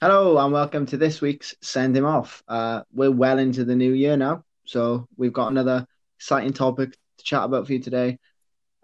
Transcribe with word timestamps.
Hello 0.00 0.38
and 0.38 0.52
welcome 0.52 0.86
to 0.86 0.96
this 0.96 1.20
week's 1.20 1.56
Send 1.60 1.96
Him 1.96 2.06
Off. 2.06 2.44
Uh, 2.46 2.82
we're 2.92 3.10
well 3.10 3.40
into 3.40 3.64
the 3.64 3.74
new 3.74 3.92
year 3.92 4.16
now, 4.16 4.44
so 4.64 5.08
we've 5.16 5.32
got 5.32 5.50
another 5.50 5.88
exciting 6.20 6.52
topic 6.52 6.92
to 6.92 7.24
chat 7.24 7.42
about 7.42 7.66
for 7.66 7.72
you 7.72 7.80
today. 7.80 8.16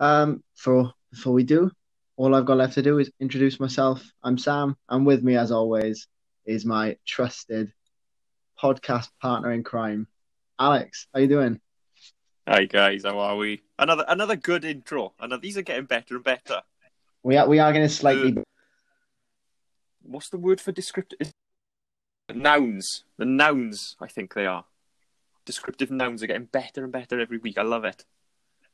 Um, 0.01 0.43
for 0.57 0.93
before 1.13 1.33
we 1.33 1.45
do, 1.45 1.71
all 2.17 2.35
I've 2.35 2.47
got 2.47 2.57
left 2.57 2.75
to 2.75 2.83
do 2.83 2.99
is 2.99 3.13
introduce 3.21 3.61
myself. 3.61 4.05
I'm 4.25 4.37
Sam, 4.37 4.77
and 4.89 5.07
with 5.07 5.23
me, 5.23 5.37
as 5.37 5.53
always, 5.53 6.09
is 6.47 6.65
my 6.65 6.97
trusted 7.07 7.73
podcast 8.61 9.09
partner 9.23 9.53
in 9.53 9.63
crime, 9.63 10.09
Alex. 10.59 11.07
How 11.15 11.21
you 11.21 11.29
doing? 11.29 11.61
Hi 12.49 12.65
guys, 12.65 13.05
how 13.05 13.21
are 13.21 13.37
we? 13.37 13.63
Another 13.79 14.05
another 14.09 14.35
good 14.35 14.65
intro. 14.65 15.15
Another, 15.21 15.41
these 15.41 15.57
are 15.57 15.63
getting 15.63 15.85
better 15.85 16.17
and 16.17 16.25
better. 16.25 16.63
We 17.23 17.37
are 17.37 17.47
we 17.47 17.61
are 17.61 17.73
going 17.73 17.87
to 17.87 17.95
slightly. 17.95 18.37
What's 20.07 20.29
the 20.29 20.39
word 20.39 20.61
for 20.61 20.71
descriptive? 20.71 21.33
Nouns. 22.33 23.05
The 23.17 23.25
nouns, 23.25 23.97
I 24.01 24.07
think 24.07 24.35
they 24.35 24.47
are. 24.47 24.65
Descriptive 25.47 25.91
nouns 25.91 26.23
are 26.23 26.27
getting 26.27 26.47
better 26.47 26.85
and 26.85 26.93
better 26.93 27.19
every 27.21 27.39
week. 27.39 27.59
I 27.59 27.63
love 27.63 27.85
it. 27.85 28.05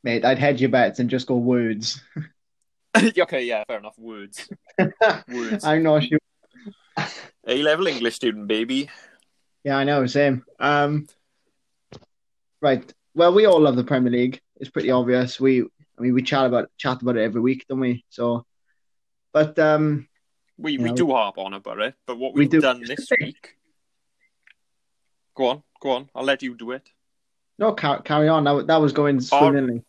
Mate, 0.02 0.24
I'd 0.24 0.38
hedge 0.38 0.60
your 0.60 0.70
bets 0.70 0.98
and 0.98 1.10
just 1.10 1.26
go 1.26 1.36
words. 1.36 2.02
okay, 2.96 3.44
yeah, 3.44 3.64
fair 3.66 3.78
enough. 3.78 3.98
Words. 3.98 4.48
Words. 5.28 5.64
I'm 5.64 5.82
not 5.82 6.04
sure. 6.04 6.18
A 7.46 7.62
level 7.62 7.86
English 7.86 8.16
student, 8.16 8.48
baby. 8.48 8.88
Yeah, 9.62 9.76
I 9.76 9.84
know, 9.84 10.06
same. 10.06 10.44
Um, 10.58 11.06
right. 12.60 12.92
Well, 13.14 13.34
we 13.34 13.46
all 13.46 13.60
love 13.60 13.76
the 13.76 13.84
Premier 13.84 14.12
League. 14.12 14.40
It's 14.56 14.70
pretty 14.70 14.90
obvious. 14.90 15.38
We, 15.38 15.62
I 15.62 16.00
mean, 16.00 16.14
we 16.14 16.22
chat 16.22 16.46
about 16.46 16.70
chat 16.76 17.02
about 17.02 17.16
it 17.16 17.22
every 17.22 17.40
week, 17.40 17.66
don't 17.68 17.80
we? 17.80 18.04
So, 18.08 18.46
but 19.32 19.58
um, 19.58 20.08
We 20.60 20.72
You 20.72 20.82
we 20.82 20.90
know. 20.90 20.96
do 20.96 21.10
harp 21.12 21.38
on 21.38 21.54
about 21.54 21.80
it, 21.80 21.94
but 22.06 22.18
what 22.18 22.34
We 22.34 22.40
we've 22.42 22.50
do. 22.50 22.60
done 22.60 22.82
this 22.86 23.08
week. 23.20 23.56
Go 25.34 25.46
on, 25.46 25.62
go 25.80 25.90
on. 25.92 26.10
I'll 26.14 26.24
let 26.24 26.42
you 26.42 26.54
do 26.54 26.72
it. 26.72 26.90
no, 27.58 27.72
carry 27.72 28.28
on. 28.28 28.44
That, 28.44 28.66
that 28.66 28.80
was 28.80 28.92
going 28.92 29.20
swimmingly. 29.20 29.82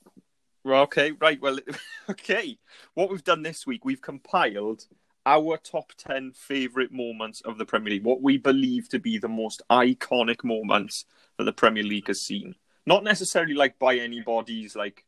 Well, 0.64 0.84
okay, 0.84 1.12
right. 1.14 1.42
Well, 1.42 1.58
okay. 2.10 2.58
What 2.94 3.10
we've 3.10 3.24
done 3.24 3.42
this 3.42 3.66
week, 3.66 3.84
we've 3.84 4.02
compiled 4.02 4.86
our 5.26 5.58
top 5.58 5.92
10 5.98 6.32
favourite 6.34 6.92
moments 6.92 7.42
of 7.42 7.58
the 7.58 7.66
Premier 7.66 7.94
League, 7.94 8.04
what 8.04 8.22
we 8.22 8.38
believe 8.38 8.90
to 8.90 9.00
be 9.00 9.18
the 9.18 9.28
most 9.28 9.62
iconic 9.70 10.44
moments 10.44 11.06
that 11.38 11.44
the 11.44 11.54
Premier 11.54 11.84
League 11.84 12.08
has 12.08 12.22
seen. 12.22 12.56
Not 12.86 13.04
necessarily 13.04 13.54
like 13.54 13.78
by 13.78 13.98
anybody's 13.98 14.76
like 14.76 15.06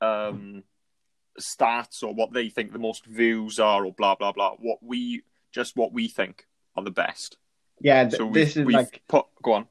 um, 0.00 0.64
stats 1.38 2.02
or 2.02 2.14
what 2.14 2.32
they 2.32 2.48
think 2.48 2.72
the 2.72 2.78
most 2.78 3.06
views 3.06 3.58
are 3.58 3.84
or 3.86 3.92
blah, 3.92 4.14
blah, 4.14 4.32
blah. 4.32 4.52
What 4.58 4.78
we, 4.82 5.22
just 5.52 5.76
what 5.76 5.92
we 5.92 6.08
think 6.08 6.46
are 6.76 6.84
the 6.84 6.90
best. 6.90 7.36
Yeah, 7.80 8.04
th- 8.04 8.16
So 8.16 8.30
this 8.30 8.56
is 8.56 8.66
like 8.66 9.02
put, 9.08 9.26
go 9.42 9.52
on. 9.54 9.66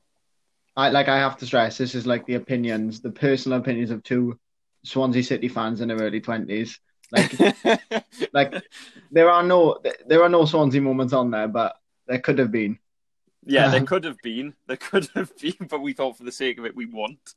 I 0.75 0.89
like 0.89 1.07
I 1.07 1.17
have 1.17 1.37
to 1.37 1.45
stress 1.45 1.77
this 1.77 1.95
is 1.95 2.05
like 2.05 2.25
the 2.25 2.35
opinions, 2.35 3.01
the 3.01 3.09
personal 3.11 3.57
opinions 3.59 3.89
of 3.91 4.03
two 4.03 4.39
Swansea 4.83 5.23
City 5.23 5.47
fans 5.47 5.81
in 5.81 5.87
their 5.87 5.97
early 5.97 6.21
twenties. 6.21 6.79
Like 7.11 7.33
like 8.33 8.53
there 9.11 9.29
are 9.29 9.43
no 9.43 9.79
there 10.05 10.23
are 10.23 10.29
no 10.29 10.45
Swansea 10.45 10.81
moments 10.81 11.13
on 11.13 11.31
there, 11.31 11.47
but 11.47 11.75
there 12.07 12.19
could 12.19 12.37
have 12.39 12.52
been. 12.52 12.77
yeah, 13.45 13.69
there 13.69 13.79
Um, 13.79 13.85
could 13.87 14.03
have 14.03 14.21
been. 14.21 14.53
There 14.67 14.77
could 14.77 15.07
have 15.15 15.35
been, 15.41 15.55
but 15.69 15.81
we 15.81 15.93
thought 15.93 16.17
for 16.17 16.23
the 16.23 16.31
sake 16.31 16.59
of 16.59 16.65
it, 16.65 16.75
we 16.75 16.85
won't. 16.85 17.33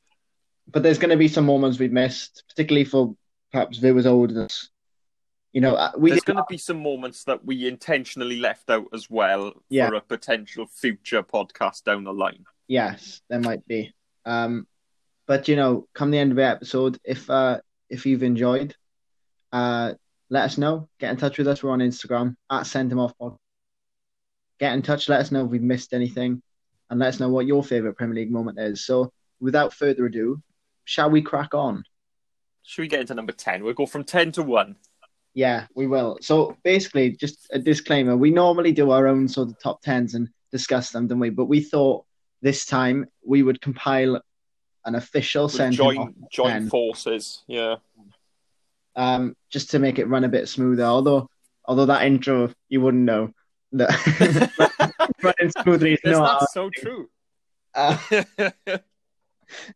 But 0.70 0.82
there's 0.82 0.98
going 0.98 1.10
to 1.10 1.16
be 1.16 1.26
some 1.28 1.46
moments 1.46 1.78
we've 1.78 1.90
missed, 1.92 2.44
particularly 2.48 2.84
for 2.84 3.16
perhaps 3.52 3.78
viewers 3.78 4.06
older. 4.06 4.48
You 5.52 5.60
know, 5.60 5.74
uh, 5.74 5.90
we 5.98 6.10
There's 6.10 6.22
going 6.22 6.36
to 6.36 6.44
be 6.48 6.58
some 6.58 6.80
moments 6.80 7.24
that 7.24 7.44
we 7.44 7.66
intentionally 7.66 8.38
left 8.38 8.70
out 8.70 8.86
as 8.92 9.10
well 9.10 9.52
Yeah. 9.68 9.88
for 9.88 9.94
a 9.96 10.00
potential 10.00 10.66
future 10.66 11.22
podcast 11.22 11.82
down 11.84 12.04
the 12.04 12.12
line. 12.12 12.44
yes, 12.68 13.20
there 13.28 13.40
might 13.40 13.66
be. 13.66 13.92
Um, 14.24 14.66
but 15.26 15.48
you 15.48 15.56
know, 15.56 15.88
come 15.94 16.10
the 16.12 16.18
end 16.18 16.30
of 16.32 16.36
the 16.36 16.44
episode, 16.44 16.98
if 17.04 17.28
uh 17.30 17.60
if 17.88 18.06
you've 18.06 18.22
enjoyed, 18.22 18.76
uh, 19.52 19.94
let 20.28 20.44
us 20.44 20.58
know. 20.58 20.88
Get 21.00 21.10
in 21.10 21.16
touch 21.16 21.38
with 21.38 21.48
us. 21.48 21.62
We're 21.62 21.72
on 21.72 21.80
Instagram 21.80 22.36
at 22.50 22.66
Send 22.66 22.92
Him 22.92 23.00
Off 23.00 23.16
Pod. 23.18 23.36
Get 24.60 24.74
in 24.74 24.82
touch. 24.82 25.08
Let 25.08 25.20
us 25.20 25.32
know 25.32 25.44
if 25.44 25.50
we've 25.50 25.62
missed 25.62 25.92
anything, 25.92 26.42
and 26.90 27.00
let 27.00 27.08
us 27.08 27.18
know 27.20 27.28
what 27.30 27.46
your 27.46 27.64
favorite 27.64 27.94
Premier 27.96 28.14
League 28.14 28.30
moment 28.30 28.58
is. 28.60 28.84
So, 28.84 29.12
without 29.40 29.72
further 29.72 30.06
ado, 30.06 30.40
shall 30.84 31.10
we 31.10 31.22
crack 31.22 31.54
on? 31.54 31.82
Should 32.70 32.82
we 32.82 32.88
get 32.88 33.00
into 33.00 33.16
number 33.16 33.32
10? 33.32 33.64
We'll 33.64 33.74
go 33.74 33.84
from 33.84 34.04
10 34.04 34.30
to 34.32 34.44
1. 34.44 34.76
Yeah, 35.34 35.66
we 35.74 35.88
will. 35.88 36.18
So 36.20 36.56
basically, 36.62 37.10
just 37.10 37.48
a 37.50 37.58
disclaimer: 37.58 38.16
we 38.16 38.30
normally 38.30 38.70
do 38.70 38.92
our 38.92 39.08
own 39.08 39.26
sort 39.26 39.48
of 39.48 39.60
top 39.60 39.82
tens 39.82 40.14
and 40.14 40.28
discuss 40.52 40.90
them, 40.90 41.08
don't 41.08 41.18
we? 41.18 41.30
But 41.30 41.46
we 41.46 41.62
thought 41.62 42.04
this 42.42 42.66
time 42.66 43.06
we 43.26 43.42
would 43.42 43.60
compile 43.60 44.22
an 44.84 44.94
official 44.94 45.48
send 45.48 45.74
join, 45.74 46.14
join 46.30 46.68
forces. 46.68 47.42
Yeah. 47.48 47.76
um, 48.94 49.34
just 49.50 49.70
to 49.70 49.80
make 49.80 49.98
it 49.98 50.06
run 50.06 50.22
a 50.22 50.28
bit 50.28 50.48
smoother. 50.48 50.84
Although, 50.84 51.28
although 51.64 51.86
that 51.86 52.04
intro 52.04 52.52
you 52.68 52.80
wouldn't 52.82 53.02
know 53.02 53.32
that 53.72 53.90
running 55.24 55.52
smoothly 55.60 55.94
is 55.94 56.00
not. 56.04 56.48
so 56.52 56.70
true? 56.70 57.08
Uh, 57.74 57.98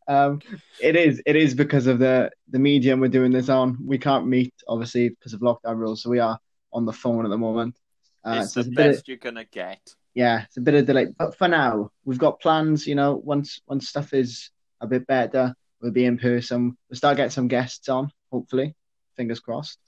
um, 0.08 0.40
it 0.80 0.96
is. 0.96 1.22
It 1.26 1.36
is 1.36 1.54
because 1.54 1.86
of 1.86 1.98
the 1.98 2.30
the 2.50 2.58
medium 2.58 3.00
we're 3.00 3.08
doing 3.08 3.32
this 3.32 3.48
on. 3.48 3.78
We 3.84 3.98
can't 3.98 4.26
meet 4.26 4.54
obviously 4.68 5.08
because 5.10 5.32
of 5.32 5.40
lockdown 5.40 5.76
rules, 5.78 6.02
so 6.02 6.10
we 6.10 6.18
are 6.20 6.38
on 6.72 6.84
the 6.84 6.92
phone 6.92 7.24
at 7.24 7.28
the 7.30 7.38
moment. 7.38 7.76
Uh, 8.24 8.40
it's 8.42 8.54
so 8.54 8.62
the 8.62 8.68
it's 8.68 8.76
bit 8.76 8.86
of- 8.86 8.92
best 8.96 9.08
you're 9.08 9.16
going 9.18 9.34
to 9.36 9.44
get. 9.44 9.80
yeah, 10.14 10.44
it's 10.44 10.56
a 10.56 10.60
bit 10.60 10.74
of 10.74 10.86
delay. 10.86 11.06
But 11.16 11.36
for 11.36 11.48
now, 11.48 11.90
we've 12.04 12.18
got 12.18 12.40
plans. 12.40 12.86
You 12.86 12.94
know, 12.94 13.14
once 13.16 13.60
once 13.66 13.88
stuff 13.88 14.12
is 14.14 14.50
a 14.80 14.86
bit 14.86 15.06
better, 15.06 15.54
we'll 15.80 15.92
be 15.92 16.04
in 16.04 16.18
person. 16.18 16.76
We'll 16.88 16.96
start 16.96 17.16
getting 17.16 17.30
some 17.30 17.48
guests 17.48 17.88
on. 17.88 18.10
Hopefully, 18.32 18.74
fingers 19.16 19.40
crossed. 19.40 19.78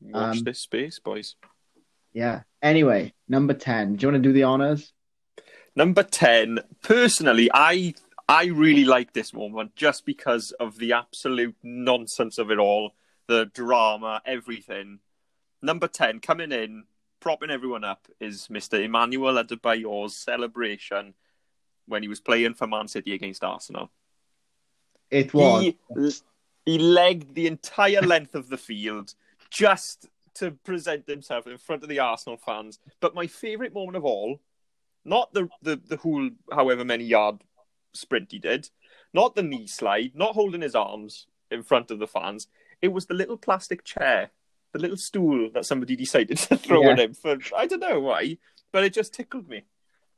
Watch 0.00 0.38
Um, 0.38 0.42
this 0.44 0.60
space, 0.60 0.98
boys. 0.98 1.36
Yeah. 2.12 2.42
Anyway, 2.60 3.14
number 3.28 3.54
ten. 3.54 3.96
Do 3.96 4.06
you 4.06 4.12
want 4.12 4.22
to 4.22 4.28
do 4.28 4.32
the 4.32 4.42
honors? 4.44 4.92
Number 5.74 6.02
10, 6.02 6.58
personally, 6.82 7.48
I 7.54 7.94
I 8.28 8.46
really 8.46 8.84
like 8.84 9.12
this 9.12 9.34
moment 9.34 9.74
just 9.76 10.06
because 10.06 10.52
of 10.52 10.78
the 10.78 10.92
absolute 10.92 11.56
nonsense 11.62 12.38
of 12.38 12.50
it 12.50 12.58
all, 12.58 12.92
the 13.26 13.46
drama, 13.46 14.22
everything. 14.24 15.00
Number 15.60 15.88
10, 15.88 16.20
coming 16.20 16.52
in, 16.52 16.84
propping 17.20 17.50
everyone 17.50 17.84
up, 17.84 18.08
is 18.20 18.48
Mr. 18.48 18.82
Emmanuel 18.82 19.38
Adebayor's 19.38 20.14
celebration 20.14 21.14
when 21.86 22.02
he 22.02 22.08
was 22.08 22.20
playing 22.20 22.54
for 22.54 22.66
Man 22.66 22.88
City 22.88 23.14
against 23.14 23.44
Arsenal. 23.44 23.90
It 25.10 25.34
was. 25.34 25.62
He, 26.64 26.72
he 26.72 26.78
legged 26.78 27.34
the 27.34 27.46
entire 27.46 28.00
length 28.00 28.34
of 28.34 28.48
the 28.48 28.56
field 28.56 29.14
just 29.50 30.08
to 30.34 30.52
present 30.52 31.06
himself 31.06 31.46
in 31.46 31.58
front 31.58 31.82
of 31.82 31.88
the 31.88 31.98
Arsenal 31.98 32.38
fans. 32.38 32.78
But 33.00 33.14
my 33.14 33.26
favourite 33.26 33.74
moment 33.74 33.96
of 33.96 34.04
all, 34.04 34.40
not 35.04 35.32
the, 35.34 35.48
the, 35.62 35.76
the 35.76 35.96
whole 35.96 36.30
however 36.50 36.84
many 36.84 37.04
yard 37.04 37.42
sprint 37.94 38.32
he 38.32 38.38
did, 38.38 38.70
not 39.14 39.34
the 39.34 39.42
knee 39.42 39.66
slide, 39.66 40.12
not 40.14 40.34
holding 40.34 40.62
his 40.62 40.74
arms 40.74 41.26
in 41.50 41.62
front 41.62 41.90
of 41.90 41.98
the 41.98 42.06
fans, 42.06 42.46
it 42.80 42.88
was 42.88 43.06
the 43.06 43.14
little 43.14 43.36
plastic 43.36 43.84
chair, 43.84 44.30
the 44.72 44.78
little 44.78 44.96
stool 44.96 45.50
that 45.54 45.66
somebody 45.66 45.96
decided 45.96 46.38
to 46.38 46.56
throw 46.64 46.82
Yeah. 46.82 46.90
at 46.90 47.00
him 47.00 47.14
for 47.14 47.38
I 47.56 47.66
don't 47.66 47.80
know 47.80 48.00
why, 48.00 48.38
but 48.72 48.84
it 48.84 48.94
just 48.94 49.14
tickled 49.14 49.48
me. 49.48 49.64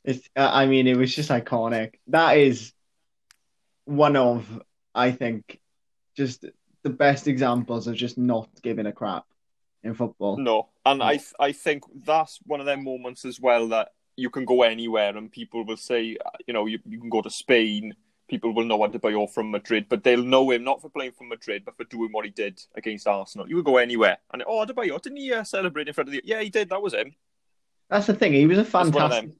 It's, 0.04 0.28
uh, 0.36 0.50
I 0.52 0.66
mean, 0.66 0.86
it 0.86 0.96
was 0.96 1.14
just 1.14 1.30
iconic. 1.30 1.94
That 2.08 2.36
is 2.36 2.72
one 3.86 4.16
of, 4.16 4.46
I 4.94 5.10
think, 5.12 5.60
just 6.16 6.44
the 6.82 6.90
best 6.90 7.26
examples 7.26 7.86
of 7.86 7.94
just 7.94 8.18
not 8.18 8.48
giving 8.62 8.86
a 8.86 8.92
crap 8.92 9.24
in 9.82 9.94
football. 9.94 10.36
No, 10.38 10.68
and 10.86 11.02
I 11.02 11.20
I 11.40 11.52
think 11.52 11.84
that's 12.04 12.38
one 12.44 12.60
of 12.60 12.66
their 12.66 12.76
moments 12.76 13.24
as 13.24 13.40
well 13.40 13.68
that 13.68 13.88
you 14.16 14.30
can 14.30 14.44
go 14.44 14.62
anywhere 14.62 15.16
and 15.16 15.30
people 15.30 15.64
will 15.64 15.76
say, 15.76 16.16
uh, 16.24 16.30
you 16.46 16.54
know, 16.54 16.66
you, 16.66 16.78
you 16.86 17.00
can 17.00 17.10
go 17.10 17.22
to 17.22 17.30
Spain. 17.30 17.94
People 18.28 18.54
will 18.54 18.64
know 18.64 18.78
Adebayor 18.78 19.30
from 19.30 19.50
Madrid, 19.50 19.86
but 19.88 20.02
they'll 20.02 20.22
know 20.22 20.50
him 20.50 20.64
not 20.64 20.80
for 20.80 20.88
playing 20.88 21.12
for 21.12 21.24
Madrid, 21.24 21.62
but 21.64 21.76
for 21.76 21.84
doing 21.84 22.10
what 22.10 22.24
he 22.24 22.30
did 22.30 22.60
against 22.74 23.06
Arsenal. 23.06 23.48
You 23.48 23.56
would 23.56 23.66
go 23.66 23.76
anywhere, 23.76 24.16
and 24.32 24.42
oh, 24.46 24.64
Adebayor 24.64 25.00
didn't 25.02 25.18
he 25.18 25.32
uh, 25.32 25.44
celebrate 25.44 25.88
in 25.88 25.94
front 25.94 26.08
of 26.08 26.12
the? 26.12 26.22
Yeah, 26.24 26.40
he 26.40 26.48
did. 26.48 26.70
That 26.70 26.80
was 26.80 26.94
him. 26.94 27.14
That's 27.90 28.06
the 28.06 28.14
thing. 28.14 28.32
He 28.32 28.46
was 28.46 28.58
a 28.58 28.64
fantastic. 28.64 29.30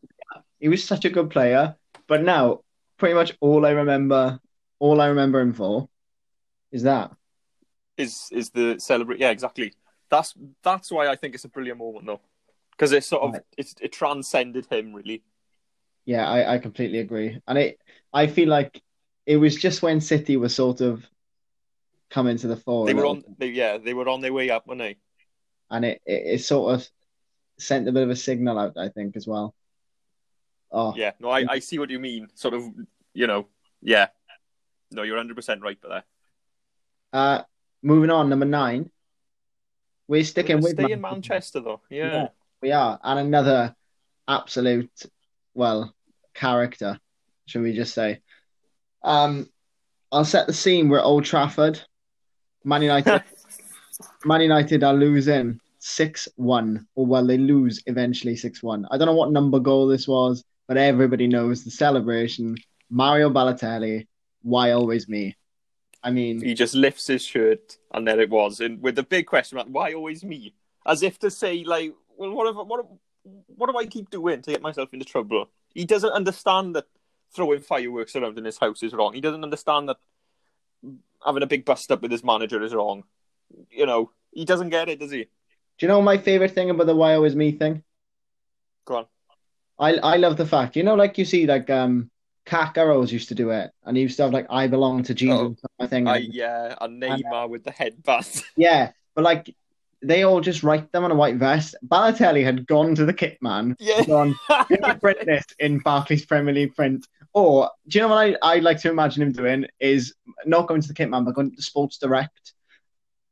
He 0.61 0.69
was 0.69 0.85
such 0.85 1.05
a 1.07 1.11
good 1.11 1.31
player. 1.31 1.77
But 2.07 2.23
now, 2.23 2.61
pretty 2.99 3.15
much 3.15 3.37
all 3.41 3.65
I 3.65 3.71
remember, 3.71 4.39
all 4.79 5.01
I 5.01 5.07
remember 5.07 5.41
him 5.41 5.55
for, 5.55 5.89
is 6.71 6.83
that. 6.83 7.11
Is 7.97 8.29
is 8.33 8.51
the 8.51 8.77
celebrate? 8.79 9.21
Yeah, 9.21 9.31
exactly. 9.31 9.73
That's 10.11 10.35
that's 10.63 10.91
why 10.93 11.09
I 11.09 11.17
think 11.17 11.35
it's 11.35 11.45
a 11.45 11.49
brilliant 11.49 11.79
moment 11.79 12.07
though, 12.07 12.21
because 12.77 12.93
it 12.93 13.05
sort 13.05 13.23
of 13.23 13.41
it, 13.57 13.75
it 13.81 13.93
transcended 13.93 14.67
him 14.67 14.93
really. 14.93 15.23
Yeah, 16.05 16.29
I, 16.29 16.55
I 16.55 16.59
completely 16.59 16.99
agree. 16.99 17.41
And 17.47 17.57
it, 17.57 17.81
I 18.13 18.27
feel 18.27 18.49
like 18.49 18.83
it 19.25 19.39
was 19.39 19.57
just 19.57 19.83
when 19.83 20.03
City 20.03 20.37
was 20.37 20.55
sort 20.55 20.83
of 20.83 21.03
coming 22.11 22.37
to 22.37 22.47
the 22.47 22.57
fore. 22.57 22.87
They 22.87 22.93
were 22.93 23.07
on, 23.07 23.25
they, 23.39 23.49
yeah, 23.49 23.79
they 23.79 23.95
were 23.95 24.09
on 24.09 24.21
their 24.21 24.33
way 24.33 24.51
up, 24.51 24.67
weren't 24.67 24.81
they? 24.81 24.99
and 25.71 25.85
it, 25.85 26.01
it, 26.07 26.23
it 26.35 26.45
sort 26.45 26.75
of 26.75 26.89
sent 27.59 27.89
a 27.89 27.93
bit 27.93 28.03
of 28.03 28.11
a 28.11 28.17
signal 28.17 28.59
out, 28.59 28.77
I 28.77 28.89
think, 28.89 29.17
as 29.17 29.27
well. 29.27 29.55
Oh, 30.71 30.95
Yeah, 30.97 31.13
no, 31.21 31.31
I, 31.31 31.45
I 31.49 31.59
see 31.61 31.79
what 31.79 31.91
you 31.91 31.99
mean. 31.99 32.29
Sort 32.35 32.55
of, 32.55 32.65
you 33.13 33.27
know, 33.27 33.49
yeah. 33.81 34.09
No, 34.91 35.03
you're 35.03 35.19
100% 35.19 35.63
right 35.63 35.79
But 35.81 35.89
there. 35.89 36.05
Uh, 37.13 37.43
moving 37.83 38.11
on, 38.11 38.29
number 38.29 38.47
nine. 38.47 38.91
We're 40.07 40.25
sticking 40.25 40.61
with 40.61 40.73
Stay 40.79 40.93
in 40.93 41.01
Manchester, 41.01 41.61
though. 41.61 41.81
Yeah. 41.89 42.13
Yeah. 42.13 42.29
We 42.65 42.73
are, 42.73 42.99
and 43.05 43.19
another 43.19 43.77
absolute, 44.27 44.91
well, 45.53 45.95
character, 46.33 46.99
should 47.45 47.61
we 47.61 47.75
just 47.75 47.93
say? 47.93 48.21
Um, 49.03 49.51
I'll 50.11 50.25
set 50.25 50.47
the 50.47 50.55
scene. 50.55 50.89
We're 50.89 51.01
at 51.01 51.05
Old 51.05 51.27
Trafford. 51.27 51.79
Man 52.65 52.81
United. 52.81 53.23
Man 54.25 54.41
United 54.41 54.83
are 54.83 54.95
losing 54.95 55.61
six 55.79 56.27
one, 56.37 56.87
or 56.95 57.05
well, 57.05 57.27
they 57.27 57.37
lose 57.37 57.83
eventually 57.85 58.35
six 58.35 58.63
one. 58.63 58.87
I 58.91 58.97
don't 58.97 59.09
know 59.09 59.15
what 59.15 59.31
number 59.31 59.59
goal 59.61 59.87
this 59.87 60.09
was, 60.09 60.43
but 60.67 60.79
everybody 60.79 61.27
knows 61.27 61.65
the 61.65 61.71
celebration. 61.71 62.57
Mario 62.89 63.29
Balotelli. 63.29 64.07
Why 64.41 64.71
always 64.71 65.07
me? 65.07 65.37
I 66.03 66.11
mean, 66.13 66.41
He 66.41 66.55
just 66.55 66.75
lifts 66.75 67.09
his 67.09 67.23
shirt, 67.23 67.77
and 67.93 68.09
there 68.09 68.21
it 68.21 68.31
was. 68.31 68.61
And 68.61 68.81
with 68.81 68.97
the 68.97 69.03
big 69.03 69.27
question 69.27 69.57
mark, 69.57 69.69
why 69.71 69.93
always 69.93 70.25
me? 70.25 70.55
As 70.87 71.03
if 71.03 71.19
to 71.19 71.31
say, 71.31 71.63
like, 71.65 71.95
well, 72.17 72.31
what, 72.33 72.47
have, 72.47 72.67
what, 72.67 72.87
what 73.47 73.71
do 73.71 73.79
I 73.79 73.87
keep 73.87 74.11
doing 74.11 74.43
to 74.43 74.51
get 74.51 74.63
myself 74.63 74.93
into 74.93 75.05
trouble? 75.05 75.49
He 75.75 75.85
doesn't 75.85 76.13
understand 76.13 76.77
that 76.77 76.87
throwing 77.35 77.61
fireworks 77.61 78.15
around 78.17 78.39
in 78.39 78.45
his 78.45 78.59
house 78.59 78.83
is 78.83 78.93
wrong. 78.93 79.15
He 79.15 79.21
doesn't 79.21 79.45
understand 79.45 79.89
that 79.89 79.97
having 81.25 81.43
a 81.43 81.47
big 81.47 81.65
bust 81.65 81.91
up 81.91 82.03
with 82.03 82.11
his 82.11 82.25
manager 82.25 82.63
is 82.63 82.75
wrong. 82.75 83.05
You 83.71 83.87
know, 83.87 84.11
he 84.33 84.45
doesn't 84.45 84.71
get 84.71 84.89
it, 84.89 85.01
does 85.01 85.11
he? 85.11 85.29
do 85.79 85.87
you 85.87 85.89
know 85.89 86.01
my 86.01 86.19
favorite 86.19 86.53
thing 86.53 86.71
about 86.71 86.87
the 86.87 86.95
"Why 86.95 87.15
always 87.15 87.35
me" 87.35 87.53
thing? 87.53 87.83
Go 88.85 88.97
on. 88.97 89.07
I 89.79 89.95
I 89.97 90.17
love 90.17 90.37
the 90.37 90.47
fact, 90.47 90.77
you 90.77 90.83
know, 90.83 90.95
like 90.95 91.19
you 91.19 91.25
see, 91.25 91.47
like 91.47 91.69
um, 91.69 92.11
Kakaros 92.47 93.11
used 93.11 93.29
to 93.31 93.35
do 93.35 93.51
it, 93.51 93.71
and 93.85 93.97
he 93.97 94.05
used 94.05 94.17
to 94.19 94.25
have 94.25 94.33
like 94.33 94.47
"I 94.51 94.69
belong 94.69 95.03
to 95.05 95.15
Jesus" 95.15 95.37
Oh. 95.37 95.57
I 95.81 95.87
think. 95.87 96.09
Yeah, 96.31 96.75
and 96.81 97.03
Neymar 97.03 97.49
with 97.49 97.65
the 97.65 97.73
headband. 97.73 98.43
Yeah, 98.57 98.93
but 99.15 99.25
like 99.25 99.55
they 100.05 100.23
all 100.23 100.41
just 100.41 100.63
write 100.63 100.91
them 100.93 101.05
on 101.05 101.11
a 101.11 101.15
white 101.15 101.37
vest. 101.37 101.75
Balotelli 101.87 102.45
had 102.45 102.67
gone 102.67 102.95
to 102.95 103.05
the 103.05 103.13
kit 103.13 103.39
man, 103.41 103.75
yeah. 103.79 104.05
gone, 104.07 104.35
"Can 104.69 105.01
print 105.01 105.19
this 105.27 105.45
in 105.59 105.79
Barclays 105.79 106.25
Premier 106.27 106.55
League 106.55 106.75
print. 106.75 107.07
Or 107.33 107.71
do 107.89 107.99
you 107.99 108.03
know 108.03 108.09
what 108.15 108.37
I 108.43 108.57
I 108.57 108.59
like 108.61 108.81
to 108.83 108.91
imagine 108.91 109.23
him 109.23 109.33
doing 109.33 109.67
is 109.81 110.15
not 110.47 110.69
going 110.69 110.81
to 110.83 110.89
the 110.89 110.95
kit 110.95 111.11
man, 111.11 111.25
but 111.25 111.35
going 111.35 111.55
to 111.55 111.63
Sports 111.63 111.99
Direct, 111.99 112.53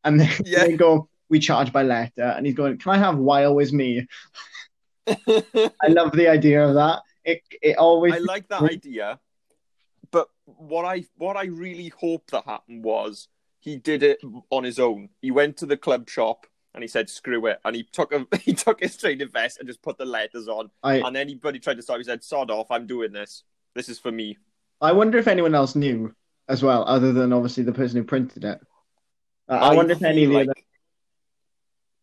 and 0.05 0.19
then 0.19 0.31
Yeah. 0.45 0.65
they 0.65 0.77
go, 0.77 1.09
"We 1.29 1.39
charge 1.39 1.73
by 1.73 1.83
letter," 1.83 2.35
and 2.37 2.45
he's 2.47 2.57
going, 2.57 2.79
"Can 2.79 2.93
I 2.93 2.99
have 2.99 3.19
why 3.19 3.45
always 3.45 3.73
me?" 3.73 4.07
I 5.07 5.89
love 5.89 6.13
the 6.13 6.29
idea 6.29 6.67
of 6.67 6.75
that. 6.75 7.03
It 7.25 7.43
it 7.61 7.77
always 7.77 8.15
I 8.15 8.19
like 8.19 8.49
that 8.49 8.63
idea, 8.63 9.21
but 10.11 10.29
what 10.45 10.85
I 10.85 11.05
what 11.17 11.37
I 11.37 11.45
really 11.45 11.89
hope 11.89 12.31
that 12.31 12.45
happened 12.45 12.83
was 12.85 13.29
he 13.61 13.77
did 13.77 14.03
it 14.03 14.19
on 14.51 14.65
his 14.65 14.79
own. 14.81 15.11
He 15.21 15.31
went 15.31 15.57
to 15.59 15.67
the 15.67 15.77
club 15.77 16.09
shop 16.09 16.47
and 16.75 16.83
he 16.83 16.89
said, 16.89 17.11
"Screw 17.11 17.47
it," 17.47 17.61
and 17.65 17.77
he 17.77 17.83
took 17.85 18.13
a 18.13 18.27
he 18.39 18.53
took 18.55 18.81
his 18.81 18.97
training 18.97 19.29
vest 19.29 19.59
and 19.59 19.69
just 19.69 19.83
put 19.83 19.99
the 19.99 20.05
letters 20.05 20.49
on. 20.49 20.71
I 20.83 20.97
And 20.97 21.17
anybody 21.17 21.59
tried 21.59 21.77
to 21.77 21.83
stop, 21.83 21.99
he 21.99 22.05
said, 22.05 22.23
"Sod 22.25 22.51
off! 22.51 22.71
I'm 22.71 22.87
doing 22.87 23.13
this. 23.13 23.45
This 23.75 23.89
is 23.89 23.99
for 23.99 24.13
me." 24.13 24.39
I 24.81 24.93
wonder 24.93 25.19
if 25.19 25.29
anyone 25.29 25.55
else 25.55 25.77
knew 25.77 26.15
as 26.49 26.63
well, 26.63 26.85
other 26.87 27.13
than 27.13 27.33
obviously 27.33 27.63
the 27.63 27.73
person 27.73 27.99
who 27.99 28.05
printed 28.05 28.45
it. 28.45 28.61
Uh, 29.49 29.53
I, 29.53 29.75
wonder 29.75 29.93
if 29.93 30.03
any 30.03 30.25
of 30.25 30.31
feel 30.31 30.39
the 30.45 30.51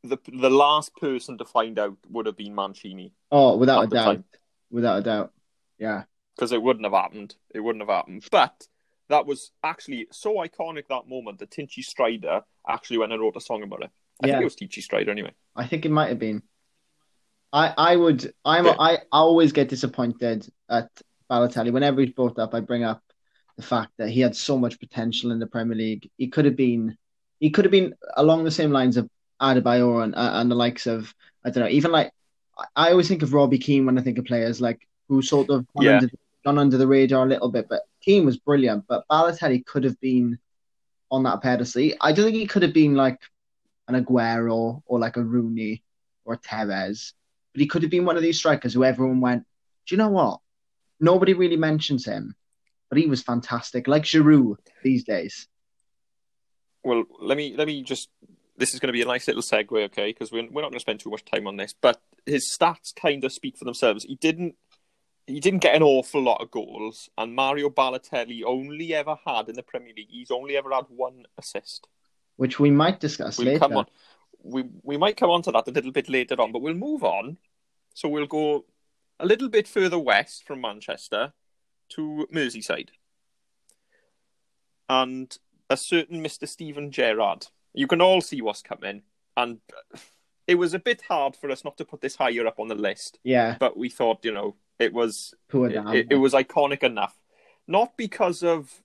other. 0.08 0.18
the 0.32 0.32
the 0.40 0.50
last 0.50 0.96
person 0.96 1.38
to 1.38 1.46
find 1.46 1.78
out 1.80 1.98
would 2.10 2.26
have 2.26 2.38
been 2.38 2.56
Mancini 2.56 3.14
Oh, 3.32 3.58
without 3.58 3.84
a 3.84 3.88
doubt, 3.88 4.04
time. 4.06 4.24
without 4.72 5.00
a 5.00 5.02
doubt. 5.02 5.34
Yeah, 5.78 6.04
because 6.36 6.52
it 6.52 6.62
wouldn't 6.62 6.86
have 6.86 6.94
happened. 6.94 7.36
It 7.54 7.60
wouldn't 7.60 7.82
have 7.82 7.94
happened. 7.94 8.26
But 8.32 8.68
that 9.10 9.26
was 9.26 9.52
actually 9.64 10.08
so 10.12 10.36
iconic 10.36 10.88
that 10.88 11.08
moment 11.08 11.40
that 11.40 11.50
Tinchy 11.52 11.84
Stryder 11.84 12.44
actually 12.68 13.00
went 13.00 13.12
and 13.12 13.22
wrote 13.22 13.36
a 13.36 13.42
song 13.42 13.64
about 13.64 13.84
it. 13.84 13.90
I 14.22 14.28
Yeah. 14.28 14.34
think 14.34 14.42
it 14.42 14.46
was 14.46 14.56
Tinchy 14.56 14.82
Stryder 14.88 15.10
anyway. 15.10 15.34
I 15.56 15.66
think 15.68 15.86
it 15.86 15.92
might 15.92 16.10
have 16.10 16.20
been. 16.20 16.42
I 17.52 17.74
I 17.78 17.96
would 17.96 18.32
I'm 18.46 18.66
Yeah. 18.66 18.76
I 18.80 19.00
always 19.12 19.52
get 19.54 19.70
disappointed 19.70 20.48
at 20.70 20.90
Balotelli 21.30 21.72
whenever 21.72 22.02
he's 22.02 22.12
brought 22.14 22.38
up. 22.40 22.54
I 22.54 22.60
bring 22.60 22.84
up 22.84 23.02
the 23.58 23.64
fact 23.64 23.92
that 23.98 24.10
he 24.10 24.22
had 24.22 24.36
so 24.36 24.58
much 24.58 24.80
potential 24.80 25.32
in 25.32 25.40
the 25.40 25.48
Premier 25.48 25.76
League. 25.78 26.10
He 26.18 26.28
could 26.28 26.46
have 26.46 26.56
been 26.56 26.98
he 27.40 27.50
could 27.50 27.66
have 27.66 27.72
been 27.72 27.96
along 28.18 28.44
the 28.44 28.52
same 28.52 28.72
lines 28.72 28.98
of 28.98 29.10
Adebayor 29.42 30.04
and, 30.04 30.14
uh, 30.16 30.32
and 30.36 30.52
the 30.52 30.56
likes 30.56 30.86
of 30.86 31.14
I 31.44 31.50
don't 31.50 31.64
know 31.64 31.70
even 31.70 31.92
like 31.92 32.12
I- 32.58 32.88
I 32.88 32.92
always 32.92 33.08
think 33.08 33.24
of 33.24 33.34
Robbie 33.34 33.58
Keane 33.58 33.86
when 33.86 33.98
I 33.98 34.02
think 34.02 34.18
of 34.18 34.26
players 34.26 34.60
like 34.62 34.86
who 35.08 35.22
sort 35.22 35.50
of 35.50 35.66
gone, 35.74 35.86
Yeah. 35.86 35.98
under, 35.98 36.10
gone 36.46 36.58
under 36.60 36.78
the 36.78 36.86
radar 36.88 37.26
a 37.26 37.30
little 37.30 37.50
bit. 37.50 37.68
But 37.70 37.82
Keane 38.02 38.26
was 38.26 38.38
brilliant, 38.38 38.86
but 38.88 39.06
Balotelli 39.10 39.66
could 39.66 39.84
have 39.86 40.00
been 40.02 40.38
on 41.10 41.24
that 41.24 41.42
pedestal. 41.42 41.90
I 42.02 42.12
don't 42.12 42.26
think 42.26 42.38
he 42.38 42.46
could 42.46 42.62
have 42.62 42.74
been 42.74 42.94
like 42.96 43.20
an 43.90 44.04
Aguero 44.04 44.82
or 44.86 45.00
like 45.00 45.18
a 45.18 45.24
Rooney 45.24 45.84
or 46.26 46.36
a 46.36 46.40
Tevez, 46.40 47.14
but 47.54 47.62
he 47.62 47.68
could 47.68 47.82
have 47.82 47.92
been 47.92 48.06
one 48.06 48.16
of 48.16 48.22
these 48.22 48.38
strikers 48.38 48.74
who 48.74 48.84
everyone 48.84 49.20
went, 49.20 49.46
do 49.88 49.96
you 49.96 49.98
know 49.98 50.10
what? 50.10 50.40
Nobody 51.00 51.34
really 51.34 51.58
mentions 51.58 52.06
him, 52.06 52.36
but 52.90 53.00
he 53.00 53.08
was 53.08 53.22
fantastic, 53.22 53.88
like 53.88 54.04
Giroud 54.04 54.58
these 54.84 55.04
days. 55.04 55.48
Well, 56.84 57.04
let 57.20 57.38
me 57.38 57.56
let 57.58 57.68
me 57.68 57.84
just. 57.84 58.10
This 58.58 58.74
is 58.74 58.82
going 58.82 58.88
to 58.88 58.94
be 58.94 59.02
a 59.02 59.06
nice 59.06 59.26
little 59.26 59.42
segue, 59.42 59.72
okay? 59.86 60.10
Because 60.10 60.32
we're 60.32 60.48
we're 60.50 60.62
not 60.62 60.72
going 60.72 60.74
to 60.74 60.80
spend 60.82 61.00
too 61.00 61.10
much 61.10 61.24
time 61.24 61.48
on 61.48 61.56
this, 61.56 61.74
but 61.82 62.02
his 62.26 62.50
stats 62.50 62.94
kind 62.94 63.24
of 63.24 63.32
speak 63.32 63.58
for 63.58 63.66
themselves. 63.66 64.04
He 64.04 64.16
didn't 64.16 64.56
he 65.30 65.40
didn't 65.40 65.60
get 65.60 65.76
an 65.76 65.84
awful 65.84 66.22
lot 66.22 66.42
of 66.42 66.52
goals, 66.52 67.10
and 67.18 67.36
Mario 67.36 67.70
Balotelli 67.70 68.44
only 68.46 68.94
ever 68.94 69.18
had 69.26 69.48
in 69.48 69.56
the 69.56 69.64
Premier 69.64 69.94
League. 69.96 70.10
He's 70.10 70.32
only 70.32 70.58
ever 70.58 70.72
had 70.74 70.86
one 70.90 71.26
assist. 71.38 71.88
Which 72.40 72.58
we 72.58 72.72
might 72.72 73.02
discuss 73.02 73.38
We'll 73.38 73.48
later. 73.48 73.60
come 73.60 73.76
on. 73.76 73.86
We 74.42 74.64
we 74.82 74.96
might 74.96 75.18
come 75.18 75.30
on 75.30 75.42
to 75.42 75.52
that 75.52 75.68
a 75.68 75.72
little 75.72 75.92
bit 75.92 76.08
later 76.08 76.40
on, 76.40 76.54
but 76.54 76.62
we'll 76.62 76.74
move 76.74 77.04
on. 77.04 77.36
So 77.94 78.08
we'll 78.08 78.28
go 78.28 78.64
a 79.20 79.26
little 79.26 79.50
bit 79.50 79.68
further 79.68 80.00
west 80.00 80.46
from 80.48 80.62
Manchester 80.62 81.34
to 81.90 82.28
Merseyside, 82.34 82.92
and 84.88 85.38
a 85.70 85.76
certain 85.76 86.22
Mister 86.22 86.48
Steven 86.48 86.92
Gerrard. 86.92 87.48
You 87.74 87.88
can 87.88 88.00
all 88.00 88.22
see 88.22 88.42
what's 88.42 88.62
coming, 88.62 89.02
and 89.36 89.60
it 90.48 90.56
was 90.56 90.74
a 90.74 90.80
bit 90.80 91.02
hard 91.10 91.36
for 91.36 91.52
us 91.52 91.66
not 91.66 91.76
to 91.78 91.84
put 91.84 92.00
this 92.00 92.16
higher 92.16 92.48
up 92.48 92.60
on 92.60 92.70
the 92.70 92.76
list, 92.76 93.20
Yeah, 93.26 93.58
but 93.60 93.76
we 93.76 93.90
thought 93.90 94.24
you 94.24 94.32
know 94.32 94.56
it 94.80 94.94
was 94.94 95.34
it, 95.94 96.08
it 96.10 96.16
was 96.16 96.34
iconic 96.34 96.84
enough, 96.84 97.20
not 97.68 97.98
because 97.98 98.44
of 98.44 98.82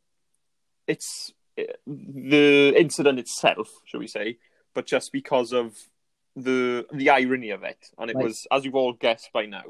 its 0.89 1.33
the 1.87 2.75
incident 2.77 3.19
itself, 3.19 3.69
shall 3.85 4.01
we 4.01 4.07
say, 4.07 4.39
but 4.75 4.87
just 4.87 5.13
because 5.13 5.53
of 5.53 5.77
the 6.37 6.87
the 6.93 7.11
irony 7.11 7.51
of 7.51 7.63
it. 7.63 7.79
And 7.99 8.11
it 8.11 8.17
was, 8.17 8.47
as 8.51 8.65
you've 8.65 8.75
all 8.75 8.93
guessed 8.93 9.31
by 9.33 9.47
now, 9.47 9.63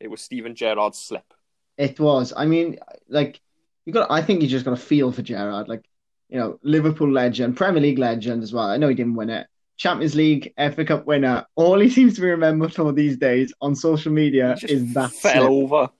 it 0.00 0.08
was 0.08 0.20
Steven 0.20 0.54
Gerrard's 0.54 0.98
slip. 0.98 1.32
It 1.76 1.98
was. 2.00 2.32
I 2.36 2.46
mean, 2.46 2.78
like 3.08 3.40
you 3.84 3.92
got. 3.92 4.10
I 4.10 4.22
think 4.22 4.42
you 4.42 4.48
just 4.48 4.64
got 4.64 4.72
to 4.72 4.76
feel 4.76 5.12
for 5.12 5.22
Gerrard. 5.22 5.68
Like 5.68 5.84
you 6.28 6.38
know, 6.38 6.58
Liverpool 6.62 7.10
legend, 7.10 7.56
Premier 7.56 7.80
League 7.80 7.98
legend 7.98 8.42
as 8.42 8.52
well. 8.52 8.66
I 8.66 8.76
know 8.76 8.88
he 8.88 8.94
didn't 8.94 9.14
win 9.14 9.30
it. 9.30 9.46
Champions 9.76 10.16
League, 10.16 10.52
FA 10.56 10.84
Cup 10.84 11.06
winner. 11.06 11.46
All 11.54 11.78
he 11.78 11.88
seems 11.88 12.14
to 12.16 12.20
be 12.20 12.28
remembered 12.28 12.74
for 12.74 12.92
these 12.92 13.16
days 13.16 13.52
on 13.60 13.76
social 13.76 14.12
media 14.12 14.56
is 14.62 14.92
that 14.94 15.12
fell 15.12 15.32
slip. 15.34 15.50
over. 15.50 15.90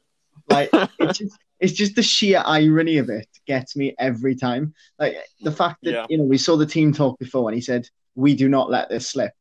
Like 0.50 0.70
it's 0.98 1.18
just 1.18 1.38
it's 1.60 1.72
just 1.72 1.96
the 1.96 2.02
sheer 2.02 2.42
irony 2.44 2.98
of 2.98 3.08
it 3.10 3.28
gets 3.46 3.76
me 3.76 3.94
every 3.98 4.34
time. 4.36 4.74
Like 4.98 5.16
the 5.40 5.52
fact 5.52 5.78
that 5.82 5.92
Yeah. 5.92 6.06
you 6.08 6.18
know 6.18 6.24
we 6.24 6.38
saw 6.38 6.56
the 6.56 6.66
team 6.66 6.92
talk 6.92 7.18
before 7.18 7.48
and 7.48 7.54
he 7.54 7.60
said 7.60 7.88
we 8.14 8.34
do 8.34 8.48
not 8.48 8.70
let 8.70 8.88
this 8.88 9.08
slip. 9.08 9.32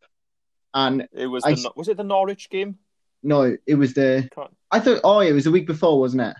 And 0.74 1.08
It 1.12 1.28
was 1.28 1.44
I 1.46 1.54
the, 1.54 1.72
was 1.76 1.88
it 1.88 1.98
the 1.98 2.04
Norwich 2.04 2.50
game? 2.50 2.78
no, 3.24 3.58
it 3.66 3.76
was 3.76 3.94
the 3.94 4.30
Can't- 4.34 4.56
I 4.72 4.80
thought 4.80 5.02
oh 5.04 5.20
it 5.20 5.32
was 5.34 5.44
the 5.46 5.52
week 5.52 5.68
before, 5.68 6.00
wasn't 6.00 6.24
it? 6.24 6.36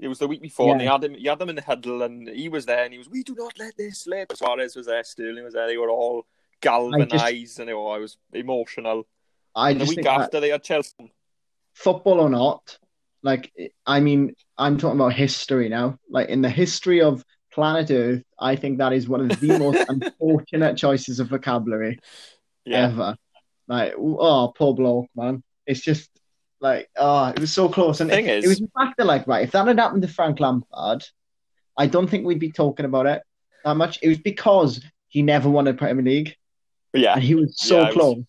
It 0.00 0.08
was 0.08 0.18
the 0.18 0.26
week 0.28 0.42
before, 0.42 0.72
and 0.72 0.80
they 0.80 0.86
had 0.86 1.04
him. 1.04 1.14
You 1.14 1.30
had 1.30 1.38
them 1.38 1.48
in 1.48 1.56
the 1.56 1.62
huddle, 1.62 2.02
and 2.02 2.28
he 2.28 2.48
was 2.48 2.66
there, 2.66 2.84
and 2.84 2.92
he 2.92 2.98
was, 2.98 3.08
"We 3.08 3.22
do 3.22 3.34
not 3.36 3.56
let 3.58 3.76
this 3.76 4.00
slip." 4.00 4.32
Suarez 4.36 4.74
was 4.74 4.86
there, 4.86 5.02
Sterling 5.04 5.44
was 5.44 5.54
there. 5.54 5.68
They 5.68 5.76
were 5.78 5.88
all 5.88 6.26
galvanized, 6.60 7.60
and 7.60 7.68
they 7.68 7.72
oh, 7.72 7.84
were, 7.84 7.94
I 7.94 7.98
was 7.98 8.18
emotional. 8.32 9.06
I 9.54 9.70
and 9.70 9.80
the 9.80 9.84
just 9.84 9.96
week 9.96 10.06
after, 10.06 10.40
they 10.40 10.48
had 10.50 10.64
Chelsea. 10.64 11.12
football 11.74 12.20
or 12.20 12.28
not, 12.28 12.76
like 13.24 13.50
I 13.86 13.98
mean, 13.98 14.34
I'm 14.56 14.78
talking 14.78 15.00
about 15.00 15.14
history 15.14 15.68
now. 15.68 15.98
Like 16.08 16.28
in 16.28 16.42
the 16.42 16.50
history 16.50 17.00
of 17.02 17.24
planet 17.52 17.90
Earth, 17.90 18.22
I 18.38 18.54
think 18.54 18.78
that 18.78 18.92
is 18.92 19.08
one 19.08 19.28
of 19.30 19.40
the 19.40 19.58
most 19.58 19.84
unfortunate 19.88 20.76
choices 20.76 21.18
of 21.20 21.28
vocabulary 21.28 21.98
Yeah, 22.64 22.86
ever. 22.88 23.16
Like, 23.66 23.94
oh, 23.98 24.52
poor 24.56 24.74
bloke, 24.74 25.06
man. 25.16 25.42
It's 25.66 25.80
just 25.80 26.10
like, 26.60 26.88
oh, 26.96 27.28
it 27.28 27.40
was 27.40 27.52
so 27.52 27.68
close. 27.68 28.00
And 28.00 28.10
Thing 28.10 28.26
it, 28.26 28.38
is- 28.38 28.44
it 28.44 28.48
was 28.48 28.58
the 28.60 28.68
fact 28.78 28.98
that, 28.98 29.06
like, 29.06 29.26
right, 29.26 29.44
if 29.44 29.52
that 29.52 29.66
had 29.66 29.78
happened 29.78 30.02
to 30.02 30.08
Frank 30.08 30.38
Lampard, 30.40 31.04
I 31.78 31.86
don't 31.86 32.08
think 32.08 32.26
we'd 32.26 32.38
be 32.38 32.52
talking 32.52 32.84
about 32.86 33.06
it 33.06 33.22
that 33.64 33.74
much. 33.76 33.98
It 34.02 34.08
was 34.08 34.18
because 34.18 34.84
he 35.08 35.22
never 35.22 35.48
won 35.48 35.66
a 35.66 35.72
Premier 35.74 36.04
League 36.04 36.36
yeah. 36.92 37.14
and 37.14 37.22
he 37.22 37.34
was 37.34 37.56
so 37.58 37.76
Yeah, 37.76 37.82
it 37.82 37.86
was- 37.86 37.94
close, 37.94 38.24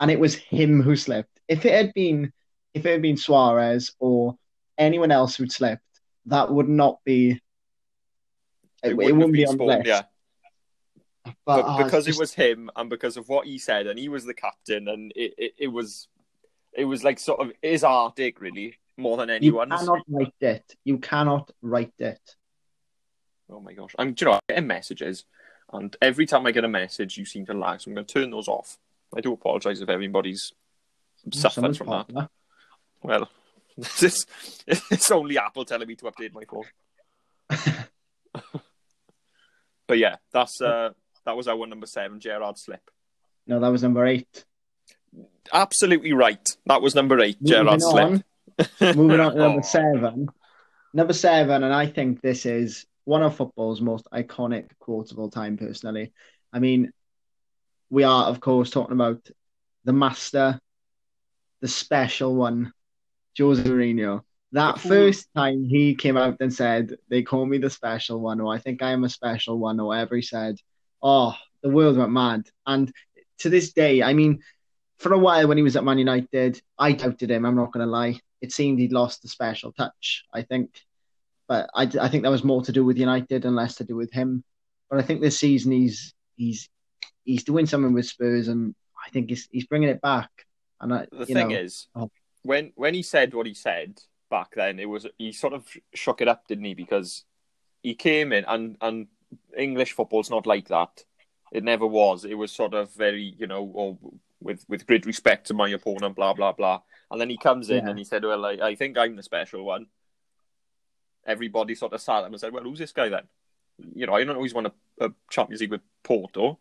and 0.00 0.10
it 0.10 0.20
was 0.20 0.34
him 0.34 0.82
who 0.82 0.94
slipped. 0.96 1.30
If 1.48 1.64
it 1.64 1.72
had 1.72 1.94
been, 1.94 2.32
if 2.76 2.84
it 2.84 2.92
had 2.92 3.02
been 3.02 3.16
Suarez 3.16 3.92
or 3.98 4.36
anyone 4.76 5.10
else 5.10 5.34
who'd 5.36 5.50
slipped, 5.50 5.82
that 6.26 6.52
would 6.52 6.68
not 6.68 6.98
be. 7.04 7.40
It, 8.82 8.90
it 8.90 8.96
wouldn't, 8.96 9.32
be 9.32 9.46
on 9.46 9.56
the 9.56 9.64
list. 9.64 9.86
yeah. 9.86 10.02
But, 11.24 11.34
But 11.44 11.58
it's 11.58 11.84
because 11.84 12.04
just- 12.04 12.18
it 12.18 12.20
was 12.20 12.34
him 12.34 12.70
and 12.76 12.90
because 12.90 13.16
of 13.16 13.28
what 13.28 13.46
he 13.46 13.58
said, 13.58 13.86
and 13.86 13.98
he 13.98 14.08
was 14.08 14.24
the 14.24 14.34
captain, 14.34 14.88
and 14.88 15.12
it, 15.16 15.34
it, 15.38 15.52
it 15.58 15.68
was 15.68 16.08
it 16.72 16.84
was 16.84 17.02
like 17.02 17.18
sort 17.18 17.40
of 17.40 17.52
his 17.62 17.82
arctic 17.82 18.40
really 18.40 18.76
more 18.98 19.16
than 19.16 19.42
you 19.42 19.52
cannot 19.52 20.02
write 20.08 20.34
it. 20.40 20.76
You 20.84 20.98
cannot 20.98 21.50
write 21.62 21.94
it. 21.98 22.20
Oh 23.48 23.60
my 23.60 23.72
gosh! 23.72 23.94
I'm, 23.98 24.12
do 24.12 24.24
you 24.24 24.30
know, 24.30 24.34
I'm 24.34 24.40
getting 24.48 24.66
messages, 24.66 25.24
and 25.72 25.96
every 26.02 26.26
time 26.26 26.46
I 26.46 26.52
get 26.52 26.64
a 26.64 26.68
message, 26.68 27.16
you 27.16 27.24
seem 27.24 27.46
to 27.46 27.54
lag. 27.54 27.80
So 27.80 27.88
I'm 27.90 27.94
going 27.94 28.06
to 28.06 28.12
turn 28.12 28.30
those 28.30 28.48
off. 28.48 28.76
I 29.16 29.20
do 29.20 29.32
apologise 29.32 29.80
if 29.80 29.88
everybody's 29.88 30.52
suffered 31.32 31.76
from 31.76 31.88
that. 31.88 32.28
Well, 33.02 33.28
it's, 33.76 34.26
it's 34.66 35.10
only 35.10 35.38
Apple 35.38 35.64
telling 35.64 35.88
me 35.88 35.96
to 35.96 36.04
update 36.06 36.32
my 36.32 36.44
phone. 36.44 36.64
But 39.88 39.98
yeah, 39.98 40.16
that's 40.32 40.60
uh, 40.60 40.90
that 41.24 41.36
was 41.36 41.46
our 41.46 41.64
number 41.66 41.86
seven, 41.86 42.18
Gerrard 42.18 42.58
Slip. 42.58 42.80
No, 43.46 43.60
that 43.60 43.68
was 43.68 43.82
number 43.84 44.04
eight. 44.04 44.44
Absolutely 45.52 46.12
right. 46.12 46.44
That 46.66 46.82
was 46.82 46.96
number 46.96 47.20
eight, 47.20 47.40
Gerrard 47.42 47.80
Slip. 47.80 48.22
Moving 48.80 49.20
on 49.20 49.32
to 49.32 49.38
number 49.38 49.60
Oh. 49.60 49.62
seven. 49.62 50.28
Number 50.92 51.12
seven, 51.12 51.62
and 51.62 51.72
I 51.72 51.86
think 51.86 52.20
this 52.20 52.46
is 52.46 52.86
one 53.04 53.22
of 53.22 53.36
football's 53.36 53.80
most 53.80 54.08
iconic 54.12 54.70
quotes 54.80 55.12
of 55.12 55.18
all 55.20 55.30
time, 55.30 55.56
personally. 55.56 56.12
I 56.52 56.58
mean, 56.58 56.90
we 57.90 58.02
are, 58.02 58.24
of 58.24 58.40
course, 58.40 58.70
talking 58.70 58.94
about 58.94 59.28
the 59.84 59.92
master, 59.92 60.58
the 61.60 61.68
special 61.68 62.34
one, 62.34 62.72
Jose 63.38 63.62
Mourinho. 63.62 64.22
That 64.52 64.78
first 64.78 65.28
time 65.34 65.64
he 65.64 65.94
came 65.94 66.16
out 66.16 66.36
and 66.40 66.52
said, 66.52 66.96
They 67.08 67.22
call 67.22 67.44
me 67.46 67.58
the 67.58 67.70
special 67.70 68.20
one, 68.20 68.40
or 68.40 68.54
I 68.54 68.58
think 68.58 68.82
I 68.82 68.92
am 68.92 69.04
a 69.04 69.08
special 69.08 69.58
one, 69.58 69.80
or 69.80 69.88
whatever 69.88 70.16
he 70.16 70.22
said, 70.22 70.56
oh, 71.02 71.34
the 71.62 71.70
world 71.70 71.96
went 71.96 72.10
mad. 72.10 72.48
And 72.66 72.92
to 73.38 73.50
this 73.50 73.72
day, 73.72 74.02
I 74.02 74.12
mean, 74.12 74.40
for 74.98 75.12
a 75.12 75.18
while 75.18 75.46
when 75.46 75.56
he 75.56 75.62
was 75.62 75.76
at 75.76 75.84
Man 75.84 75.98
United, 75.98 76.60
I 76.78 76.92
doubted 76.92 77.30
him. 77.30 77.44
I'm 77.44 77.56
not 77.56 77.72
going 77.72 77.84
to 77.84 77.90
lie. 77.90 78.20
It 78.40 78.52
seemed 78.52 78.78
he'd 78.78 78.92
lost 78.92 79.22
the 79.22 79.28
special 79.28 79.72
touch. 79.72 80.24
I 80.32 80.42
think, 80.42 80.80
but 81.48 81.70
I, 81.74 81.82
I 82.00 82.08
think 82.08 82.22
that 82.22 82.30
was 82.30 82.44
more 82.44 82.62
to 82.62 82.72
do 82.72 82.84
with 82.84 82.98
United 82.98 83.44
and 83.44 83.56
less 83.56 83.76
to 83.76 83.84
do 83.84 83.96
with 83.96 84.12
him. 84.12 84.42
But 84.90 84.98
I 84.98 85.02
think 85.02 85.20
this 85.20 85.38
season 85.38 85.72
he's 85.72 86.14
he's 86.36 86.68
he's 87.24 87.44
doing 87.44 87.66
something 87.66 87.92
with 87.92 88.06
Spurs, 88.06 88.48
and 88.48 88.74
I 89.04 89.10
think 89.10 89.30
he's 89.30 89.48
he's 89.50 89.66
bringing 89.66 89.88
it 89.88 90.00
back. 90.00 90.30
And 90.80 90.92
I, 90.92 91.06
The 91.10 91.26
thing 91.26 91.48
know, 91.48 91.56
is, 91.56 91.88
oh. 91.94 92.10
When 92.46 92.72
when 92.74 92.94
he 92.94 93.02
said 93.02 93.34
what 93.34 93.46
he 93.46 93.54
said 93.54 94.00
back 94.30 94.54
then, 94.54 94.78
it 94.78 94.88
was 94.88 95.06
he 95.18 95.32
sort 95.32 95.52
of 95.52 95.66
shook 95.94 96.20
it 96.20 96.28
up, 96.28 96.46
didn't 96.48 96.64
he? 96.64 96.74
Because 96.74 97.24
he 97.82 97.94
came 97.94 98.32
in 98.32 98.44
and 98.46 98.76
and 98.80 99.08
English 99.56 99.92
football's 99.92 100.30
not 100.30 100.46
like 100.46 100.68
that. 100.68 101.04
It 101.52 101.64
never 101.64 101.86
was. 101.86 102.24
It 102.24 102.34
was 102.34 102.52
sort 102.52 102.74
of 102.74 102.92
very, 102.94 103.34
you 103.38 103.46
know, 103.46 103.64
or 103.74 103.98
with 104.40 104.64
with 104.68 104.86
great 104.86 105.06
respect 105.06 105.46
to 105.48 105.54
my 105.54 105.68
opponent, 105.68 106.16
blah 106.16 106.34
blah 106.34 106.52
blah. 106.52 106.80
And 107.10 107.20
then 107.20 107.30
he 107.30 107.36
comes 107.38 107.70
in 107.70 107.84
Yeah. 107.84 107.90
and 107.90 107.98
he 107.98 108.04
said, 108.04 108.24
"Well, 108.24 108.44
I, 108.44 108.52
I 108.70 108.74
think 108.74 108.98
I'm 108.98 109.16
the 109.16 109.22
special 109.22 109.64
one." 109.64 109.86
Everybody 111.26 111.74
sort 111.74 111.92
of 111.92 112.00
sat 112.00 112.22
up 112.24 112.26
and 112.26 112.40
said, 112.40 112.52
"Well, 112.52 112.62
who's 112.62 112.78
this 112.78 112.92
guy 112.92 113.08
then?" 113.08 113.24
You 113.94 114.06
know, 114.06 114.14
I 114.14 114.24
don't 114.24 114.36
always 114.36 114.54
want 114.54 114.68
a, 114.68 115.06
a 115.06 115.10
Champions 115.30 115.60
League 115.60 115.72
with 115.72 115.82
Porto, 116.02 116.58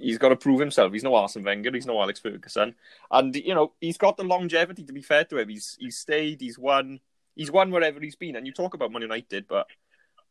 he's 0.00 0.18
got 0.18 0.30
to 0.30 0.36
prove 0.36 0.60
himself. 0.60 0.92
He's 0.92 1.04
no 1.04 1.14
Arsene 1.14 1.44
Wenger. 1.44 1.70
He's 1.72 1.86
no 1.86 2.00
Alex 2.00 2.20
Ferguson, 2.20 2.74
and 3.10 3.34
you 3.36 3.54
know 3.54 3.72
he's 3.80 3.98
got 3.98 4.16
the 4.16 4.24
longevity. 4.24 4.84
To 4.84 4.92
be 4.92 5.02
fair 5.02 5.24
to 5.24 5.38
him, 5.38 5.48
he's 5.48 5.76
he's 5.78 5.98
stayed. 5.98 6.40
He's 6.40 6.58
won. 6.58 7.00
He's 7.36 7.50
won 7.50 7.70
wherever 7.70 8.00
he's 8.00 8.16
been. 8.16 8.36
And 8.36 8.46
you 8.46 8.52
talk 8.52 8.74
about 8.74 8.90
Man 8.92 9.02
United, 9.02 9.46
but 9.48 9.66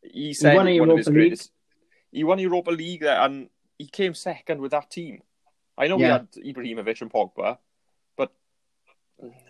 he 0.04 0.34
said 0.34 0.56
won 0.56 0.68
a 0.68 0.80
one 0.80 0.92
of 0.92 0.98
his 0.98 1.08
League. 1.08 1.16
greatest. 1.16 1.52
He 2.12 2.24
won 2.24 2.40
Europa 2.40 2.72
League 2.72 3.02
there, 3.02 3.20
and 3.22 3.50
he 3.78 3.88
came 3.88 4.14
second 4.14 4.60
with 4.62 4.72
that 4.72 4.90
team. 4.92 5.22
I 5.78 5.88
know 5.88 5.96
we 5.98 6.04
had 6.04 6.30
Ibrahimovic 6.34 7.02
and 7.02 7.12
Pogba, 7.12 7.58
but 8.18 8.32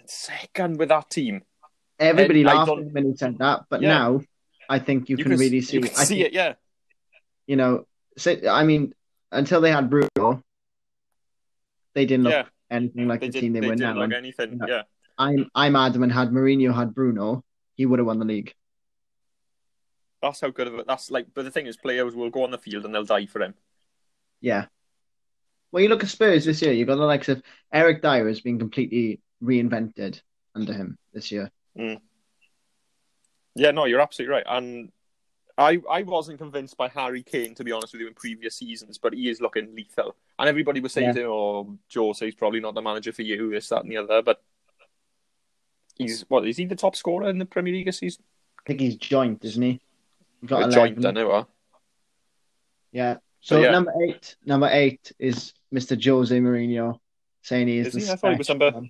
second 0.05 0.77
with 0.77 0.89
that 0.89 1.09
team. 1.09 1.43
everybody 1.99 2.43
laughed 2.43 2.67
don't- 2.67 2.79
at 2.79 2.85
him 2.87 2.93
when 2.93 3.05
he 3.11 3.15
said 3.17 3.37
that, 3.39 3.61
but 3.69 3.81
Yeah. 3.81 3.89
now 3.89 4.21
I 4.69 4.79
think 4.79 5.09
you, 5.09 5.17
can, 5.17 5.31
really 5.31 5.61
see. 5.61 5.77
You 5.77 5.81
can 5.81 5.91
I 5.97 6.03
see 6.03 6.15
think, 6.15 6.27
it, 6.27 6.33
yeah. 6.33 6.53
You 7.47 7.55
know, 7.55 7.87
so, 8.17 8.35
I 8.47 8.63
mean, 8.63 8.93
until 9.31 9.61
they 9.61 9.71
had 9.71 9.89
Bruno, 9.89 10.43
they 11.93 12.05
didn't 12.05 12.23
look 12.25 12.35
Yeah, 12.35 12.45
anything 12.69 13.07
like 13.07 13.21
they 13.21 13.29
the 13.29 13.33
team 13.33 13.53
they, 13.53 13.59
They, 13.59 13.67
were 13.67 13.75
didn't 13.75 13.95
now. 13.95 13.95
look 13.95 14.11
anything. 14.13 14.59
Yeah, 14.65 14.83
I'm 15.17 15.49
I'm 15.55 15.75
adamant 15.75 16.13
had 16.13 16.29
Mourinho 16.29 16.73
had 16.73 16.93
Bruno, 16.95 17.43
he 17.75 17.85
would 17.85 17.99
have 17.99 18.07
won 18.07 18.19
the 18.19 18.25
league. 18.25 18.53
that's 20.21 20.41
how 20.41 20.49
good 20.49 20.67
of 20.67 20.75
it. 20.75 20.87
That's 20.87 21.11
like. 21.11 21.27
But 21.33 21.45
the 21.45 21.51
thing 21.51 21.67
is, 21.67 21.77
players 21.77 22.15
will 22.15 22.29
go 22.29 22.43
on 22.43 22.51
the 22.51 22.57
field 22.57 22.85
and 22.85 22.93
they'll 22.93 23.05
die 23.05 23.25
for 23.25 23.41
him. 23.41 23.53
Yeah. 24.41 24.65
Well, 25.71 25.83
you 25.83 25.89
look 25.89 26.03
at 26.03 26.09
Spurs 26.09 26.45
this 26.45 26.61
year. 26.61 26.73
You've 26.73 26.87
got 26.87 26.95
the 26.97 27.03
likes 27.05 27.29
of 27.29 27.41
Eric 27.71 28.01
Dier 28.01 28.27
has 28.27 28.41
been 28.41 28.57
completely 28.59 29.21
reinvented 29.43 30.21
under 30.55 30.73
him 30.73 30.97
this 31.13 31.31
year. 31.31 31.51
Mm. 31.77 31.99
Yeah, 33.55 33.71
no, 33.71 33.85
you're 33.85 34.01
absolutely 34.01 34.33
right. 34.35 34.45
And 34.47 34.91
I 35.59 35.79
I 35.89 36.03
wasn't 36.03 36.37
convinced 36.39 36.77
by 36.77 36.87
Harry 36.89 37.21
Kane 37.21 37.53
to 37.55 37.63
be 37.63 37.71
honest 37.71 37.93
with 37.93 38.01
you 38.01 38.07
in 38.07 38.13
previous 38.13 38.55
seasons, 38.55 38.97
but 38.97 39.13
he 39.13 39.29
is 39.29 39.41
looking 39.41 39.75
lethal. 39.75 40.15
And 40.39 40.47
everybody 40.47 40.79
was 40.79 40.93
saying 40.93 41.07
Yeah. 41.09 41.13
to 41.13 41.21
him, 41.21 41.29
"Oh, 41.31 41.77
Joe 41.89 42.13
says 42.13 42.33
probably 42.35 42.59
not 42.61 42.73
the 42.75 42.81
manager 42.81 43.11
for 43.11 43.23
you, 43.23 43.51
this, 43.51 43.67
that, 43.69 43.83
and 43.83 43.91
the 43.91 43.97
other." 43.97 44.21
But 44.21 44.41
he's 45.97 46.21
what 46.29 46.47
is 46.47 46.57
he 46.57 46.65
the 46.65 46.75
top 46.75 46.95
scorer 46.95 47.29
in 47.29 47.37
the 47.39 47.45
Premier 47.45 47.73
League 47.73 47.85
this 47.85 47.97
season? 47.97 48.23
I 48.59 48.61
think 48.67 48.79
he's 48.79 48.95
joint, 48.95 49.43
isn't 49.43 49.61
he? 49.61 49.79
He's 50.41 50.49
got 50.49 50.69
A 50.69 50.71
joint, 50.71 51.05
I 51.05 51.11
know. 51.11 51.47
Yeah. 52.91 53.17
So 53.41 53.61
yeah. 53.61 53.71
number 53.71 53.93
eight, 54.03 54.35
number 54.45 54.69
eight 54.71 55.11
is 55.19 55.53
Mr. 55.73 56.01
Jose 56.03 56.37
Mourinho 56.39 56.99
saying 57.41 57.67
he 57.67 57.77
is, 57.79 57.87
Is 57.87 57.93
the 57.93 57.99
he? 58.01 58.11
I 58.11 58.15
thought 58.15 58.31
he 58.31 58.37
was 58.37 58.49
number- 58.49 58.71
one. 58.71 58.89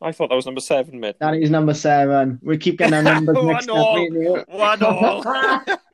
I 0.00 0.12
thought 0.12 0.28
that 0.28 0.36
was 0.36 0.46
number 0.46 0.60
seven, 0.60 1.00
mate. 1.00 1.16
That 1.18 1.34
is 1.34 1.50
number 1.50 1.74
seven. 1.74 2.38
We 2.42 2.56
keep 2.58 2.78
getting 2.78 2.94
our 2.94 3.02
numbers 3.14 3.36
One 3.36 3.46
mixed 3.48 3.68
up. 3.68 3.76
all. 3.76 4.44
One 4.46 4.82
all. 4.84 5.24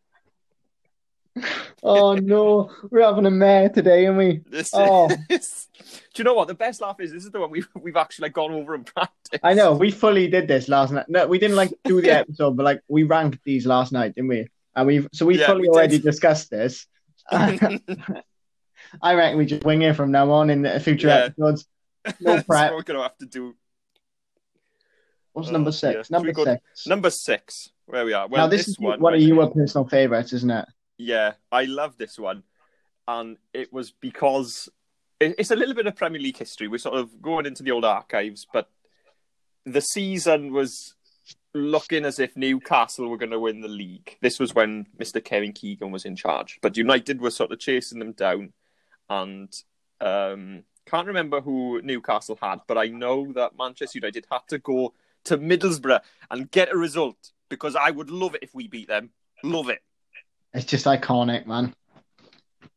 oh 1.83 2.15
no, 2.15 2.71
we're 2.91 3.03
having 3.03 3.27
a 3.27 3.31
mare 3.31 3.69
today, 3.69 4.07
aren't 4.07 4.19
we? 4.19 4.41
This 4.49 4.71
Oh. 4.73 5.11
is... 5.29 5.69
Do 6.15 6.21
you 6.21 6.25
know 6.25 6.35
what? 6.35 6.47
The 6.49 6.55
best 6.55 6.81
laugh 6.81 7.01
is 7.01 7.13
this 7.13 7.25
is 7.25 7.31
the 7.33 7.41
one 7.41 7.51
we've 7.51 7.69
we've 7.75 7.97
actually 7.97 8.27
like 8.27 8.35
gone 8.35 8.53
over 8.53 8.75
and 8.75 8.87
practiced. 8.87 9.41
I 9.43 9.55
know 9.55 9.73
we 9.75 9.91
fully 9.91 10.29
did 10.29 10.47
this 10.47 10.69
last 10.69 10.93
night. 10.93 11.07
No, 11.09 11.27
we 11.27 11.39
didn't 11.41 11.57
like 11.57 11.73
do 11.85 12.01
the 12.01 12.11
episode, 12.19 12.57
but 12.57 12.63
like 12.63 12.81
we 12.89 13.03
ranked 13.03 13.41
these 13.45 13.67
last 13.67 13.91
night, 13.93 14.15
didn't 14.15 14.29
we? 14.29 14.49
And 14.77 14.87
we've 14.87 15.09
so 15.13 15.27
we 15.27 15.39
Yeah, 15.39 15.47
fully 15.47 15.63
we 15.63 15.69
already 15.71 15.99
discussed 15.99 16.51
this. 16.51 16.87
I 17.31 19.15
reckon 19.15 19.39
we 19.39 19.47
just 19.47 19.65
wing 19.65 19.83
it 19.83 19.97
from 19.97 20.11
now 20.13 20.31
on 20.31 20.51
in 20.51 20.63
the 20.63 20.79
future 20.79 21.09
Yeah. 21.09 21.25
episodes. 21.27 21.67
No 22.21 22.43
prep. 22.43 22.73
we're 22.73 22.83
gonna 22.83 23.03
have 23.03 23.17
to 23.19 23.27
do. 23.27 23.57
What's 25.33 25.49
Oh, 25.49 25.53
number 25.53 25.71
yeah. 25.71 25.77
six? 25.77 26.07
Should 26.07 26.13
Number 26.13 26.33
six. 26.35 26.87
Number 26.87 27.11
six. 27.11 27.71
Where 27.87 28.05
we 28.05 28.13
are. 28.13 28.29
Well, 28.29 28.43
now 28.43 28.47
this, 28.47 28.69
is 28.69 28.79
one, 28.79 29.01
one 29.01 29.15
of 29.15 29.21
your 29.21 29.51
personal 29.51 29.87
favourites, 29.89 30.33
isn't 30.33 30.51
it? 30.51 30.67
Yeah, 30.99 31.35
I 31.51 31.65
love 31.65 31.97
this 31.97 32.19
one, 32.19 32.45
and 33.09 33.37
it 33.53 33.73
was 33.73 33.93
because 33.93 34.69
it's 35.21 35.51
a 35.51 35.57
little 35.57 35.75
bit 35.75 35.87
of 35.87 35.97
Premier 35.97 36.21
League 36.21 36.39
history. 36.39 36.69
We're 36.69 36.79
sort 36.79 36.99
of 36.99 37.21
going 37.21 37.47
into 37.47 37.63
the 37.63 37.71
old 37.71 37.85
archives, 37.85 38.47
but 38.53 38.69
the 39.65 39.81
season 39.81 40.53
was 40.53 40.95
looking 41.55 42.05
as 42.05 42.19
if 42.19 42.37
Newcastle 42.37 43.09
were 43.09 43.17
going 43.17 43.31
to 43.31 43.41
win 43.41 43.61
the 43.61 43.69
league. 43.69 44.17
This 44.21 44.39
was 44.39 44.55
when 44.55 44.87
Mr. 44.99 45.25
Kevin 45.25 45.53
Keegan 45.53 45.91
was 45.91 46.05
in 46.05 46.17
charge, 46.17 46.59
but 46.63 46.77
United 46.77 47.21
were 47.21 47.31
sort 47.31 47.53
of 47.53 47.59
chasing 47.59 47.99
them 47.99 48.13
down, 48.13 48.53
and 49.09 49.53
um, 50.01 50.65
can't 50.87 51.07
remember 51.07 51.41
who 51.41 51.81
Newcastle 51.83 52.39
had, 52.41 52.61
but 52.67 52.79
I 52.79 52.89
know 52.89 53.33
that 53.33 53.57
Manchester 53.59 53.99
United 53.99 54.27
had 54.31 54.43
to 54.49 54.59
go 54.59 54.95
to 55.25 55.39
Middlesbrough 55.39 56.01
and 56.31 56.51
get 56.51 56.73
a 56.73 56.77
result 56.77 57.33
because 57.49 57.77
I 57.77 57.91
would 57.91 58.11
love 58.11 58.35
it 58.35 58.43
if 58.43 58.55
we 58.55 58.69
beat 58.69 58.89
them. 58.89 59.11
Love 59.43 59.69
it. 59.71 59.83
It's 60.55 60.65
just 60.65 60.87
iconic, 60.87 61.47
man. 61.47 61.75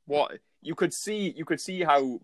what 0.05 0.39
you 0.61 0.75
could 0.75 0.93
see 0.93 1.33
you 1.37 1.45
could 1.45 1.61
see 1.61 1.83
how 1.83 2.19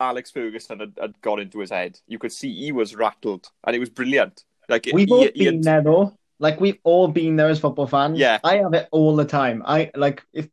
Alex 0.00 0.30
Ferguson 0.30 0.80
had, 0.80 0.92
had 1.00 1.20
got 1.20 1.40
into 1.40 1.60
his 1.60 1.70
head. 1.70 1.98
You 2.08 2.18
could 2.18 2.32
see 2.32 2.52
he 2.54 2.72
was 2.72 2.94
rattled, 2.94 3.48
and 3.64 3.76
it 3.76 3.78
was 3.78 3.90
brilliant. 3.90 4.44
Like 4.68 4.88
We've 4.92 5.08
he, 5.08 5.14
all 5.14 5.22
he 5.22 5.44
been 5.44 5.54
had- 5.56 5.62
there 5.64 5.82
though. 5.82 6.16
Like 6.38 6.58
we've 6.58 6.78
all 6.84 7.06
been 7.08 7.36
there 7.36 7.48
as 7.50 7.60
football 7.60 7.86
fans. 7.86 8.18
Yeah. 8.18 8.38
I 8.42 8.56
have 8.58 8.72
it 8.72 8.88
all 8.92 9.14
the 9.14 9.26
time. 9.26 9.62
I 9.66 9.90
like 9.94 10.24
if 10.32 10.48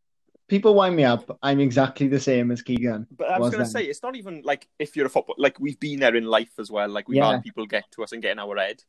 people 0.49 0.73
wind 0.75 0.97
me 0.97 1.05
up, 1.05 1.37
I'm 1.41 1.61
exactly 1.61 2.07
the 2.09 2.19
same 2.19 2.51
as 2.51 2.61
Keegan. 2.61 3.07
But 3.09 3.29
I 3.29 3.39
was 3.39 3.45
was 3.47 3.53
going 3.53 3.63
to 3.63 3.71
say, 3.71 3.85
it's 3.85 4.03
not 4.03 4.17
even 4.17 4.41
like 4.43 4.67
if 4.79 4.97
you're 4.97 5.05
a 5.05 5.09
football. 5.09 5.35
Like 5.37 5.57
we've 5.61 5.79
been 5.79 6.01
there 6.01 6.13
in 6.17 6.25
life 6.25 6.51
as 6.59 6.69
well. 6.69 6.89
Like 6.89 7.07
we've 7.07 7.17
Yeah. 7.17 7.31
had 7.31 7.43
people 7.43 7.65
get 7.65 7.85
to 7.91 8.03
us 8.03 8.11
and 8.11 8.21
get 8.21 8.33
in 8.33 8.39
our 8.39 8.57
head. 8.57 8.83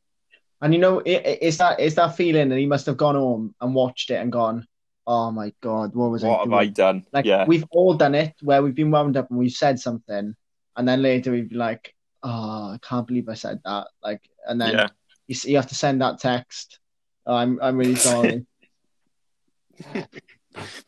And 0.61 0.75
you 0.75 0.81
know, 0.81 0.99
it, 0.99 1.25
it- 1.25 1.39
it's 1.41 1.59
that 1.59 1.79
it's 1.79 1.95
that 1.95 2.17
feeling 2.17 2.49
that 2.49 2.59
he 2.59 2.67
must 2.67 2.87
have 2.87 2.97
gone 2.97 3.15
home 3.15 3.55
and 3.61 3.77
watched 3.77 4.11
it 4.11 4.17
and 4.17 4.33
gone, 4.33 4.67
"Oh 5.09 5.31
my 5.33 5.53
god, 5.61 5.95
what 5.95 6.11
was 6.11 6.23
I 6.23 6.29
What 6.29 6.39
have 6.41 6.49
doing?" 6.51 6.59
I 6.61 6.67
done? 6.67 7.07
Like 7.13 7.25
yeah, 7.25 7.45
we've 7.47 7.65
all 7.71 7.95
done 7.95 8.15
it 8.15 8.35
where 8.43 8.63
we've 8.63 8.75
been 8.75 8.91
wound 8.93 9.17
up 9.17 9.31
and 9.31 9.39
we've 9.39 9.51
said 9.65 9.81
something, 9.81 10.37
and 10.77 10.89
then 10.89 11.03
later 11.03 11.33
we've 11.33 11.49
been 11.49 11.59
like, 11.59 11.95
"Oh, 12.23 12.75
I 12.75 12.79
can't 12.83 13.07
believe 13.07 13.29
I 13.29 13.35
said 13.35 13.61
that." 13.65 13.89
Like, 14.03 14.21
and 14.47 14.61
then 14.61 14.73
yeah. 14.75 14.89
you, 15.27 15.35
s- 15.35 15.45
you 15.47 15.57
have 15.57 15.69
to 15.69 15.75
send 15.75 16.01
that 16.03 16.19
text. 16.21 16.79
Oh, 17.27 17.35
I'm 17.35 17.59
I'm 17.61 17.77
really 17.77 17.97
sorry. 17.97 18.47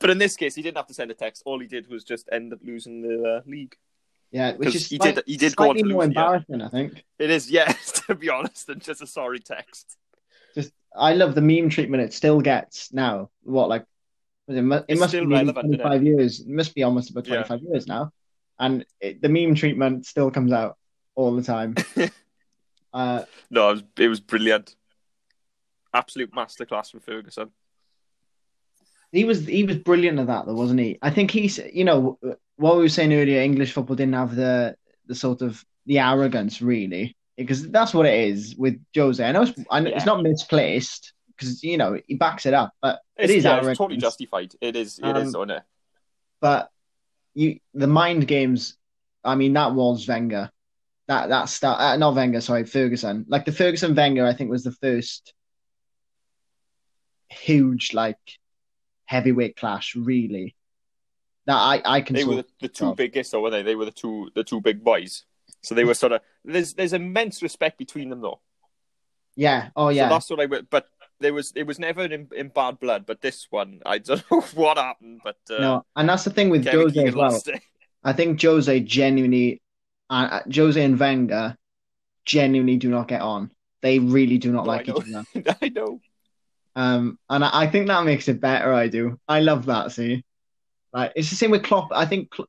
But 0.01 0.11
in 0.11 0.19
this 0.19 0.35
case, 0.37 0.55
he 0.57 0.63
didn't 0.63 0.79
have 0.79 0.89
to 0.89 0.95
send 0.95 1.11
a 1.13 1.15
text. 1.15 1.43
All 1.47 1.61
he 1.61 1.67
did 1.69 1.89
was 1.89 2.03
just 2.03 2.29
end 2.33 2.53
up 2.53 2.59
losing 2.65 3.03
the 3.03 3.37
uh, 3.37 3.41
league. 3.49 3.77
Yeah, 4.33 4.57
which 4.57 4.75
is 4.75 4.89
he 4.89 4.97
slight- 4.97 5.15
did- 5.17 5.25
he 5.27 5.37
did 5.37 5.55
go 5.55 5.71
on 5.71 5.77
to 5.77 5.85
more 5.85 6.03
lose, 6.05 6.15
yeah. 6.15 6.21
embarrassing. 6.23 6.63
I 6.63 6.69
think. 6.69 7.05
It 7.19 7.31
is, 7.31 7.51
yes, 7.51 7.93
to 8.07 8.15
be 8.17 8.29
honest, 8.31 8.67
than 8.67 8.81
just 8.81 9.03
a 9.03 9.07
sorry 9.07 9.39
text. 9.39 9.97
Just 10.57 10.73
I 10.97 11.13
love 11.15 11.35
the 11.37 11.41
meme 11.41 11.69
treatment 11.71 12.03
it 12.03 12.13
still 12.13 12.41
gets 12.41 12.93
now. 12.93 13.31
What 13.45 13.69
like 13.69 13.83
was 13.83 13.89
it, 14.57 14.65
it 14.65 14.85
It's 14.89 15.01
must 15.01 15.11
still 15.11 15.27
be 15.27 15.33
relevant, 15.35 15.67
isn't 15.75 15.81
25 15.81 16.03
years. 16.05 16.41
It 16.41 16.49
must 16.49 16.75
be 16.75 16.83
almost 16.83 17.11
about 17.11 17.27
Yeah. 17.27 17.43
25 17.45 17.61
years 17.71 17.87
now, 17.87 18.13
and 18.59 18.85
it, 19.01 19.21
the 19.23 19.29
meme 19.29 19.55
treatment 19.55 20.07
still 20.07 20.31
comes 20.31 20.53
out 20.53 20.77
all 21.15 21.35
the 21.37 21.43
time. 21.43 21.75
uh, 22.93 23.25
No, 23.51 23.71
it 23.71 23.73
was, 23.73 23.83
it 23.99 24.09
was 24.09 24.21
brilliant. 24.21 24.75
Absolute 25.93 26.33
masterclass 26.33 26.91
from 26.91 27.01
Ferguson. 27.01 27.51
he 29.13 29.25
was 29.25 29.45
he 29.45 29.65
was 29.65 29.77
brilliant 29.77 30.21
at 30.21 30.29
that 30.29 30.47
though, 30.47 30.55
wasn't 30.55 30.79
he? 30.81 30.99
I 31.03 31.11
think 31.11 31.31
he's 31.33 31.59
you 31.73 31.85
know 31.85 32.19
what 32.57 32.77
we 32.77 32.83
were 32.83 32.89
saying 32.89 33.13
earlier. 33.13 33.41
English 33.41 33.73
football 33.73 33.97
didn't 33.97 34.15
have 34.15 34.37
the 34.37 34.77
the 35.07 35.15
sort 35.17 35.43
of 35.43 35.65
the 35.87 35.99
arrogance 35.99 36.63
really 36.63 37.17
because 37.37 37.69
that's 37.71 37.93
what 37.93 38.07
it 38.07 38.29
is 38.29 38.55
with 38.57 38.81
Jose. 38.95 39.25
I 39.25 39.33
know 39.33 39.43
it's, 39.43 39.53
I 39.71 39.81
know 39.81 39.91
it's 39.91 40.07
not 40.07 40.23
misplaced 40.23 41.13
because 41.41 41.65
you 41.65 41.79
know 41.79 41.99
he 42.07 42.15
backs 42.17 42.45
it 42.45 42.53
up, 42.55 42.73
but 42.83 43.01
It's, 43.17 43.33
it 43.33 43.37
is 43.39 43.45
yeah, 43.45 43.59
it's 43.67 43.79
totally 43.79 43.97
justified. 43.99 44.53
It 44.61 44.77
is, 44.77 44.99
it 44.99 45.05
Um, 45.05 45.17
is, 45.17 45.29
isn't 45.29 45.51
it? 45.51 45.63
but 46.41 46.71
you 47.35 47.61
the 47.75 47.87
mind 47.87 48.29
games. 48.29 48.77
I 49.25 49.35
mean, 49.35 49.53
that 49.55 49.73
was 49.75 50.07
Wenger. 50.07 50.51
That 51.09 51.29
that 51.31 51.49
start 51.49 51.81
uh, 51.81 51.97
not 51.97 52.15
Wenger, 52.15 52.41
sorry, 52.41 52.65
Ferguson. 52.65 53.25
Like 53.29 53.45
the 53.47 53.53
Ferguson 53.53 53.95
Wenger, 53.95 54.27
I 54.27 54.35
think 54.35 54.51
was 54.51 54.65
the 54.65 54.73
first 54.73 55.33
huge 57.29 57.95
like 57.95 58.19
heavyweight 59.07 59.57
clash. 59.57 59.97
Really, 59.97 60.55
that 61.47 61.57
I 61.57 61.83
I 61.85 62.01
can 62.03 62.17
They 62.17 62.25
were 62.25 62.35
sort 62.35 62.47
the, 62.61 62.69
two 62.69 62.87
Oh. 62.87 62.95
biggest, 62.95 63.35
or 63.35 63.41
were 63.43 63.51
they? 63.51 63.63
They 63.63 63.75
were 63.75 63.85
the 63.87 63.91
two 63.91 64.31
the 64.35 64.45
two 64.45 64.61
big 64.61 64.83
boys. 64.85 65.25
So 65.63 65.75
they 65.75 65.85
were 65.85 65.95
sort 65.95 66.13
of 66.13 66.21
there's 66.45 66.75
there's 66.75 66.93
immense 66.95 67.43
respect 67.43 67.77
between 67.79 68.09
them 68.09 68.21
though. 68.23 68.41
yeah 69.37 69.69
oh 69.77 69.91
yeah 69.91 70.09
So 70.09 70.15
that's 70.15 70.31
what 70.31 70.41
I 70.41 70.47
would. 70.47 70.71
But 70.71 70.87
there 71.21 71.35
was 71.35 71.53
it 71.55 71.67
was 71.67 71.79
never 71.79 72.05
in, 72.05 72.29
in 72.35 72.49
bad 72.49 72.81
blood. 72.81 73.07
But 73.07 73.21
this 73.21 73.47
one, 73.51 73.81
I 73.87 73.99
don't 73.99 74.23
know 74.31 74.41
what 74.55 74.79
happened. 74.79 75.21
But 75.23 75.39
uh, 75.51 75.59
no, 75.59 75.87
and 75.97 76.09
that's 76.09 76.25
the 76.25 76.31
thing 76.31 76.51
with 76.51 76.65
Kevin 76.65 76.81
Jose 76.81 76.95
Keegan 76.95 77.09
as 77.09 77.15
well. 77.15 77.61
I 78.03 78.13
think 78.13 78.41
Jose 78.41 78.81
genuinely, 78.81 79.61
uh, 80.09 80.41
Jose 80.53 80.83
and 80.83 80.99
Wenger 80.99 81.57
genuinely 82.25 82.77
do 82.77 82.89
not 82.89 83.09
get 83.09 83.21
on. 83.21 83.51
They 83.83 83.99
really 83.99 84.39
do 84.39 84.53
not 84.53 84.65
No, 84.65 84.71
like 84.71 84.89
each 84.89 84.95
other. 85.15 85.25
I 85.63 85.69
know. 85.69 86.01
Um, 86.77 87.19
and 87.29 87.45
I, 87.45 87.63
I 87.63 87.67
think 87.67 87.89
that 87.89 88.05
makes 88.05 88.29
it 88.29 88.41
better. 88.41 88.73
I 88.73 88.89
do. 88.89 89.19
I 89.29 89.41
love 89.41 89.67
that. 89.67 89.93
See, 89.93 90.25
like 90.93 91.13
it's 91.17 91.31
the 91.31 91.37
same 91.37 91.51
with 91.51 91.63
Klopp. 91.63 91.89
I 91.93 92.07
think 92.07 92.31
Kl- 92.35 92.49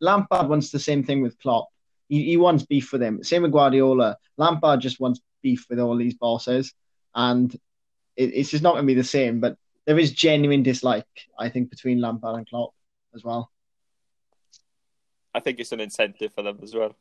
Lampard 0.00 0.48
wants 0.48 0.70
the 0.70 0.78
same 0.78 1.02
thing 1.04 1.22
with 1.22 1.38
Klopp. 1.38 1.68
He, 2.08 2.24
he 2.24 2.36
wants 2.36 2.64
beef 2.64 2.92
with 2.92 3.02
him. 3.02 3.22
Same 3.24 3.42
with 3.42 3.52
Guardiola. 3.52 4.16
Lampard 4.36 4.80
just 4.80 5.00
wants 5.00 5.20
beef 5.42 5.66
with 5.68 5.80
all 5.80 5.96
these 5.96 6.14
bosses, 6.14 6.72
and 7.14 7.54
it, 8.16 8.32
it's 8.34 8.50
just 8.50 8.62
not 8.62 8.72
going 8.72 8.82
to 8.84 8.86
be 8.86 8.94
the 8.94 9.04
same. 9.04 9.40
But 9.40 9.56
there 9.86 9.98
is 9.98 10.12
genuine 10.12 10.62
dislike, 10.62 11.06
I 11.38 11.48
think, 11.48 11.70
between 11.70 12.00
Lampard 12.00 12.36
and 12.36 12.48
Klopp 12.48 12.72
as 13.14 13.22
well. 13.24 13.50
I 15.34 15.40
think 15.40 15.60
it's 15.60 15.72
an 15.72 15.80
incentive 15.80 16.32
for 16.34 16.42
them 16.42 16.58
as 16.62 16.74
well. 16.74 16.96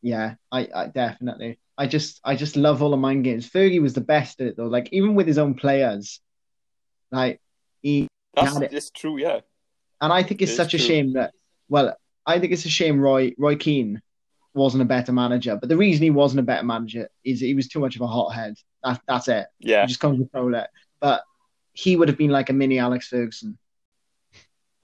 Yeah, 0.00 0.34
I, 0.50 0.68
I 0.74 0.86
definitely. 0.86 1.58
I 1.76 1.86
just 1.86 2.20
I 2.24 2.34
just 2.34 2.56
love 2.56 2.82
all 2.82 2.90
the 2.90 2.96
mind 2.96 3.24
games. 3.24 3.48
Fergie 3.48 3.82
was 3.82 3.94
the 3.94 4.00
best 4.00 4.40
at 4.40 4.46
it 4.48 4.56
though. 4.56 4.66
Like 4.66 4.88
even 4.92 5.14
with 5.14 5.26
his 5.26 5.38
own 5.38 5.54
players, 5.54 6.20
like 7.12 7.40
he 7.82 8.08
That's 8.34 8.52
Got 8.54 8.62
it. 8.64 8.72
it's 8.72 8.90
true. 8.90 9.18
Yeah. 9.18 9.40
and 10.00 10.12
I 10.12 10.22
think 10.22 10.40
it's 10.42 10.52
It's 10.52 10.56
such 10.56 10.74
a 10.74 10.78
true. 10.78 10.86
shame 10.86 11.12
that 11.14 11.34
well, 11.68 11.96
I 12.26 12.38
think 12.40 12.52
it's 12.52 12.64
a 12.64 12.68
shame 12.70 13.00
Roy 13.00 13.34
Roy 13.38 13.56
Keane 13.56 14.00
wasn't 14.58 14.82
a 14.82 14.86
better 14.86 15.12
manager. 15.12 15.56
But 15.56 15.68
the 15.68 15.76
reason 15.76 16.02
he 16.02 16.10
wasn't 16.10 16.40
a 16.40 16.44
better 16.44 16.64
manager 16.64 17.08
is 17.24 17.40
he 17.40 17.54
was 17.54 17.68
too 17.68 17.80
much 17.80 17.96
of 17.96 18.02
a 18.02 18.06
hothead. 18.06 18.54
That 18.84 19.00
that's 19.08 19.28
it. 19.28 19.46
Yeah. 19.60 19.82
You 19.82 19.88
just 19.88 20.00
can't 20.00 20.18
control 20.18 20.54
it. 20.54 20.68
But 21.00 21.22
he 21.72 21.96
would 21.96 22.08
have 22.08 22.18
been 22.18 22.30
like 22.30 22.50
a 22.50 22.52
mini 22.52 22.78
Alex 22.78 23.08
Ferguson. 23.08 23.56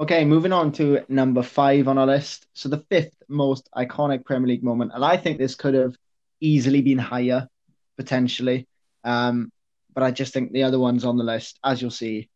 Okay, 0.01 0.25
moving 0.25 0.53
on 0.53 0.73
to 0.73 1.05
number 1.09 1.43
five 1.43 1.87
on 1.89 1.99
our 1.99 2.07
list. 2.07 2.47
So 2.55 2.69
the 2.69 2.85
fifth 2.91 3.15
most 3.29 3.69
iconic 3.77 4.25
Premier 4.25 4.49
League 4.49 4.65
moment, 4.65 4.93
and 4.95 5.05
I 5.05 5.17
think 5.17 5.39
this 5.39 5.55
could 5.55 5.75
have 5.75 5.95
easily 6.41 6.83
been 6.83 6.99
higher, 6.99 7.49
potentially. 7.97 8.67
Um, 9.05 9.53
but 9.93 10.03
I 10.03 10.11
just 10.11 10.33
think 10.33 10.53
the 10.53 10.65
other 10.65 10.79
ones 10.79 11.05
on 11.05 11.17
the 11.17 11.25
list, 11.25 11.59
as 11.65 11.81
you'll 11.81 11.91
see, 11.91 12.29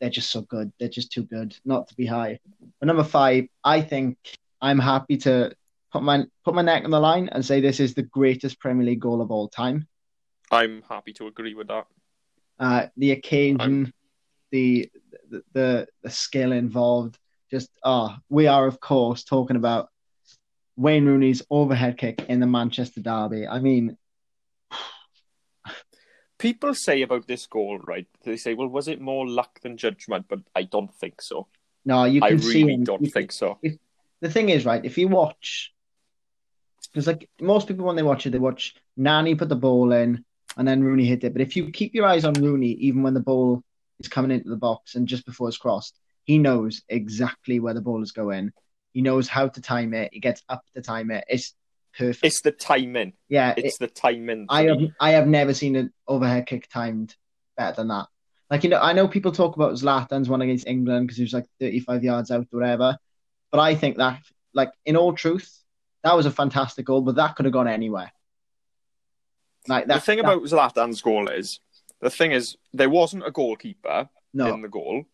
they're 0.00 0.10
just 0.10 0.30
so 0.30 0.42
good. 0.42 0.72
They're 0.78 0.88
just 0.88 1.12
too 1.12 1.22
good 1.22 1.56
not 1.64 1.88
to 1.88 1.94
be 1.94 2.06
high. 2.06 2.40
But 2.80 2.86
number 2.86 3.04
five, 3.04 3.46
I 3.62 3.80
think 3.80 4.18
I'm 4.60 4.78
happy 4.78 5.18
to 5.18 5.54
put 5.92 6.02
my 6.02 6.24
put 6.44 6.54
my 6.54 6.62
neck 6.62 6.84
on 6.84 6.90
the 6.90 7.00
line 7.00 7.28
and 7.32 7.44
say 7.44 7.60
this 7.60 7.80
is 7.80 7.94
the 7.94 8.02
greatest 8.02 8.58
Premier 8.60 8.86
League 8.86 9.00
goal 9.00 9.20
of 9.20 9.30
all 9.30 9.48
time. 9.48 9.86
I'm 10.50 10.82
happy 10.88 11.12
to 11.14 11.26
agree 11.26 11.54
with 11.54 11.68
that. 11.68 11.86
uh, 12.58 12.86
the 12.96 13.12
occasion, 13.12 13.92
the, 14.50 14.90
the 15.30 15.42
the 15.52 15.86
the 16.02 16.10
skill 16.10 16.52
involved. 16.52 17.18
Just 17.50 17.70
ah, 17.84 18.18
we 18.28 18.46
are 18.46 18.66
of 18.66 18.80
course 18.80 19.24
talking 19.24 19.56
about 19.56 19.88
Wayne 20.76 21.06
Rooney's 21.06 21.42
overhead 21.50 21.96
kick 21.98 22.24
in 22.28 22.40
the 22.40 22.46
Manchester 22.46 23.00
derby. 23.00 23.46
I 23.46 23.58
mean, 23.58 23.96
People 26.38 26.72
say 26.72 27.02
about 27.02 27.26
this 27.26 27.46
goal, 27.46 27.78
right? 27.80 28.06
They 28.22 28.36
say, 28.36 28.54
"Well, 28.54 28.68
was 28.68 28.86
it 28.86 29.00
more 29.00 29.26
luck 29.28 29.58
than 29.60 29.76
judgment?" 29.76 30.26
But 30.28 30.38
I 30.54 30.62
don't 30.62 30.94
think 30.94 31.20
so. 31.20 31.48
no, 31.84 32.04
you 32.04 32.20
I 32.22 32.28
can 32.28 32.38
see 32.38 32.62
really 32.62 32.84
don't 32.84 33.06
think 33.06 33.32
so. 33.32 33.58
the 34.20 34.30
thing 34.30 34.48
is, 34.48 34.64
right? 34.64 34.84
If 34.84 34.98
you 34.98 35.08
watch, 35.08 35.72
because 36.92 37.06
like 37.06 37.28
most 37.40 37.68
people 37.68 37.84
when 37.86 37.96
they 37.96 38.02
watch 38.02 38.26
it, 38.26 38.30
they 38.30 38.38
watch 38.38 38.74
Nani 38.96 39.34
put 39.34 39.48
the 39.48 39.56
ball 39.56 39.92
in 39.92 40.24
and 40.56 40.66
then 40.66 40.82
Rooney 40.82 41.04
hit 41.04 41.24
it. 41.24 41.32
But 41.32 41.42
if 41.42 41.56
you 41.56 41.70
keep 41.70 41.94
your 41.94 42.06
eyes 42.06 42.24
on 42.24 42.34
Rooney, 42.34 42.70
even 42.72 43.02
when 43.02 43.14
the 43.14 43.20
ball 43.20 43.62
is 44.00 44.08
coming 44.08 44.30
into 44.30 44.48
the 44.48 44.56
box 44.56 44.94
and 44.94 45.06
just 45.06 45.26
before 45.26 45.48
it's 45.48 45.58
crossed, 45.58 45.98
he 46.24 46.38
knows 46.38 46.82
exactly 46.88 47.60
where 47.60 47.74
the 47.74 47.80
ball 47.80 48.02
is 48.02 48.12
going. 48.12 48.52
He 48.92 49.02
knows 49.02 49.28
how 49.28 49.48
to 49.48 49.60
time 49.60 49.94
it. 49.94 50.10
He 50.12 50.20
gets 50.20 50.42
up 50.48 50.62
to 50.74 50.82
time 50.82 51.10
it. 51.10 51.24
It's 51.28 51.54
perfect. 51.96 52.24
It's 52.24 52.40
the 52.40 52.52
timing. 52.52 53.12
yeah, 53.28 53.54
it- 53.56 53.64
It's 53.66 53.78
the 53.78 53.86
timing. 53.88 54.46
I 54.48 54.62
have. 54.64 54.78
I 55.00 55.10
have 55.10 55.26
never 55.28 55.52
seen 55.54 55.76
an 55.76 55.92
overhead 56.06 56.46
kick 56.46 56.68
timed 56.68 57.14
better 57.56 57.76
than 57.76 57.88
that. 57.88 58.06
Like 58.50 58.64
you 58.64 58.70
know, 58.70 58.80
I 58.80 58.94
know 58.94 59.06
people 59.08 59.32
talk 59.32 59.56
about 59.56 59.74
Zlatan's 59.74 60.28
one 60.28 60.40
against 60.42 60.66
England 60.66 61.06
because 61.06 61.18
he 61.18 61.22
was 61.24 61.34
like 61.34 61.46
35 61.60 62.02
yards 62.04 62.30
out, 62.30 62.46
or 62.52 62.60
whatever. 62.60 62.96
But 63.50 63.60
I 63.60 63.74
think 63.74 63.98
that, 63.98 64.20
like 64.54 64.70
in 64.86 64.96
all 64.96 65.12
truth, 65.12 65.57
that 66.04 66.16
was 66.16 66.26
a 66.26 66.30
fantastic 66.30 66.86
goal. 66.86 67.00
But 67.02 67.16
that 67.16 67.36
could 67.36 67.44
have 67.46 67.52
gone 67.52 67.68
anywhere. 67.68 68.12
Like 69.66 69.86
that. 69.86 69.94
the 69.94 70.00
thing 70.00 70.18
that- 70.18 70.24
about 70.24 70.42
Zlatan's 70.44 71.02
goal 71.02 71.28
is 71.28 71.60
the 72.00 72.10
thing 72.10 72.32
is 72.32 72.56
there 72.72 72.88
wasn't 72.90 73.26
a 73.26 73.30
goalkeeper 73.30 74.08
no, 74.32 74.54
in 74.54 74.62
the 74.62 74.68
goal. 74.68 75.04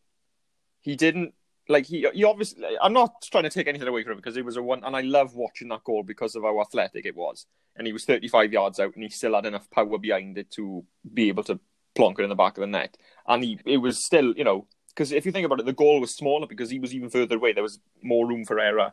He 0.81 0.97
didn't 0.97 1.35
like 1.69 1.87
he 1.87 2.07
he 2.13 2.25
obviously. 2.25 2.65
I'm 2.81 2.93
not 2.93 3.23
trying 3.31 3.45
to 3.45 3.51
take 3.51 3.67
anything 3.69 3.89
away 3.89 4.03
from 4.03 4.13
him 4.13 4.19
because 4.19 4.37
he 4.37 4.43
was 4.43 4.57
a 4.57 4.63
one, 4.63 4.85
and 4.85 4.95
I 4.95 5.01
love 5.01 5.35
watching 5.35 5.69
that 5.69 5.85
goal 5.85 6.03
because 6.03 6.35
of 6.37 6.43
how 6.43 6.61
athletic 6.61 7.07
it 7.07 7.17
was. 7.17 7.47
And 7.77 7.87
he 7.87 7.93
was 7.93 8.05
35 8.05 8.53
yards 8.53 8.79
out, 8.79 8.95
and 8.95 9.03
he 9.03 9.09
still 9.09 9.35
had 9.35 9.47
enough 9.47 9.69
power 9.71 9.99
behind 9.99 10.39
it 10.39 10.51
to 10.53 10.85
be 11.13 11.29
able 11.29 11.43
to 11.45 11.59
plonk 11.97 12.19
it 12.19 12.23
in 12.25 12.29
the 12.29 12.35
back 12.37 12.57
of 12.59 12.61
the 12.61 12.67
net. 12.67 12.97
And 13.27 13.43
he 13.43 13.59
it 13.65 13.79
was 13.79 14.05
still, 14.05 14.35
you 14.37 14.45
know, 14.45 14.67
because 14.89 15.11
if 15.11 15.25
you 15.25 15.33
think 15.33 15.47
about 15.47 15.59
it, 15.61 15.67
the 15.67 15.73
goal 15.73 16.01
was 16.01 16.15
smaller 16.15 16.47
because 16.47 16.69
he 16.71 16.79
was 16.79 16.95
even 16.95 17.09
further 17.09 17.37
away. 17.37 17.53
There 17.55 17.63
was 17.63 17.81
more 18.03 18.27
room 18.29 18.45
for 18.45 18.61
error. 18.61 18.93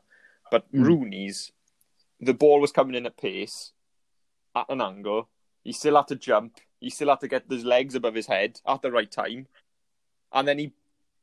But 0.50 0.72
Mm. 0.74 0.86
Rooney's, 0.86 1.52
the 2.22 2.34
ball 2.34 2.60
was 2.62 2.72
coming 2.72 2.96
in 2.96 3.06
at 3.06 3.18
pace, 3.18 3.72
at 4.56 4.70
an 4.70 4.82
angle. 4.82 5.28
He 5.64 5.74
still 5.74 5.96
had 5.96 6.08
to 6.08 6.16
jump. 6.16 6.58
He 6.80 6.90
still 6.90 7.10
had 7.10 7.20
to 7.22 7.28
get 7.28 7.44
his 7.50 7.66
legs 7.66 7.96
above 7.96 8.16
his 8.16 8.28
head 8.28 8.60
at 8.68 8.82
the 8.82 8.92
right 8.92 9.12
time, 9.12 9.48
and 10.32 10.48
then 10.48 10.58
he 10.60 10.74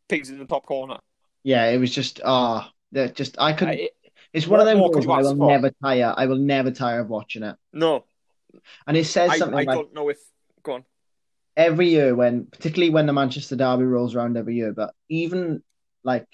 pings 0.08 0.28
it 0.30 0.34
in 0.34 0.38
the 0.40 0.46
top 0.46 0.66
corner. 0.66 0.98
yeah, 1.42 1.66
it 1.66 1.78
was 1.78 1.92
just 1.94 2.20
ah, 2.24 2.72
that 2.92 3.14
just 3.14 3.36
I 3.40 3.52
could. 3.52 3.68
I- 3.68 3.90
It's 4.32 4.46
one 4.46 4.60
of 4.60 4.66
them 4.66 4.78
goals 4.78 5.06
I 5.06 5.22
will 5.22 5.36
for? 5.36 5.48
never 5.48 5.70
tire. 5.82 6.12
I 6.16 6.26
will 6.26 6.36
never 6.38 6.70
tire 6.70 7.00
of 7.00 7.08
watching 7.08 7.42
it. 7.42 7.56
no, 7.72 8.04
And 8.86 8.96
it 8.96 9.06
says 9.06 9.30
I, 9.30 9.38
something 9.38 9.58
I 9.58 9.62
like 9.64 9.76
don't 9.78 9.94
know 9.94 10.08
if. 10.10 10.18
Go 10.62 10.74
on. 10.74 10.84
every 11.56 11.88
year 11.88 12.14
when 12.14 12.46
particularly 12.46 12.90
when 12.92 13.06
the 13.06 13.12
Manchester 13.12 13.56
Derby 13.56 13.84
rolls 13.84 14.14
around 14.14 14.36
every 14.36 14.56
year, 14.56 14.72
but 14.72 14.92
even 15.08 15.62
like 16.04 16.26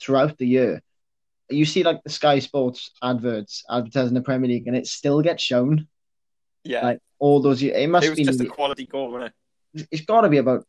throughout 0.00 0.38
the 0.38 0.46
year, 0.46 0.82
you 1.50 1.64
see 1.64 1.82
like 1.82 2.02
the 2.04 2.10
Sky 2.10 2.38
Sports 2.38 2.90
adverts 3.02 3.64
advertising 3.70 4.14
the 4.14 4.22
Premier 4.22 4.48
League 4.48 4.66
and 4.66 4.76
it 4.76 4.86
still 4.86 5.20
gets 5.22 5.42
shown 5.42 5.86
Yeah, 6.64 6.84
like 6.84 6.98
all 7.18 7.40
those. 7.40 7.62
It 7.62 7.88
must 7.88 8.06
it 8.06 8.10
was 8.10 8.16
be 8.18 8.24
just 8.24 8.40
a 8.40 8.46
quality 8.46 8.86
goal, 8.86 9.10
wasn't 9.10 9.32
it? 9.74 9.88
it's 9.90 10.02
gotta 10.04 10.28
be 10.28 10.38
about 10.38 10.64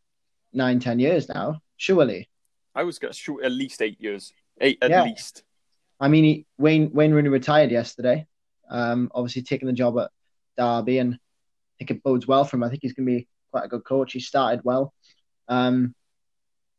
nine, 0.53 0.79
ten 0.79 0.99
years 0.99 1.27
now, 1.29 1.61
surely. 1.77 2.29
I 2.75 2.83
was 2.83 2.99
going 2.99 3.11
to 3.13 3.17
shoot 3.19 3.43
at 3.43 3.51
least 3.51 3.81
eight 3.81 3.99
years. 3.99 4.31
Eight 4.59 4.77
at 4.81 4.89
Yeah. 4.89 5.03
least. 5.03 5.43
I 5.99 6.07
mean 6.07 6.23
he, 6.23 6.45
Wayne 6.57 6.91
Wayne 6.93 7.11
Rooney 7.11 7.29
retired 7.29 7.71
yesterday. 7.71 8.25
Um 8.69 9.11
obviously 9.13 9.41
taking 9.43 9.67
the 9.67 9.73
job 9.73 9.97
at 9.99 10.09
Derby, 10.57 10.97
and 10.99 11.15
I 11.15 11.17
think 11.77 11.91
it 11.91 12.03
bodes 12.03 12.27
well 12.27 12.43
for 12.45 12.55
him. 12.57 12.63
I 12.63 12.69
think 12.69 12.81
he's 12.83 12.93
going 12.93 13.05
to 13.07 13.11
be 13.11 13.27
quite 13.51 13.65
a 13.65 13.67
good 13.67 13.83
coach. 13.83 14.13
He 14.13 14.19
started 14.19 14.61
well. 14.63 14.93
Um, 15.47 15.95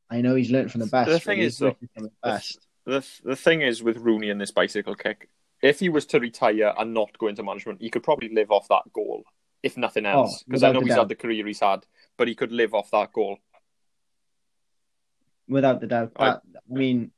I 0.08 0.20
know 0.20 0.34
he's 0.34 0.50
learned 0.50 0.70
from 0.70 0.80
the 0.80 0.86
best. 0.86 1.10
The 1.10 1.18
thing 1.20 1.38
is, 1.40 1.58
though, 1.58 1.76
the 1.96 2.10
best. 2.22 2.58
The 2.84 3.06
the 3.24 3.36
thing 3.36 3.62
is 3.62 3.82
with 3.82 3.96
Rooney 3.98 4.30
and 4.30 4.40
this 4.40 4.50
bicycle 4.50 4.94
kick, 4.94 5.28
if 5.62 5.80
he 5.80 5.88
was 5.88 6.06
to 6.06 6.20
retire 6.20 6.72
and 6.76 6.92
not 6.92 7.16
go 7.18 7.28
into 7.28 7.42
management, 7.42 7.80
he 7.80 7.90
could 7.90 8.02
probably 8.02 8.28
live 8.28 8.50
off 8.50 8.68
that 8.68 8.92
goal, 8.92 9.22
if 9.62 9.76
nothing 9.76 10.06
oh, 10.06 10.10
else. 10.10 10.42
Because 10.42 10.62
I 10.62 10.72
know 10.72 10.80
he's 10.80 10.90
doubt. 10.90 10.98
had 10.98 11.08
the 11.08 11.14
career 11.14 11.46
he's 11.46 11.60
had, 11.60 11.86
but 12.16 12.28
he 12.28 12.34
could 12.34 12.52
live 12.52 12.74
off 12.74 12.90
that 12.90 13.12
goal. 13.12 13.38
without 15.48 15.80
the 15.80 15.86
doubt. 15.86 16.12
I- 16.16 16.30
That, 16.30 16.42
I 16.54 16.74
mean, 16.74 17.12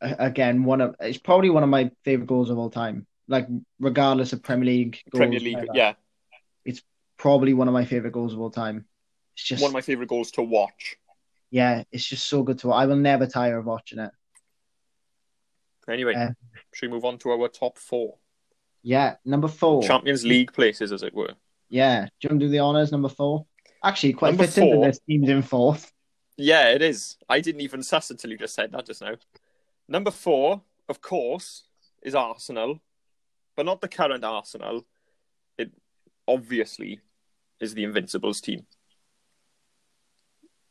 again, 0.00 0.64
one 0.64 0.80
of 0.80 0.96
it's 1.00 1.18
probably 1.18 1.50
one 1.50 1.62
of 1.62 1.68
my 1.68 1.90
favorite 2.04 2.26
goals 2.26 2.50
of 2.50 2.58
all 2.58 2.70
time. 2.70 3.06
Like 3.26 3.46
regardless 3.78 4.32
of 4.34 4.42
Premier 4.42 4.66
League 4.66 4.98
goals, 5.10 5.20
Premier 5.20 5.40
League, 5.40 5.66
yeah, 5.72 5.94
it's 6.64 6.82
probably 7.16 7.54
one 7.54 7.68
of 7.68 7.74
my 7.74 7.84
favorite 7.86 8.12
goals 8.12 8.34
of 8.34 8.40
all 8.40 8.50
time. 8.50 8.84
It's 9.34 9.44
just 9.44 9.62
one 9.62 9.70
of 9.70 9.74
my 9.74 9.80
favorite 9.80 10.08
goals 10.08 10.30
to 10.32 10.42
watch. 10.42 10.96
yeah, 11.50 11.84
it's 11.90 12.04
just 12.04 12.26
so 12.26 12.42
good 12.42 12.58
to. 12.60 12.72
I 12.72 12.86
will 12.86 12.96
never 12.96 13.26
tire 13.26 13.58
of 13.58 13.64
watching 13.64 13.98
it. 13.98 14.10
Anyway, 15.88 16.12
Yeah. 16.12 16.30
should 16.72 16.88
we 16.90 16.94
move 16.94 17.04
on 17.04 17.18
to 17.18 17.30
our 17.30 17.48
top 17.48 17.78
four 17.78 18.18
Yeah, 18.82 19.16
number 19.24 19.48
four. 19.48 19.82
Champions 19.82 20.24
League 20.24 20.52
places, 20.52 20.92
as 20.92 21.02
it 21.02 21.14
were? 21.14 21.34
Yeah, 21.68 22.04
do 22.04 22.10
you 22.22 22.28
want 22.30 22.40
to 22.40 22.46
do 22.46 22.50
the 22.50 22.58
honors? 22.58 22.92
Number 22.92 23.08
four. 23.08 23.46
Actually, 23.82 24.12
quite 24.14 24.30
Number 24.30 24.44
fits 24.44 24.58
into 24.58 24.74
four. 24.76 24.86
this 24.86 25.00
team's 25.08 25.28
in 25.28 25.42
fourth. 25.42 25.92
Yeah, 26.36 26.70
it 26.70 26.82
is. 26.82 27.16
I 27.28 27.40
didn't 27.40 27.60
even 27.62 27.82
suss 27.82 28.10
until 28.10 28.30
you 28.30 28.36
just 28.38 28.54
said 28.54 28.72
that 28.72 28.86
just 28.86 29.00
now. 29.02 29.16
Number 29.88 30.10
four, 30.10 30.62
of 30.88 31.00
course, 31.00 31.64
is 32.02 32.14
Arsenal, 32.14 32.80
but 33.56 33.66
not 33.66 33.80
the 33.80 33.88
current 33.88 34.24
Arsenal. 34.24 34.84
It 35.58 35.72
obviously 36.26 37.00
is 37.60 37.74
the 37.74 37.84
Invincibles 37.84 38.40
team. 38.40 38.66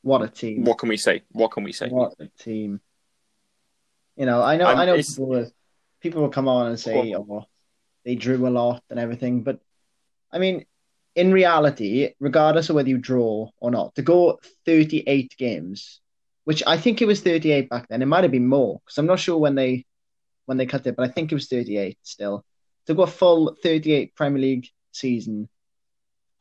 What 0.02 0.22
a 0.22 0.28
team! 0.28 0.66
What 0.66 0.78
can 0.80 0.90
we 0.90 0.98
say? 0.98 1.24
What 1.32 1.52
can 1.52 1.64
we 1.64 1.72
say? 1.72 1.88
What 1.90 2.14
a 2.20 2.28
team! 2.28 2.82
You 4.16 4.26
know, 4.26 4.42
I 4.42 4.58
know, 4.58 4.68
Um, 4.68 4.78
I 4.78 4.86
know. 4.86 4.96
People 4.98 5.28
will, 5.28 5.52
people 6.02 6.22
will 6.22 6.30
come 6.30 6.48
on 6.48 6.68
and 6.68 6.80
say, 6.80 7.14
"Oh, 7.16 7.46
they 8.06 8.16
drew 8.16 8.48
a 8.48 8.50
lot 8.50 8.84
and 8.90 9.00
everything," 9.00 9.44
but 9.44 9.60
I 10.32 10.40
mean, 10.40 10.66
in 11.16 11.32
reality, 11.32 12.14
regardless 12.20 12.70
of 12.70 12.76
whether 12.76 12.90
you 12.90 12.98
draw 12.98 13.50
or 13.60 13.72
not, 13.72 13.96
to 13.96 14.02
go 14.02 14.40
38 14.66 15.36
games, 15.38 16.02
which 16.44 16.64
I 16.66 16.78
think 16.78 17.02
it 17.02 17.06
was 17.06 17.22
38 17.22 17.70
back 17.70 17.88
then, 17.88 18.02
it 18.02 18.08
might 18.08 18.24
have 18.24 18.32
been 18.32 18.48
more 18.48 18.82
because 18.84 18.98
I'm 18.98 19.06
not 19.06 19.20
sure 19.20 19.38
when 19.38 19.56
they 19.56 19.86
when 20.46 20.58
they 20.58 20.66
cut 20.66 20.86
it, 20.88 20.96
but 20.96 21.10
I 21.10 21.12
think 21.12 21.32
it 21.32 21.36
was 21.36 21.48
38 21.48 21.98
still. 22.04 22.46
To 22.88 22.94
go 22.94 23.04
a 23.04 23.08
full 23.08 23.56
38 23.64 24.14
Premier 24.14 24.42
League 24.42 24.68
season 24.92 25.48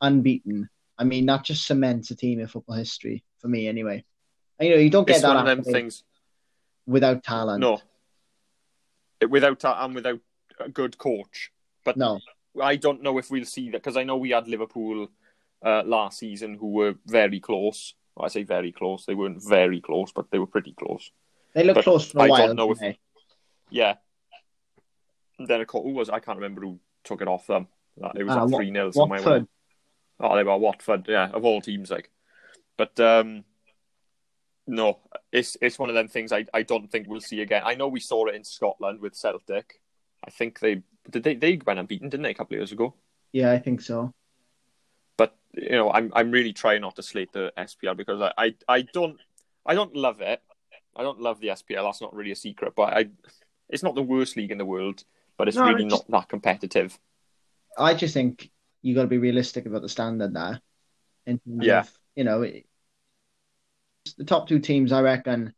unbeaten, 0.01 0.69
I 0.97 1.05
mean, 1.05 1.25
that 1.27 1.43
just 1.43 1.65
cements 1.65 2.11
a 2.11 2.15
team 2.15 2.39
in 2.39 2.47
football 2.47 2.75
history 2.75 3.23
for 3.39 3.47
me, 3.47 3.67
anyway. 3.67 4.03
And, 4.59 4.69
you 4.69 4.75
know, 4.75 4.81
you 4.81 4.89
don't 4.89 5.07
get 5.07 5.13
It's 5.13 5.21
that 5.21 5.35
one 5.35 5.37
of 5.37 5.45
them 5.45 5.63
things. 5.63 6.03
Without 6.85 7.23
talent. 7.23 7.61
No, 7.61 7.81
without 9.29 9.59
that 9.61 9.83
and 9.83 9.95
without 9.95 10.19
a 10.59 10.69
good 10.69 10.97
coach. 10.97 11.51
But 11.83 11.97
No. 11.97 12.19
I 12.61 12.75
don't 12.75 13.01
know 13.01 13.17
if 13.17 13.31
we'll 13.31 13.45
see 13.45 13.71
that 13.71 13.81
because 13.81 13.97
I 13.97 14.03
know 14.03 14.17
we 14.17 14.29
had 14.29 14.47
Liverpool 14.47 15.07
uh, 15.65 15.81
last 15.85 16.19
season 16.19 16.55
who 16.55 16.67
were 16.67 16.95
very 17.07 17.39
close. 17.39 17.95
I 18.19 18.27
say 18.27 18.43
very 18.43 18.71
close. 18.71 19.05
They 19.05 19.15
weren't 19.15 19.41
very 19.43 19.81
close, 19.81 20.11
but 20.11 20.29
they 20.29 20.37
were 20.37 20.45
pretty 20.47 20.73
close. 20.73 21.11
They 21.55 21.63
looked 21.63 21.77
But 21.77 21.83
close 21.85 22.11
for 22.11 22.19
a 22.19 22.23
I 22.23 22.27
while. 22.27 22.41
I 22.43 22.45
don't 22.47 22.55
know 22.55 22.71
if- 22.71 22.97
Yeah. 23.71 23.95
And 25.39 25.47
then 25.47 25.61
of 25.61 25.67
course, 25.67 25.83
who 25.83 25.93
was 25.93 26.09
I 26.09 26.19
can't 26.19 26.37
remember 26.37 26.61
who 26.61 26.79
took 27.03 27.21
it 27.21 27.27
off 27.27 27.47
them. 27.47 27.67
It 28.15 28.23
was 28.23 28.35
like 28.35 28.55
three 28.59 28.71
0 28.71 28.91
somewhere. 28.91 29.19
Watford. 29.19 29.47
Oh, 30.19 30.35
they 30.35 30.43
were 30.43 30.57
Watford. 30.57 31.05
Yeah, 31.07 31.29
of 31.31 31.43
all 31.43 31.59
teams, 31.61 31.89
like. 31.91 32.11
But 32.77 32.99
um, 32.99 33.43
no, 34.67 34.99
it's 35.31 35.57
it's 35.61 35.77
one 35.79 35.89
of 35.89 35.95
them 35.95 36.07
things 36.07 36.31
I, 36.31 36.45
I 36.53 36.63
don't 36.63 36.89
think 36.91 37.07
we'll 37.07 37.21
see 37.21 37.41
again. 37.41 37.63
I 37.65 37.75
know 37.75 37.87
we 37.87 37.99
saw 37.99 38.25
it 38.27 38.35
in 38.35 38.43
Scotland 38.43 38.99
with 38.99 39.15
Celtic. 39.15 39.79
I 40.25 40.29
think 40.31 40.59
they 40.59 40.81
did 41.09 41.23
they 41.23 41.35
they 41.35 41.59
went 41.65 41.79
unbeaten, 41.79 42.09
didn't 42.09 42.23
they, 42.23 42.31
a 42.31 42.33
couple 42.33 42.55
of 42.55 42.59
years 42.59 42.71
ago? 42.71 42.93
Yeah, 43.31 43.51
I 43.51 43.59
think 43.59 43.81
so. 43.81 44.13
But 45.17 45.35
you 45.53 45.71
know, 45.71 45.91
I'm 45.91 46.11
I'm 46.15 46.31
really 46.31 46.53
trying 46.53 46.81
not 46.81 46.95
to 46.95 47.03
slate 47.03 47.33
the 47.33 47.51
SPL 47.57 47.97
because 47.97 48.21
I, 48.21 48.31
I, 48.37 48.55
I 48.67 48.81
don't 48.81 49.17
I 49.65 49.75
don't 49.75 49.95
love 49.95 50.21
it. 50.21 50.41
I 50.95 51.03
don't 51.03 51.19
love 51.19 51.39
the 51.39 51.47
SPL. 51.49 51.83
That's 51.83 52.01
not 52.01 52.13
really 52.15 52.31
a 52.31 52.35
secret, 52.35 52.73
but 52.75 52.93
I 52.93 53.05
it's 53.69 53.83
not 53.83 53.95
the 53.95 54.01
worst 54.03 54.37
league 54.37 54.51
in 54.51 54.57
the 54.57 54.65
world, 54.65 55.03
but 55.37 55.47
it's 55.47 55.57
No, 55.57 55.65
really 55.65 55.85
not 55.85 56.05
that 56.09 56.29
competitive. 56.29 56.97
I 57.77 57.95
just 57.95 58.13
think 58.13 58.51
you 58.81 58.93
got 58.93 59.01
to 59.03 59.07
be 59.07 59.17
realistic 59.17 59.65
about 59.65 59.81
the 59.81 59.89
standard 59.89 60.33
there. 60.33 60.61
In 61.25 61.39
terms 61.39 61.65
Yeah. 61.65 61.79
of, 61.79 61.91
you 62.15 62.23
know, 62.23 62.41
it- 62.43 62.65
the 64.17 64.23
top 64.25 64.47
two 64.47 64.59
teams, 64.59 64.91
I 64.91 65.01
reckon, 65.01 65.53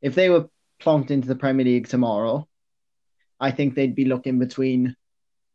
if 0.00 0.14
they 0.14 0.30
were 0.30 0.48
plonked 0.80 1.10
into 1.10 1.28
the 1.28 1.36
Premier 1.36 1.64
League 1.64 1.88
tomorrow, 1.88 2.48
I 3.40 3.50
think 3.50 3.74
they'd 3.74 3.94
be 3.94 4.04
looking 4.06 4.38
between 4.38 4.96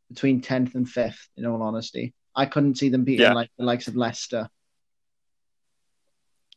between 0.09 0.41
tenth 0.41 0.73
and 0.73 0.89
fifth. 0.89 1.29
In 1.37 1.45
all 1.45 1.61
honesty, 1.61 2.13
I 2.35 2.45
couldn't 2.45 2.75
see 2.75 2.89
them 2.89 3.03
beating 3.03 3.25
Yeah. 3.27 3.33
like 3.33 3.51
the 3.57 3.63
likes 3.63 3.87
of 3.87 3.95
Leicester 3.95 4.49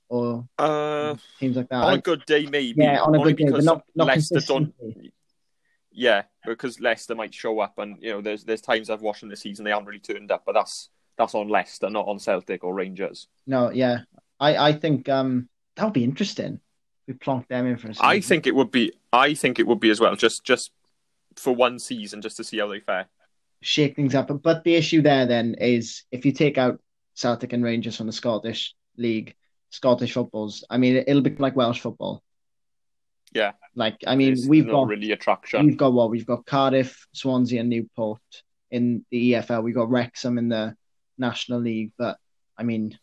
or 0.09 0.49
Uh, 0.59 1.17
teams 1.39 1.57
like 1.57 1.69
that. 1.69 1.85
on 1.85 1.93
I- 1.93 1.97
a 1.97 2.01
good 2.01 2.25
day, 2.27 2.47
maybe. 2.47 2.83
yeah, 2.83 3.01
on 3.03 3.15
a 3.15 3.19
good 3.19 3.37
day, 3.37 3.51
but 3.51 3.65
not 3.65 3.85
not 3.95 4.07
Leicester 4.09 4.41
don't. 4.41 4.75
Yeah, 5.95 6.23
because 6.47 6.81
Leicester 6.81 7.15
might 7.15 7.35
show 7.35 7.61
up, 7.61 7.79
and 7.79 8.03
you 8.03 8.11
know, 8.11 8.21
there's 8.23 8.45
there's 8.45 8.63
times 8.63 8.89
I've 8.89 9.03
watched 9.03 9.23
in 9.23 9.29
the 9.29 9.37
season 9.37 9.65
they 9.65 9.71
haven't 9.71 9.87
really 9.87 10.01
turned 10.01 10.31
up, 10.33 10.45
but 10.47 10.53
that's 10.53 10.89
that's 11.19 11.35
on 11.35 11.49
Leicester, 11.49 11.91
not 11.91 12.07
on 12.09 12.19
Celtic 12.19 12.65
or 12.65 12.75
Rangers. 12.75 13.29
No, 13.47 13.71
yeah, 13.71 14.01
I 14.41 14.57
I 14.69 14.73
think 14.73 15.11
um 15.11 15.51
that 15.77 15.85
would 15.85 15.93
be 15.93 16.05
interesting. 16.05 16.61
We 17.07 17.15
plonk 17.15 17.49
them 17.49 17.67
in 17.67 17.77
for 17.77 17.89
a 17.89 17.95
season. 17.95 18.07
I 18.07 18.21
think 18.21 18.47
it 18.47 18.55
would 18.55 18.71
be. 18.71 18.93
I 19.13 19.35
think 19.35 19.59
it 19.59 19.67
would 19.67 19.81
be 19.81 19.91
as 19.91 20.01
well, 20.01 20.15
just 20.17 20.45
just 20.45 20.71
for 21.37 21.55
one 21.55 21.79
season, 21.79 22.21
just 22.23 22.37
to 22.37 22.45
see 22.45 22.59
how 22.59 22.69
they 22.69 22.81
fare. 22.81 23.09
shake 23.61 23.97
things 23.97 24.15
up. 24.15 24.31
But 24.43 24.65
the 24.65 24.75
issue 24.75 25.03
there 25.03 25.27
then 25.27 25.55
is 25.59 26.05
if 26.13 26.25
you 26.27 26.33
take 26.33 26.59
out 26.59 26.81
Celtic 27.15 27.53
and 27.53 27.65
Rangers 27.65 27.97
from 27.97 28.07
the 28.07 28.13
Scottish 28.13 28.75
League, 28.97 29.35
Scottish 29.71 30.13
footballs, 30.13 30.65
I 30.69 30.79
mean, 30.79 30.97
it'll 31.07 31.23
become 31.23 31.43
like 31.43 31.57
Welsh 31.57 31.81
football. 31.81 32.23
Yeah. 33.33 33.53
Like, 33.75 33.97
I 34.07 34.15
mean, 34.17 34.35
There's 34.35 34.47
we've 34.47 34.67
not 34.67 34.73
got 34.73 34.89
really 34.89 35.13
attraction. 35.13 35.65
we've 35.65 35.77
got 35.77 35.93
what 35.95 36.11
we've 36.11 36.27
got 36.27 36.45
Cardiff, 36.45 37.07
Swansea, 37.15 37.61
and 37.61 37.71
Newport 37.71 38.21
in 38.71 39.05
the 39.11 39.33
EFL. 39.33 39.63
We've 39.63 39.75
got 39.75 39.91
Wrexham 39.91 40.37
in 40.39 40.49
the 40.49 40.77
National 41.17 41.61
League, 41.61 41.93
but 41.97 42.19
I 42.59 42.63
mean, 42.65 42.99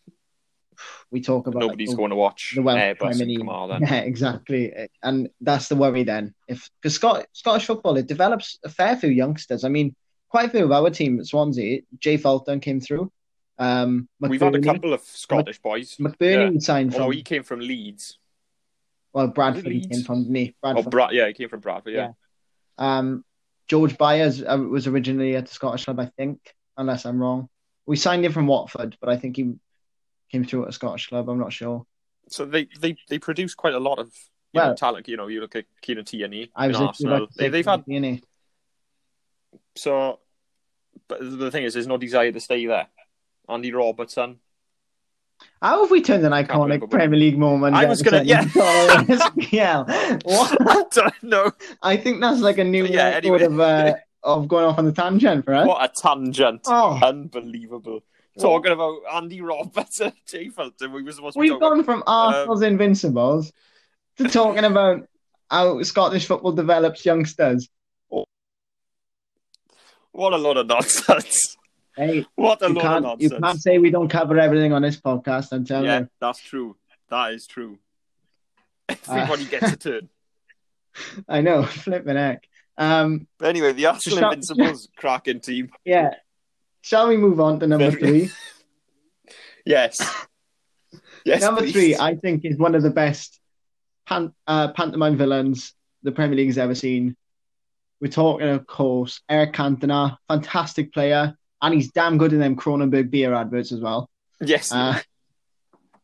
we 1.12 1.22
talk 1.22 1.48
about 1.48 1.60
Nobody's 1.60 1.90
like, 1.90 1.98
going 1.98 2.10
to 2.12 2.16
watch 2.16 2.54
the 2.56 2.62
Welsh 2.62 2.80
Airbus 2.80 2.98
Premier 2.98 3.26
League. 3.28 3.82
Yeah, 3.82 3.96
exactly, 4.02 4.74
and 5.04 5.30
that's 5.42 5.68
the 5.70 5.76
worry 5.76 6.04
then. 6.04 6.34
If 6.48 6.70
because 6.82 6.96
Scot- 6.96 7.26
Scottish 7.34 7.66
football 7.66 7.98
it 7.98 8.08
develops 8.08 8.60
a 8.64 8.70
fair 8.70 8.96
few 8.98 9.10
youngsters. 9.10 9.64
I 9.64 9.70
mean, 9.70 9.96
quite 10.30 10.48
a 10.48 10.50
few 10.52 10.66
of 10.66 10.72
our 10.72 10.90
team 10.90 11.20
at 11.20 11.26
Swansea. 11.26 11.82
Jay 12.00 12.18
Fulton 12.18 12.60
came 12.60 12.80
through. 12.80 13.12
Um, 13.58 14.08
We've 14.22 14.40
had 14.40 14.56
a 14.56 14.62
couple 14.62 14.94
of 14.94 15.02
Scottish 15.02 15.60
boys. 15.60 15.98
McBurnie 15.98 16.54
Yeah. 16.54 16.60
signed 16.60 16.94
from 16.94 17.02
Although 17.04 17.12
he 17.12 17.24
came 17.24 17.44
from 17.44 17.60
Leeds. 17.60 18.18
well 19.14 19.28
Bradford. 19.28 19.66
Was 19.66 19.72
it 19.72 19.74
He 19.74 19.80
Leeds? 19.82 19.88
came 19.98 20.06
from 20.06 20.24
didn't 20.24 20.36
he? 20.36 20.56
Oh, 20.64 20.74
Bradford. 20.74 20.92
Bra- 20.92 21.10
yeah, 21.12 21.28
he 21.28 21.34
came 21.34 21.50
from 21.50 21.60
Bradford. 21.60 21.94
Yeah. 21.94 22.12
Um, 22.78 23.26
George 23.68 23.98
Byers 23.98 24.42
uh, 24.42 24.58
was 24.58 24.88
originally 24.88 25.36
at 25.36 25.46
the 25.48 25.54
Scottish 25.54 25.86
club, 25.86 26.00
I 26.00 26.06
think, 26.06 26.40
unless 26.78 27.06
I'm 27.06 27.20
wrong. 27.20 27.50
We 27.86 27.98
signed 27.98 28.24
him 28.24 28.32
from 28.32 28.48
Watford, 28.48 28.96
but 29.02 29.10
I 29.10 29.18
think 29.18 29.36
he 29.36 29.56
came 30.32 30.44
through 30.46 30.64
at 30.64 30.70
a 30.70 30.74
Scottish 30.74 31.08
club. 31.08 31.30
I'm 31.30 31.40
not 31.40 31.52
sure. 31.54 31.86
So 32.30 32.46
they, 32.46 32.68
they, 32.80 32.96
they 33.10 33.20
produce 33.20 33.56
quite 33.56 33.74
a 33.74 33.80
lot 33.80 34.00
of 34.00 34.12
you 34.54 34.62
know, 34.62 34.76
talent. 34.76 35.08
You 35.08 35.18
know, 35.18 35.28
you 35.28 35.42
look 35.42 35.56
at 35.56 35.66
Kieran 35.82 36.06
Tierney 36.06 36.52
I 36.56 36.66
in 36.66 36.72
was 36.72 36.80
literally 36.80 36.88
Arsenal. 36.88 37.28
to 37.28 37.34
They, 37.38 37.50
they've 37.50 37.66
had 37.66 37.86
Tierney. 37.86 38.22
so, 39.76 40.20
but 41.08 41.20
the 41.22 41.52
thing 41.52 41.64
is, 41.64 41.74
there's 41.74 41.88
no 41.88 41.98
desire 41.98 42.32
to 42.32 42.40
stay 42.40 42.66
there. 42.66 42.88
Andy 43.48 43.72
Robertson. 43.72 44.40
How 45.62 45.82
have 45.82 45.92
we 45.92 46.02
turned 46.02 46.26
an 46.26 46.34
iconic 46.34 46.90
Premier 46.92 47.18
League 47.18 47.38
moment? 47.38 47.76
I 47.76 47.86
was 47.86 48.02
gonna- 48.02 48.24
yeah. 48.24 48.44
yeah. 49.52 49.84
What? 50.24 50.58
I 50.68 50.84
don't 50.92 51.24
know 51.24 51.52
I 51.82 51.96
think 51.96 52.20
that's 52.20 52.42
like 52.42 52.58
a 52.58 52.64
new 52.64 52.86
Yeah, 52.86 53.16
record 53.16 53.42
anyway. 53.42 53.44
of 53.46 53.60
uh, 53.60 53.94
of 54.24 54.48
going 54.50 54.66
off 54.66 54.78
on 54.78 54.86
the 54.86 54.92
tangent 54.92 55.46
for 55.46 55.54
us. 55.54 55.66
what 55.66 55.82
a 55.84 55.90
tangent. 56.02 56.62
Oh, 56.68 57.00
Unbelievable. 57.02 58.02
Talking 58.40 58.72
about 58.72 59.00
Andy 59.14 59.42
Robertson, 59.42 60.14
Jay 60.28 60.50
Fulton. 60.56 60.92
We 60.92 61.04
were 61.04 61.12
supposed 61.12 61.34
to 61.36 61.40
we've 61.40 61.60
gone 61.60 61.84
from 61.84 62.04
Arsenal's 62.08 62.62
Invincibles 62.62 63.52
to 64.18 64.28
talking 64.30 64.64
about 64.64 65.08
how 65.50 65.82
Scottish 65.84 66.26
football 66.28 66.52
develops 66.54 67.06
youngsters. 67.06 67.70
What 70.12 70.34
a 70.34 70.38
lot 70.38 70.58
of 70.58 70.68
nonsense. 70.68 71.56
Hey, 71.96 72.26
What 72.36 72.62
a 72.62 72.70
lot 72.70 72.86
of 72.86 73.04
can't, 73.04 73.22
you 73.22 73.30
can't 73.30 73.62
say 73.62 73.78
we 73.78 73.90
don't 73.92 74.08
cover 74.10 74.40
everything 74.40 74.74
on 74.74 74.82
this 74.82 75.00
podcast. 75.00 75.52
I'm 75.52 75.66
telling 75.66 75.86
Yeah, 75.86 76.00
you. 76.02 76.10
that's 76.20 76.40
true. 76.40 76.76
That 77.10 77.34
is 77.34 77.46
true. 77.46 77.78
Everybody 79.08 79.46
gets 79.46 79.72
a 79.74 79.78
turn. 79.78 80.10
I 81.30 81.42
know, 81.42 81.64
flipping 81.64 82.16
heck. 82.16 82.48
Um, 82.78 83.28
But 83.38 83.50
anyway, 83.50 83.74
the 83.74 83.88
Arsenal 83.88 84.32
Invincibles 84.32 84.88
cracking 84.96 85.42
team. 85.42 85.70
yeah. 85.86 86.16
Shall 86.82 87.08
we 87.08 87.18
move 87.18 87.40
on 87.40 87.60
to 87.60 87.68
number 87.68 87.92
three? 87.92 88.32
Yes. 89.66 90.02
Yes. 91.26 91.42
number 91.42 91.62
please. 91.62 91.74
three, 91.74 91.96
I 91.96 92.16
think, 92.16 92.44
is 92.44 92.58
one 92.58 92.74
of 92.74 92.82
the 92.82 92.90
best 92.90 93.40
pan- 94.08 94.34
uh, 94.48 94.72
pantomime 94.72 95.16
villains 95.16 95.74
the 96.02 96.12
Premier 96.12 96.38
League 96.38 96.48
has 96.48 96.58
ever 96.58 96.74
seen. 96.74 97.16
We're 98.02 98.08
talking, 98.08 98.48
of 98.48 98.66
course, 98.66 99.22
Eric 99.30 99.54
Cantona, 99.54 100.18
fantastic 100.28 100.92
player, 100.92 101.36
and 101.62 101.74
he's 101.74 101.92
damn 101.92 102.18
good 102.18 102.34
in 102.34 102.40
them 102.40 102.56
Kronenbourg 102.56 103.12
beer 103.12 103.34
adverts 103.34 103.72
as 103.72 103.80
well. 103.80 104.10
Yes. 104.42 104.72
Uh, 104.72 105.00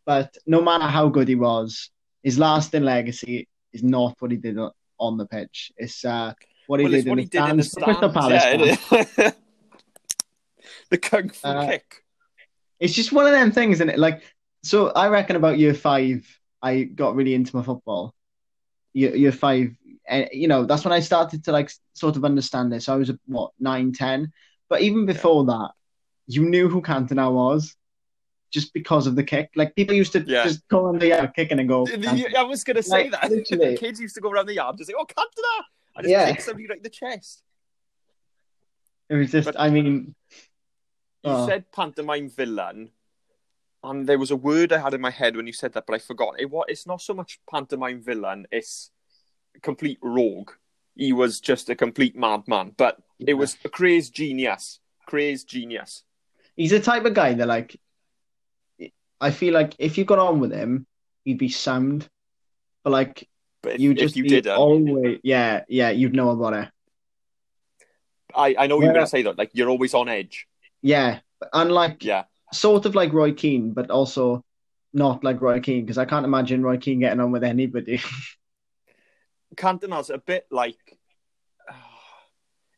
but 0.06 0.38
no 0.46 0.62
matter 0.62 0.86
how 0.86 1.08
good 1.08 1.28
he 1.28 1.36
was, 1.36 1.90
his 2.22 2.38
lasting 2.38 2.84
legacy 2.84 3.48
is 3.74 3.82
not 3.82 4.16
what 4.20 4.30
he 4.30 4.38
did 4.38 4.60
on 5.00 5.18
the 5.18 5.26
pitch. 5.26 5.72
It's 5.78 6.06
uh, 6.06 6.34
what 6.68 6.82
he 6.82 6.84
well, 6.84 6.92
did 6.92 6.98
it's 6.98 7.06
in 7.06 7.10
what 7.10 7.16
the 7.16 7.22
he 7.24 7.30
did 7.30 7.50
in 7.50 7.58
the 7.58 7.64
stands. 7.64 7.88
Crystal. 7.88 8.10
Palace. 8.12 8.44
Yeah, 8.44 8.76
fans. 8.78 9.10
it 9.18 9.26
is. 9.26 9.34
the 10.89 10.98
kung 10.98 11.30
fu 11.30 11.48
Uh, 11.48 11.65
kick. 11.67 12.04
It's 12.80 12.93
just 12.93 13.12
one 13.12 13.26
of 13.26 13.32
them 13.32 13.52
things, 13.52 13.82
and 13.82 13.89
it 13.89 13.98
like 14.00 14.21
so. 14.63 14.89
I 14.89 15.08
reckon 15.10 15.36
about 15.36 15.58
year 15.58 15.74
five, 15.74 16.26
I 16.62 16.84
got 16.84 17.15
really 17.15 17.34
into 17.34 17.56
my 17.56 17.63
football. 17.63 18.13
Year, 18.93 19.15
year 19.15 19.32
five, 19.32 19.76
eh, 20.08 20.28
you 20.32 20.48
know, 20.48 20.65
that's 20.65 20.84
when 20.86 20.93
I 20.93 21.00
started 21.02 21.43
to 21.45 21.52
like 21.52 21.71
sort 21.93 22.15
of 22.17 22.26
understand 22.26 22.71
this. 22.71 22.88
I 22.89 22.95
was 22.95 23.12
what 23.28 23.52
nine, 23.60 23.91
ten, 23.93 24.32
but 24.69 24.82
even 24.82 25.06
before 25.06 25.45
that, 25.45 25.71
you 26.28 26.48
knew 26.50 26.67
who 26.69 26.82
Cantona 26.82 27.32
was, 27.32 27.76
just 28.52 28.74
because 28.74 29.06
of 29.08 29.15
the 29.15 29.24
kick. 29.24 29.50
Like 29.56 29.76
people 29.76 29.95
used 29.95 30.13
to 30.13 30.21
Yeah. 30.26 30.43
just 30.43 30.67
go 30.67 30.86
on 30.86 30.98
the 31.00 31.08
yard 31.08 31.34
kicking 31.36 31.60
and 31.60 31.67
go. 31.67 31.86
I 32.38 32.43
was 32.43 32.63
going 32.63 32.76
to 32.78 32.84
say 32.84 33.10
Like, 33.10 33.21
that. 33.32 33.78
Kids 33.80 34.00
used 34.00 34.15
to 34.15 34.21
go 34.21 34.30
around 34.32 34.45
the 34.48 34.54
yard 34.56 34.78
just 34.78 34.89
say, 34.89 34.95
"Oh, 34.98 35.06
Cantona!" 35.06 35.63
and 35.98 36.04
just 36.04 36.12
Yeah. 36.12 36.32
kick 36.32 36.41
somebody 36.41 36.67
right 36.67 36.78
in 36.78 36.84
the 36.84 36.89
chest. 36.89 37.41
It 39.10 39.15
was 39.15 39.32
just, 39.32 39.45
But- 39.45 39.60
I 39.60 39.69
mean, 39.69 40.15
You 41.26 41.32
Oh. 41.32 41.48
said 41.48 41.72
pantomime 41.72 42.30
villain, 42.30 42.92
and 43.84 44.08
there 44.08 44.20
was 44.20 44.30
a 44.30 44.36
word 44.36 44.72
I 44.72 44.78
had 44.80 44.94
in 44.94 45.02
my 45.02 45.10
head 45.10 45.36
when 45.36 45.48
you 45.48 45.54
said 45.54 45.74
that, 45.74 45.86
but 45.88 45.96
I 45.96 46.00
forgot. 46.00 46.40
It 46.40 46.52
what? 46.52 46.70
It's 46.70 46.86
not 46.86 47.02
so 47.02 47.14
much 47.16 47.40
pantomime 47.50 48.02
villain; 48.02 48.46
it's 48.52 48.92
complete 49.64 49.98
rogue. 50.04 50.52
He 50.96 51.14
was 51.14 51.40
just 51.40 51.70
a 51.70 51.76
complete 51.76 52.16
madman, 52.16 52.74
but 52.78 52.98
it 53.20 53.34
was 53.34 53.58
a 53.66 53.70
crazed 53.70 54.14
genius. 54.14 54.80
Crazed 55.08 55.48
genius. 55.48 56.04
he's 56.56 56.72
the 56.72 56.80
type 56.80 57.06
of 57.06 57.14
guy 57.14 57.34
that 57.34 57.48
like, 57.48 57.80
I 59.20 59.32
feel 59.32 59.54
like 59.54 59.76
if 59.78 59.98
you 59.98 60.06
got 60.06 60.20
on 60.20 60.40
with 60.40 60.52
him, 60.54 60.86
he'd 61.24 61.38
be 61.38 61.50
sound, 61.50 62.08
but 62.84 62.92
like 62.92 63.28
But 63.62 63.74
if 63.74 63.80
you 63.82 63.94
just 63.94 64.16
you 64.16 64.24
did, 64.24 64.48
always, 64.48 65.20
yeah, 65.24 65.64
yeah, 65.68 65.90
you'd 65.90 66.14
know 66.16 66.30
about 66.30 66.54
it. 66.54 66.70
I 68.36 68.56
I 68.60 68.68
know 68.68 68.80
you're 68.82 68.94
going 68.94 69.06
to 69.06 69.10
say 69.10 69.24
that. 69.24 69.38
Like 69.38 69.52
you're 69.54 69.70
always 69.70 69.94
on 69.94 70.08
edge. 70.08 70.48
Yeah, 70.86 71.21
unlike 71.52 72.04
Yeah, 72.04 72.26
sort 72.54 72.86
of 72.86 72.93
like 72.93 73.12
Roy 73.12 73.34
Keane, 73.34 73.74
but 73.74 73.89
also 73.89 74.45
not 74.93 75.24
like 75.24 75.41
Roy 75.41 75.60
Keane 75.60 75.84
because 75.84 75.98
I 75.98 76.06
can't 76.06 76.28
imagine 76.28 76.62
Roy 76.62 76.78
Keane 76.78 77.00
getting 77.00 77.19
on 77.19 77.32
with 77.32 77.43
anybody. 77.43 78.00
Cantona's 79.58 80.12
a 80.12 80.19
bit 80.19 80.45
like. 80.52 80.78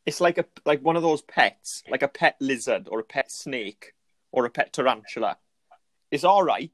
It's 0.06 0.22
like 0.22 0.38
a 0.38 0.46
like 0.64 0.80
one 0.80 0.96
of 0.96 1.02
those 1.02 1.20
pets, 1.20 1.82
like 1.86 2.02
a 2.02 2.08
pet 2.08 2.36
lizard 2.40 2.88
or 2.90 3.00
a 3.00 3.04
pet 3.04 3.30
snake 3.30 3.92
or 4.32 4.46
a 4.46 4.50
pet 4.50 4.72
tarantula. 4.72 5.36
It's 6.10 6.24
all 6.24 6.42
right, 6.42 6.72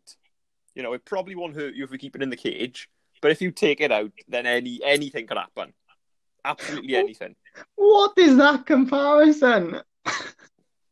you 0.77 0.85
know. 0.85 0.93
It 0.93 1.05
probably 1.05 1.35
won't 1.35 1.57
hurt 1.57 1.75
you 1.75 1.83
if 1.83 1.91
we 1.91 1.99
keep 1.99 2.15
it 2.15 2.23
in 2.23 2.31
the 2.31 2.37
cage, 2.37 2.89
but 3.21 3.33
if 3.33 3.43
you 3.43 3.51
take 3.51 3.81
it 3.81 3.91
out, 3.91 4.13
then 4.29 4.47
any 4.47 4.79
anything 4.85 5.27
can 5.27 5.39
happen. 5.39 5.73
Absolutely 6.45 6.95
anything. 6.95 7.35
what 7.75 8.17
is 8.19 8.37
that 8.37 8.67
comparison? 8.67 9.81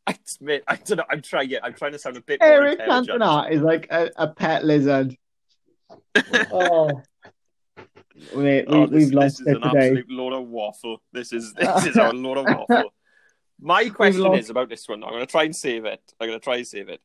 I, 0.07 0.17
mate, 0.41 0.63
I 0.67 0.75
don't 0.75 0.97
know. 0.97 1.05
I'm 1.09 1.21
trying. 1.21 1.53
I'm 1.63 1.73
trying 1.73 1.93
to 1.93 1.99
sound 1.99 2.17
a 2.17 2.21
bit 2.21 2.41
more 2.41 2.49
Eric. 2.49 2.79
Cantona 2.79 3.49
is 3.51 3.61
like 3.61 3.87
a, 3.89 4.09
a 4.17 4.27
pet 4.27 4.65
lizard. 4.65 5.15
oh, 6.51 7.01
Wait, 8.33 8.67
we, 8.67 8.75
Oh, 8.75 8.85
this, 8.87 9.11
we've 9.11 9.19
this 9.19 9.39
is 9.39 9.47
an 9.47 9.61
today. 9.61 9.87
absolute 9.87 10.11
load 10.11 10.33
of 10.33 10.47
waffle. 10.47 11.01
This 11.11 11.33
is 11.33 11.53
this 11.57 11.85
is 11.87 11.95
a 11.95 12.11
load 12.11 12.37
of 12.39 12.45
waffle. 12.45 12.93
My 13.59 13.89
question 13.89 14.23
lost- 14.23 14.39
is 14.41 14.49
about 14.49 14.69
this 14.69 14.87
one. 14.87 15.03
I'm 15.03 15.11
going 15.11 15.21
to 15.25 15.31
try 15.31 15.43
and 15.43 15.55
save 15.55 15.85
it. 15.85 16.01
I'm 16.19 16.27
going 16.27 16.39
to 16.39 16.43
try 16.43 16.57
and 16.57 16.67
save 16.67 16.89
it. 16.89 17.01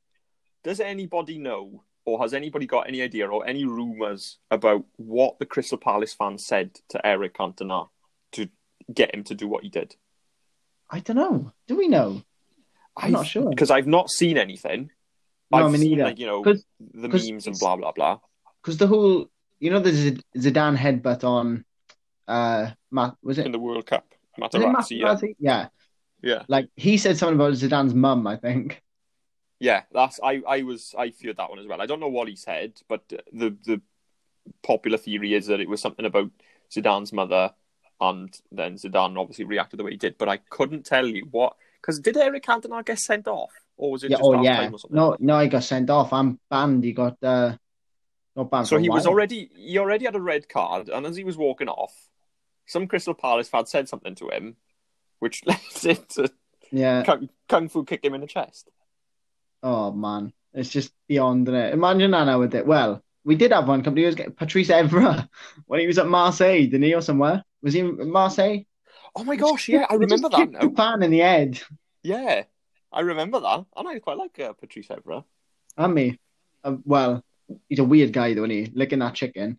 Does 0.65 0.81
anybody 0.81 1.39
know, 1.39 1.85
or 2.05 2.19
has 2.21 2.35
anybody 2.35 2.67
got 2.67 2.89
any 2.89 3.01
idea, 3.01 3.29
or 3.29 3.47
any 3.47 3.65
rumours 3.65 4.39
about 4.51 4.85
what 4.97 5.39
the 5.39 5.47
Crystal 5.47 5.79
Palace 5.79 6.15
fans 6.15 6.45
said 6.45 6.77
to 6.91 7.07
Eric 7.07 7.37
Cantona 7.39 7.89
to 8.33 8.49
get 8.93 9.15
him 9.15 9.23
to 9.25 9.35
do 9.35 9.47
what 9.47 9.63
he 9.63 9.69
did? 9.69 9.95
I 10.91 11.01
don't 11.01 11.17
know. 11.17 11.53
Do 11.69 11.77
we 11.77 11.87
know? 11.89 12.23
I'm 12.99 13.13
not 13.13 13.27
sure. 13.27 13.51
because 13.51 13.71
I've 13.71 13.87
not 13.87 14.11
seen 14.11 14.37
anything. 14.39 14.91
No, 15.51 15.59
I've 15.67 15.73
me 15.73 15.79
seen 15.79 15.99
like 15.99 16.19
you 16.19 16.27
know 16.27 16.43
'Cause- 16.43 16.65
the 16.81 17.09
'cause 17.09 17.31
memes 17.31 17.47
and 17.47 17.59
blah 17.59 17.77
blah 17.77 17.93
blah. 17.93 18.19
Because 18.63 18.77
the 18.77 18.87
whole, 18.87 19.31
you 19.61 19.71
know, 19.71 19.81
the 19.81 19.93
Z- 19.93 20.21
Zidane 20.37 20.77
headbutt 20.77 21.25
on, 21.25 21.65
uh, 22.27 22.71
Matt, 22.91 23.17
was 23.23 23.39
it? 23.39 23.47
in 23.47 23.53
the 23.53 23.59
World 23.59 23.87
Cup. 23.87 24.05
was 24.37 24.51
it 24.55 24.59
Materazzi, 24.61 24.99
yeah. 24.99 25.17
Yeah. 25.41 25.69
yeah, 26.23 26.43
Like 26.49 26.69
he 26.77 26.99
said 26.99 27.17
something 27.17 27.37
about 27.37 27.53
Zidane's 27.55 27.95
mum, 27.95 28.27
I 28.27 28.37
think. 28.37 28.83
yeah. 29.61 29.83
That's 29.93 30.21
I. 30.23 30.43
I 30.47 30.63
was 30.63 30.95
I 30.99 31.11
feared 31.11 31.37
that 31.39 31.49
one 31.51 31.59
as 31.61 31.67
well. 31.67 31.81
I 31.81 31.87
don't 31.87 32.01
know 32.01 32.09
what 32.09 32.29
he 32.29 32.37
said, 32.37 32.81
but 32.89 33.09
the 33.09 33.57
the 33.65 33.81
popular 34.63 34.99
theory 34.99 35.35
is 35.35 35.47
that 35.47 35.61
it 35.61 35.69
was 35.69 35.81
something 35.81 36.05
about 36.07 36.31
Zidane's 36.71 37.13
mother, 37.13 37.55
and 38.01 38.39
then 38.53 38.75
Zidane 38.75 39.19
obviously 39.19 39.45
reacted 39.45 39.79
the 39.79 39.85
way 39.85 39.93
he 39.93 39.97
did. 39.97 40.19
But 40.19 40.29
I 40.29 40.37
couldn't 40.39 40.85
tell 40.85 41.07
you 41.07 41.27
what 41.31 41.57
because 41.81 42.01
did 42.01 42.17
Eric 42.17 42.45
Cantona 42.45 42.85
get 42.85 42.99
sent 42.99 43.27
off, 43.29 43.53
or 43.77 43.93
was 43.93 44.03
it 44.05 44.11
Yeah. 44.11 44.17
just 44.19 44.27
Oh 44.27 44.35
half 44.35 44.45
yeah. 44.45 44.57
time 44.57 44.75
or 44.75 44.79
something? 44.79 44.97
No, 44.97 45.17
no, 45.21 45.39
he 45.41 45.49
got 45.49 45.65
sent 45.65 45.91
off. 45.91 46.13
I'm 46.13 46.39
banned. 46.51 46.85
He 46.85 46.93
got 46.93 47.17
uh, 47.23 47.57
not 48.37 48.51
banned. 48.51 48.67
So 48.69 48.79
he 48.79 48.89
was 48.91 49.07
already 49.07 49.51
he 49.55 49.79
already 49.79 50.05
had 50.05 50.17
a 50.17 50.21
red 50.21 50.49
card, 50.49 50.89
and 50.89 51.07
as 51.07 51.17
he 51.17 51.25
was 51.25 51.37
walking 51.37 51.69
off, 51.69 51.95
some 52.67 52.87
Crystal 52.87 53.15
Palace 53.15 53.49
fan 53.49 53.67
said 53.67 53.89
something 53.89 54.15
to 54.17 54.29
him, 54.31 54.57
which 55.21 55.45
led 55.85 56.09
to 56.11 56.31
Yeah. 56.71 57.03
kung, 57.05 57.29
kung 57.49 57.69
fu 57.69 57.85
kick 57.85 58.05
him 58.05 58.15
in 58.15 58.21
the 58.21 58.27
chest. 58.27 58.69
Oh 59.63 59.91
man, 59.93 60.33
it's 60.55 60.71
just 60.71 60.93
beyond 61.09 61.49
it. 61.49 61.73
Imagine 61.75 62.11
that 62.13 62.25
nowadays. 62.25 62.65
Well, 62.65 63.03
we 63.25 63.35
did 63.35 63.53
have 63.53 63.67
one 63.69 63.85
of 63.87 63.99
years 63.99 64.15
ago. 64.15 64.31
Patrice 64.31 64.69
Evra 64.69 65.29
when 65.67 65.81
he 65.81 65.87
was 65.87 65.99
at 65.99 66.07
Marseille, 66.07 66.65
didn't 66.67 66.83
he, 66.83 66.95
or 66.95 67.01
somewhere? 67.03 67.43
Was 67.63 67.75
he 67.75 67.81
in 67.81 68.11
Marseille? 68.11 68.61
Oh 69.15 69.25
my 69.25 69.37
gosh, 69.37 69.69
yeah, 69.69 69.87
I 69.89 69.95
remember 69.95 70.29
that 70.29 70.51
now. 70.51 70.61
The 70.61 70.71
fan 70.75 71.03
in 71.03 71.11
the 71.11 71.19
head. 71.21 71.61
Yeah, 72.03 72.45
I 72.93 73.01
remember 73.01 73.41
that, 73.41 73.65
and 73.77 73.89
I 73.89 73.99
quite 73.99 74.17
like 74.19 74.39
uh, 74.41 74.53
Patrice 74.53 74.89
Evra. 74.89 75.25
And 75.77 75.95
me. 75.95 76.19
Uh, 76.65 76.77
well, 76.85 77.25
he's 77.69 77.79
a 77.79 77.85
weird 77.85 78.13
guy 78.13 78.35
though, 78.35 78.45
isn't 78.45 78.51
he? 78.51 78.73
Licking 78.75 78.99
that 79.01 79.15
chicken. 79.15 79.59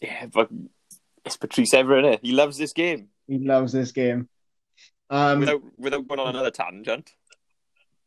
Yeah, 0.00 0.26
but 0.26 0.48
it's 1.24 1.36
Patrice 1.36 1.72
Evra, 1.74 2.02
innit? 2.02 2.20
He 2.22 2.32
loves 2.32 2.56
this 2.56 2.72
game. 2.72 3.08
He 3.26 3.38
loves 3.38 3.72
this 3.72 3.92
game. 3.92 4.28
Um, 5.10 5.40
Without 5.40 5.62
without 5.78 6.06
going 6.08 6.20
on 6.20 6.28
another 6.28 6.50
tangent, 6.50 7.10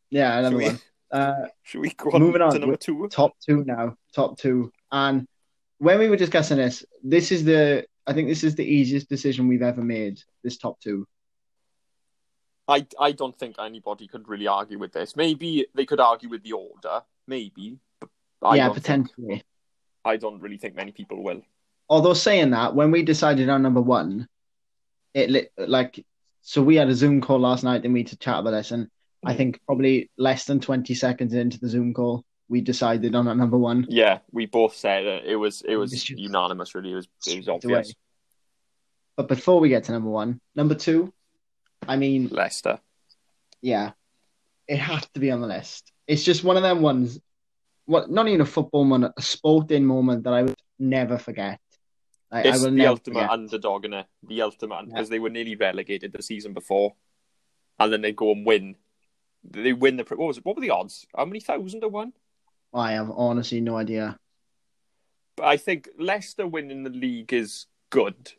yeah, 0.10 0.36
should 0.36 0.40
another 0.40 0.58
we. 0.58 0.70
Uh, 1.12 1.34
should 1.64 1.82
we 1.82 1.90
go 1.92 2.12
on 2.12 2.22
Moving 2.22 2.42
on, 2.42 2.54
to 2.54 2.60
number 2.60 2.78
two? 2.78 3.08
top 3.10 3.34
two 3.46 3.64
now. 3.64 3.98
Top 4.14 4.38
two. 4.38 4.72
And 4.92 5.28
when 5.80 5.98
we 6.00 6.10
were 6.10 6.16
discussing 6.16 6.58
this, 6.58 6.86
this 7.04 7.32
is 7.32 7.44
the 7.44 7.86
I 8.08 8.14
think 8.14 8.28
this 8.28 8.44
is 8.44 8.56
the 8.56 8.66
easiest 8.66 9.10
decision 9.10 9.48
we've 9.48 9.62
ever 9.62 9.82
made. 9.84 10.22
This 10.44 10.58
top 10.58 10.80
two. 10.80 11.08
I 12.68 12.86
I 13.00 13.12
don't 13.12 13.38
think 13.38 13.56
anybody 13.60 14.08
could 14.08 14.28
really 14.28 14.48
argue 14.48 14.80
with 14.80 14.94
this. 14.94 15.16
Maybe 15.16 15.68
they 15.76 15.86
could 15.86 16.00
argue 16.00 16.30
with 16.30 16.44
the 16.44 16.54
order, 16.54 17.02
maybe. 17.28 17.78
But 18.40 18.48
I 18.48 18.56
yeah, 18.56 18.66
don't 18.68 18.76
think- 18.76 18.84
potentially. 19.10 19.44
I 20.04 20.18
don't 20.18 20.40
really 20.42 20.58
think 20.58 20.76
many 20.76 20.92
people 20.92 21.22
will. 21.24 21.42
Although 21.90 22.14
saying 22.16 22.52
that, 22.52 22.74
when 22.74 22.90
we 22.90 23.04
decided 23.04 23.50
on 23.50 23.62
number 23.62 23.82
one, 23.82 24.28
it 25.14 25.30
li- 25.30 25.50
like 25.58 26.04
so 26.42 26.64
we 26.64 26.76
had 26.76 26.90
a 26.90 26.96
Zoom 26.96 27.22
call 27.22 27.40
last 27.40 27.64
night 27.64 27.84
and 27.86 27.94
we 27.94 28.04
to 28.06 28.18
chat 28.18 28.40
about 28.40 28.52
this, 28.52 28.72
and 28.72 28.90
I 29.24 29.34
Mm. 29.34 29.38
think 29.38 29.60
probably 29.68 30.10
less 30.18 30.46
than 30.46 30.60
twenty 30.60 30.96
seconds 30.96 31.34
into 31.34 31.60
the 31.60 31.68
Zoom 31.70 31.94
call, 31.94 32.24
we 32.52 32.60
decided 32.60 33.16
on 33.16 33.28
our 33.30 33.36
number 33.36 33.58
one. 33.58 33.86
Yeah, 33.90 34.20
we 34.32 34.46
both 34.46 34.76
said 34.76 35.06
it. 35.06 35.26
It 35.26 35.38
was 35.38 35.62
it 35.62 35.78
was 35.78 35.92
just- 35.92 36.10
unanimous. 36.10 36.76
Really, 36.76 36.92
it 36.92 36.96
was 36.96 37.08
it 37.26 37.38
was 37.38 37.48
obvious. 37.48 37.88
away. 37.88 37.94
But 39.16 39.28
before 39.30 39.60
we 39.62 39.70
get 39.70 39.86
to 39.86 39.94
number 39.94 40.10
one, 40.10 40.40
number 40.56 40.76
two, 40.76 41.14
I 41.88 41.96
mean, 41.96 42.28
Leicester. 42.30 42.80
yeah, 43.62 43.92
it 44.68 44.78
has 44.78 45.08
to 45.14 45.20
be 45.20 45.32
on 45.32 45.42
the 45.42 45.48
list. 45.48 45.92
It's 46.08 46.24
just 46.24 46.44
one 46.44 46.58
of 46.58 46.64
them 46.64 46.82
ones. 46.82 47.20
What? 47.86 48.12
Not 48.12 48.28
even 48.28 48.42
a 48.42 48.46
football 48.46 48.84
moment, 48.84 49.14
a 49.18 49.22
sporting 49.22 49.86
moment 49.86 50.24
that 50.26 50.34
I 50.34 50.44
would 50.44 50.60
never 50.78 51.18
forget. 51.18 51.60
Like, 52.32 52.46
I 52.46 52.50
It's 52.50 52.64
will 52.64 52.72
the 52.72 52.86
ultimate 52.86 53.16
forget. 53.22 53.30
underdog 53.32 53.86
in 53.86 53.94
it. 53.94 54.08
The 54.24 54.42
ultimate 54.42 54.76
Yeah. 54.76 54.86
because 54.94 55.10
they 55.10 55.20
were 55.20 55.30
nearly 55.30 55.56
relegated 55.56 56.12
the 56.14 56.22
season 56.22 56.54
before, 56.54 56.96
and 57.80 57.92
then 57.94 58.02
they 58.02 58.12
go 58.12 58.32
and 58.32 58.46
win. 58.46 58.76
They 59.44 59.74
win 59.74 59.96
the. 59.98 60.04
What 60.04 60.28
was 60.28 60.38
it? 60.38 60.46
What 60.46 60.56
were 60.58 60.62
the 60.62 60.70
odds? 60.70 61.06
How 61.16 61.26
many 61.26 61.40
thousand 61.40 61.82
to 61.82 61.88
one? 61.88 62.12
I 62.74 62.94
have 62.94 63.12
honestly 63.12 63.62
no 63.62 63.78
idea. 63.78 64.18
But 65.36 65.46
I 65.48 65.58
think 65.58 65.90
Leicester 65.98 66.48
winning 66.48 66.84
the 66.84 66.90
league 66.90 67.34
is 67.34 67.68
good, 67.90 68.32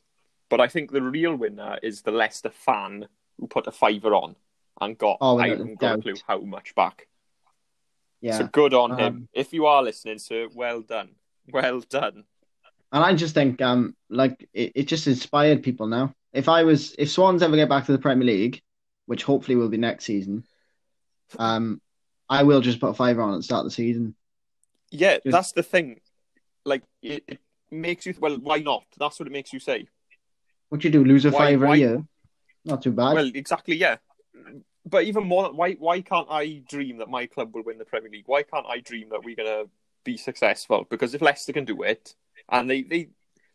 but 0.49 0.61
I 0.61 0.69
think 0.69 0.91
the 0.91 1.03
real 1.03 1.35
winner 1.35 1.79
is 1.83 2.03
the 2.03 2.13
Leicester 2.13 2.51
fan 2.51 3.07
who 3.39 3.47
put 3.47 3.67
a 3.67 3.73
fiver 3.73 4.15
on 4.15 4.37
and 4.81 4.97
got 4.97 5.19
Oh, 5.21 5.39
I 5.39 5.49
haven't 5.49 5.79
got 5.81 5.99
a 5.99 6.03
clue 6.03 6.15
how 6.27 6.39
much 6.41 6.75
back. 6.75 7.09
Yeah. 8.21 8.39
So 8.39 8.47
good 8.47 8.73
on 8.73 8.93
Um, 8.93 8.99
him. 8.99 9.29
If 9.33 9.53
you 9.53 9.67
are 9.67 9.83
listening, 9.83 10.19
sir, 10.19 10.49
well 10.55 10.81
done. 10.83 11.11
Well 11.53 11.81
done. 11.81 12.23
And 12.93 13.03
I 13.03 13.15
just 13.15 13.35
think, 13.35 13.61
um, 13.61 13.97
like 14.09 14.49
it, 14.55 14.73
it 14.77 14.83
just 14.85 15.09
inspired 15.09 15.65
people 15.65 15.89
now. 15.89 16.15
If 16.33 16.49
I 16.49 16.63
was, 16.63 16.95
if 16.99 17.11
Swans 17.11 17.43
ever 17.43 17.57
get 17.57 17.69
back 17.69 17.87
to 17.87 17.93
the 17.93 17.99
Premier 17.99 18.25
League, 18.27 18.63
which 19.07 19.25
hopefully 19.25 19.57
will 19.57 19.69
be 19.69 19.77
next 19.77 20.05
season, 20.05 20.45
um, 21.37 21.81
I 22.29 22.45
will 22.45 22.61
just 22.61 22.79
put 22.79 22.91
a 22.91 22.95
fiver 22.95 23.23
on 23.23 23.35
at 23.35 23.39
the 23.39 23.43
start 23.43 23.61
of 23.61 23.65
the 23.65 23.71
season. 23.75 24.15
Yeah, 24.93 25.19
that's 25.25 25.53
the 25.53 25.63
thing. 25.63 26.01
Like 26.65 26.83
it, 27.03 27.25
it 27.27 27.41
makes 27.71 28.07
you 28.07 28.15
well, 28.21 28.37
why 28.37 28.59
not? 28.59 28.85
That's 28.99 29.19
what 29.19 29.27
it 29.27 29.33
makes 29.33 29.53
you 29.53 29.59
say. 29.61 29.89
What 30.69 30.85
you 30.85 30.91
do? 30.91 31.05
Lose 31.05 31.25
a 31.25 31.31
Why- 31.31 31.57
why- 31.57 31.75
a 31.75 31.79
year? 31.79 32.05
Not 32.65 32.83
too 32.83 32.93
bad. 32.93 33.15
Well, 33.15 33.31
exactly, 33.35 33.75
yeah. 33.77 33.97
But 34.87 35.05
even 35.05 35.25
more, 35.25 35.53
why 35.53 35.73
why 35.73 36.01
can't 36.01 36.29
I 36.31 36.63
dream 36.69 36.99
that 36.99 37.09
my 37.09 37.27
club 37.27 37.55
will 37.55 37.65
win 37.65 37.79
the 37.79 37.85
Premier 37.85 38.11
League? 38.11 38.25
Why 38.27 38.43
can't 38.43 38.67
I 38.67 38.79
dream 38.81 39.09
that 39.11 39.25
we're 39.25 39.37
gonna 39.37 39.65
be 40.05 40.17
successful? 40.17 40.87
Because 40.89 41.15
if 41.15 41.23
Leicester 41.23 41.53
can 41.53 41.65
do 41.65 41.83
it, 41.83 42.15
and 42.49 42.71
they 42.71 42.83
they 42.83 43.09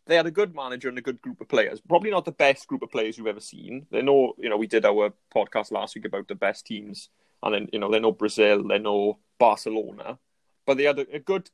they 0.06 0.16
had 0.16 0.26
a 0.26 0.30
good 0.30 0.54
manager 0.54 0.88
and 0.88 0.98
a 0.98 1.02
good 1.02 1.20
group 1.20 1.40
of 1.40 1.48
players, 1.48 1.80
probably 1.86 2.10
not 2.10 2.24
the 2.24 2.32
best 2.32 2.66
group 2.66 2.82
of 2.82 2.90
players 2.90 3.16
you've 3.18 3.26
ever 3.26 3.40
seen. 3.40 3.86
They 3.90 4.00
know, 4.02 4.32
you 4.38 4.48
know, 4.48 4.56
we 4.56 4.66
did 4.66 4.86
our 4.86 5.12
podcast 5.34 5.70
last 5.70 5.94
week 5.94 6.06
about 6.06 6.28
the 6.28 6.34
best 6.34 6.66
teams, 6.66 7.10
and 7.42 7.54
then 7.54 7.68
you 7.72 7.78
know 7.78 7.90
they 7.90 8.00
know 8.00 8.12
Brazil, 8.12 8.66
they 8.66 8.78
know 8.78 9.18
Barcelona, 9.38 10.18
but 10.68 10.76
they 10.76 10.84
had 10.84 10.98
a, 10.98 11.06
a 11.14 11.18
good 11.18 11.50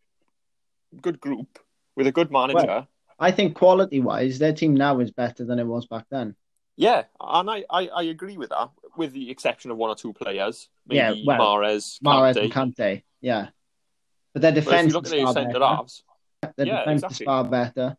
good 1.01 1.21
group 1.21 1.61
with 1.95 2.09
a 2.09 2.13
good 2.13 2.31
manager. 2.33 2.87
I 3.19 3.31
think 3.31 3.55
quality 3.55 4.01
wise, 4.01 4.41
their 4.41 4.53
team 4.53 4.75
now 4.75 4.99
is 4.99 5.13
better 5.13 5.45
than 5.45 5.61
it 5.61 5.67
was 5.67 5.87
back 5.87 6.07
then. 6.11 6.35
Yeah, 6.77 7.05
and 7.21 7.49
I, 7.49 7.65
I, 7.71 7.87
I 7.87 8.03
agree 8.03 8.37
with 8.37 8.51
that, 8.51 8.71
with 8.97 9.13
the 9.13 9.31
exception 9.31 9.71
of 9.71 9.77
one 9.77 9.91
or 9.91 9.95
two 9.95 10.13
players. 10.13 10.69
Maybe 10.89 10.99
Yeah, 10.99 11.15
well, 11.25 11.57
Mahrez, 11.57 12.01
Kante. 12.05 12.43
and 12.43 12.53
Kante, 12.53 13.03
yeah. 13.21 13.49
But 14.33 14.43
their 14.43 14.51
But 14.51 14.57
defense 14.57 14.93
look 14.93 15.07
is 15.07 15.13
far 15.13 15.33
better. 15.33 15.61
halves, 15.61 16.03
Their 16.57 16.67
Yeah, 16.67 16.79
defense 16.81 17.03
exactly. 17.05 17.25
is 17.25 17.25
far 17.25 17.45
better. 17.45 17.97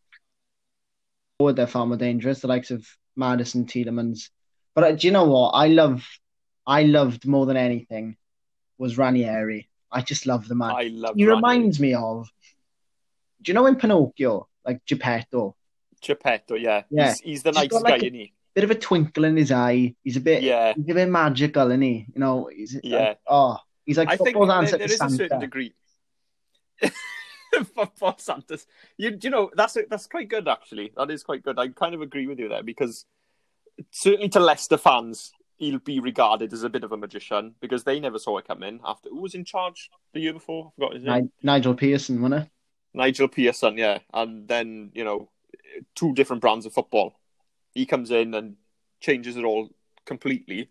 Forward, 1.39 1.55
they're 1.55 1.67
far 1.67 1.85
more 1.85 1.95
dangerous. 1.95 2.41
The 2.41 2.47
likes 2.47 2.71
of 2.71 2.85
Maddison, 3.15 3.65
Tielemans. 3.65 4.31
But 4.73 4.83
uh, 4.83 4.91
do 4.91 5.07
you 5.07 5.13
know 5.13 5.23
what? 5.25 5.51
I 5.51 5.67
love, 5.67 6.05
I 6.67 6.83
loved 6.83 7.25
more 7.25 7.45
than 7.45 7.55
anything 7.55 8.17
was 8.77 8.97
Ranieri. 8.97 9.69
I 9.95 10.01
just 10.01 10.25
love 10.25 10.47
the 10.47 10.55
man. 10.55 10.71
I 10.71 10.89
love 10.93 11.15
he 11.15 11.25
reminds 11.25 11.79
me 11.79 11.93
of. 11.95 12.29
Do 13.41 13.49
you 13.49 13.53
know 13.53 13.65
in 13.67 13.75
Pinocchio, 13.77 14.47
like 14.65 14.85
Geppetto? 14.85 15.55
Geppetto, 16.01 16.55
yeah. 16.55 16.83
Yeah. 16.89 17.09
He's, 17.11 17.19
he's 17.21 17.43
the 17.43 17.49
He's 17.51 17.55
nice 17.57 17.67
got 17.69 17.83
guy, 17.83 17.89
like 17.91 18.03
isn't 18.03 18.13
he? 18.13 18.33
Bit 18.53 18.63
of 18.65 18.71
a 18.71 18.75
twinkle 18.75 19.23
in 19.23 19.37
his 19.37 19.51
eye. 19.51 19.95
He's 20.03 20.17
a 20.17 20.21
bit, 20.21 20.43
Yeah. 20.43 20.73
he's 20.75 20.89
a 20.89 20.93
bit 20.93 21.09
magical, 21.09 21.67
isn't 21.69 21.81
he? 21.81 22.05
You 22.13 22.19
know, 22.19 22.49
he's 22.53 22.77
Yeah. 22.83 22.97
like, 22.97 23.19
oh, 23.27 23.57
he's 23.85 23.97
like 23.97 24.09
I 24.09 24.17
think 24.17 24.37
there, 24.37 24.51
answer 24.51 24.77
there 24.77 24.87
to 24.87 24.93
a 24.93 24.97
certain 24.97 25.17
Santa. 25.29 25.39
degree. 25.39 25.73
Football 27.73 28.17
Santas. 28.17 28.65
You, 28.97 29.17
you 29.21 29.29
know, 29.29 29.49
that's 29.55 29.77
that's 29.89 30.07
quite 30.07 30.27
good, 30.27 30.47
actually. 30.47 30.91
That 30.97 31.09
is 31.11 31.23
quite 31.23 31.43
good. 31.43 31.57
I 31.57 31.69
kind 31.69 31.95
of 31.95 32.01
agree 32.01 32.27
with 32.27 32.39
you 32.39 32.49
there 32.49 32.63
because 32.63 33.05
certainly 33.91 34.29
to 34.29 34.39
Leicester 34.39 34.77
fans, 34.77 35.31
he'll 35.57 35.79
be 35.79 35.99
regarded 35.99 36.51
as 36.53 36.63
a 36.63 36.69
bit 36.69 36.83
of 36.83 36.91
a 36.91 36.97
magician 36.97 37.55
because 37.61 37.83
they 37.83 37.99
never 37.99 38.19
saw 38.19 38.37
it 38.37 38.47
coming. 38.47 38.79
After 38.83 39.09
who 39.09 39.21
was 39.21 39.35
in 39.35 39.45
charge 39.45 39.89
the 40.13 40.19
year 40.19 40.33
before? 40.33 40.67
I 40.67 40.71
forgot 40.75 40.93
his 40.95 41.03
name. 41.03 41.31
Nigel 41.43 41.75
Pearson, 41.75 42.21
wasn't 42.21 42.43
it? 42.43 42.49
Nigel 42.93 43.27
Pearson, 43.27 43.77
yeah, 43.77 43.99
and 44.13 44.47
then 44.47 44.91
you 44.93 45.03
know, 45.03 45.29
two 45.95 46.13
different 46.13 46.41
brands 46.41 46.65
of 46.65 46.73
football. 46.73 47.19
He 47.73 47.85
comes 47.85 48.11
in 48.11 48.33
and 48.33 48.55
changes 49.01 49.35
it 49.37 49.43
all 49.43 49.69
completely. 50.05 50.69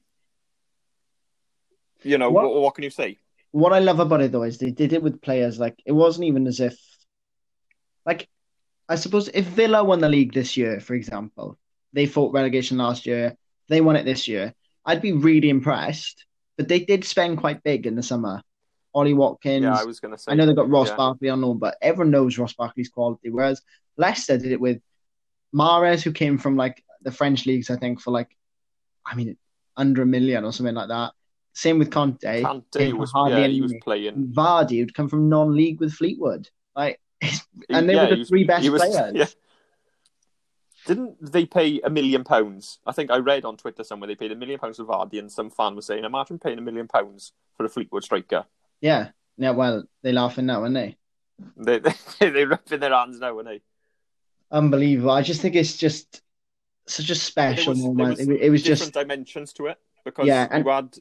You 2.02 2.18
know, 2.18 2.30
What- 2.30 2.44
what, 2.44 2.62
what 2.62 2.74
can 2.74 2.84
you 2.84 2.90
say? 2.90 3.18
What 3.52 3.72
I 3.72 3.78
love 3.78 4.00
about 4.00 4.20
it 4.20 4.32
though 4.32 4.42
is 4.42 4.58
they 4.58 4.72
did 4.72 4.92
it 4.92 5.02
with 5.02 5.22
players. 5.22 5.58
Like 5.60 5.80
it 5.86 5.92
wasn't 5.92 6.26
even 6.26 6.46
as 6.46 6.58
if, 6.60 6.76
like, 8.04 8.28
I 8.88 8.96
suppose 8.96 9.28
if 9.28 9.46
Villa 9.46 9.84
won 9.84 10.00
the 10.00 10.08
league 10.08 10.32
this 10.34 10.56
year, 10.56 10.80
for 10.80 10.94
example, 10.94 11.56
they 11.92 12.06
fought 12.06 12.34
relegation 12.34 12.76
last 12.78 13.06
year, 13.06 13.36
they 13.68 13.80
won 13.80 13.96
it 13.96 14.04
this 14.04 14.26
year. 14.28 14.54
I'd 14.86 15.02
be 15.02 15.12
really 15.12 15.48
impressed. 15.50 16.24
But 16.56 16.68
they 16.68 16.80
did 16.80 17.04
spend 17.04 17.38
quite 17.38 17.62
big 17.64 17.86
in 17.86 17.96
the 17.96 18.02
summer. 18.02 18.42
Ollie 18.94 19.14
Watkins. 19.14 19.64
Yeah, 19.64 19.74
I 19.74 19.84
was 19.84 19.98
going 19.98 20.14
to 20.14 20.18
say. 20.18 20.30
I 20.30 20.34
know 20.36 20.46
they've 20.46 20.54
got 20.54 20.70
Ross 20.70 20.88
yeah. 20.88 20.96
Barkley 20.96 21.28
on 21.28 21.40
loan, 21.40 21.58
but 21.58 21.76
everyone 21.82 22.12
knows 22.12 22.38
Ross 22.38 22.52
Barkley's 22.52 22.88
quality. 22.90 23.30
Whereas 23.30 23.60
Leicester 23.96 24.38
did 24.38 24.52
it 24.52 24.60
with 24.60 24.80
Mahrez, 25.54 26.02
who 26.02 26.12
came 26.12 26.38
from 26.38 26.56
like 26.56 26.82
the 27.02 27.10
French 27.10 27.44
leagues, 27.44 27.70
I 27.70 27.76
think, 27.76 28.00
for 28.00 28.12
like, 28.12 28.28
I 29.04 29.16
mean, 29.16 29.36
under 29.76 30.02
a 30.02 30.06
million 30.06 30.44
or 30.44 30.52
something 30.52 30.76
like 30.76 30.88
that. 30.88 31.12
Same 31.54 31.78
with 31.78 31.90
Kante. 31.90 32.62
Came 32.72 32.98
was, 32.98 33.10
hardly 33.10 33.40
yeah, 33.40 33.46
he 33.48 33.60
was 33.60 33.74
playing. 33.82 34.32
Vardy, 34.32 34.78
who'd 34.78 34.94
come 34.94 35.08
from 35.08 35.28
non-league 35.28 35.80
with 35.80 35.92
Fleetwood. 35.92 36.48
Like, 36.76 37.00
and 37.68 37.88
they 37.88 37.94
yeah, 37.94 38.02
were 38.04 38.08
the 38.10 38.14
he 38.14 38.18
was- 38.20 38.28
three 38.28 38.44
best 38.44 38.68
was- 38.68 38.80
players. 38.92 39.12
yeah. 39.14 39.26
Didn't 40.86 41.32
they 41.32 41.46
pay 41.46 41.80
a 41.82 41.90
million 41.90 42.24
pounds? 42.24 42.78
I 42.86 42.92
think 42.92 43.10
I 43.10 43.16
read 43.18 43.44
on 43.44 43.56
Twitter 43.56 43.84
somewhere 43.84 44.08
they 44.08 44.14
paid 44.14 44.32
a 44.32 44.36
million 44.36 44.58
pounds 44.58 44.76
for 44.76 44.84
Vardy, 44.84 45.18
and 45.18 45.30
some 45.32 45.50
fan 45.50 45.74
was 45.76 45.86
saying, 45.86 46.04
"Imagine 46.04 46.38
paying 46.38 46.58
a 46.58 46.62
million 46.62 46.88
pounds 46.88 47.32
for 47.56 47.64
a 47.64 47.68
Fleetwood 47.68 48.04
striker." 48.04 48.44
yeah. 48.80 49.10
Yeah, 49.36 49.50
well, 49.50 49.82
they're 50.02 50.12
laughing 50.12 50.46
now, 50.46 50.62
aren't 50.62 50.74
they? 50.74 50.96
They 51.56 51.78
they 52.20 52.30
they're 52.30 52.46
ripping 52.46 52.78
their 52.78 52.94
hands 52.94 53.18
now, 53.18 53.34
aren't 53.36 53.48
they? 53.48 53.62
Unbelievable. 54.50 55.10
I 55.10 55.22
just 55.22 55.40
think 55.40 55.56
it's 55.56 55.76
just 55.76 56.22
such 56.86 57.10
a 57.10 57.14
special 57.14 57.72
was- 57.72 57.82
moment. 57.82 58.20
it, 58.20 58.28
it 58.28 58.50
was 58.50 58.62
different 58.62 58.78
just 58.80 58.94
dimensions 58.94 59.52
to 59.54 59.66
it 59.66 59.78
because 60.04 60.26
Yeah, 60.26 60.46
and- 60.50 60.64
you 60.64 60.70
had 60.70 60.96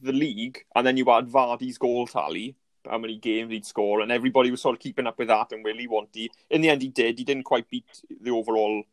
the 0.00 0.12
league, 0.12 0.64
and 0.74 0.86
then 0.86 0.96
you 0.96 1.04
had 1.06 1.28
Vardy's 1.28 1.76
goal 1.76 2.06
tally, 2.06 2.56
how 2.88 2.96
many 2.96 3.18
games 3.18 3.52
he'd 3.52 3.66
score, 3.66 4.00
and 4.00 4.10
everybody 4.10 4.50
was 4.50 4.62
sort 4.62 4.76
of 4.76 4.80
keeping 4.80 5.06
up 5.06 5.18
with 5.18 5.28
that 5.28 5.52
and 5.52 5.64
really 5.64 5.86
wanted. 5.86 6.30
In 6.48 6.60
the 6.62 6.70
end, 6.70 6.80
he 6.80 6.88
did. 6.88 7.18
He 7.18 7.24
didn't 7.24 7.42
quite 7.44 7.68
beat 7.68 7.84
the 8.22 8.30
overall 8.30 8.84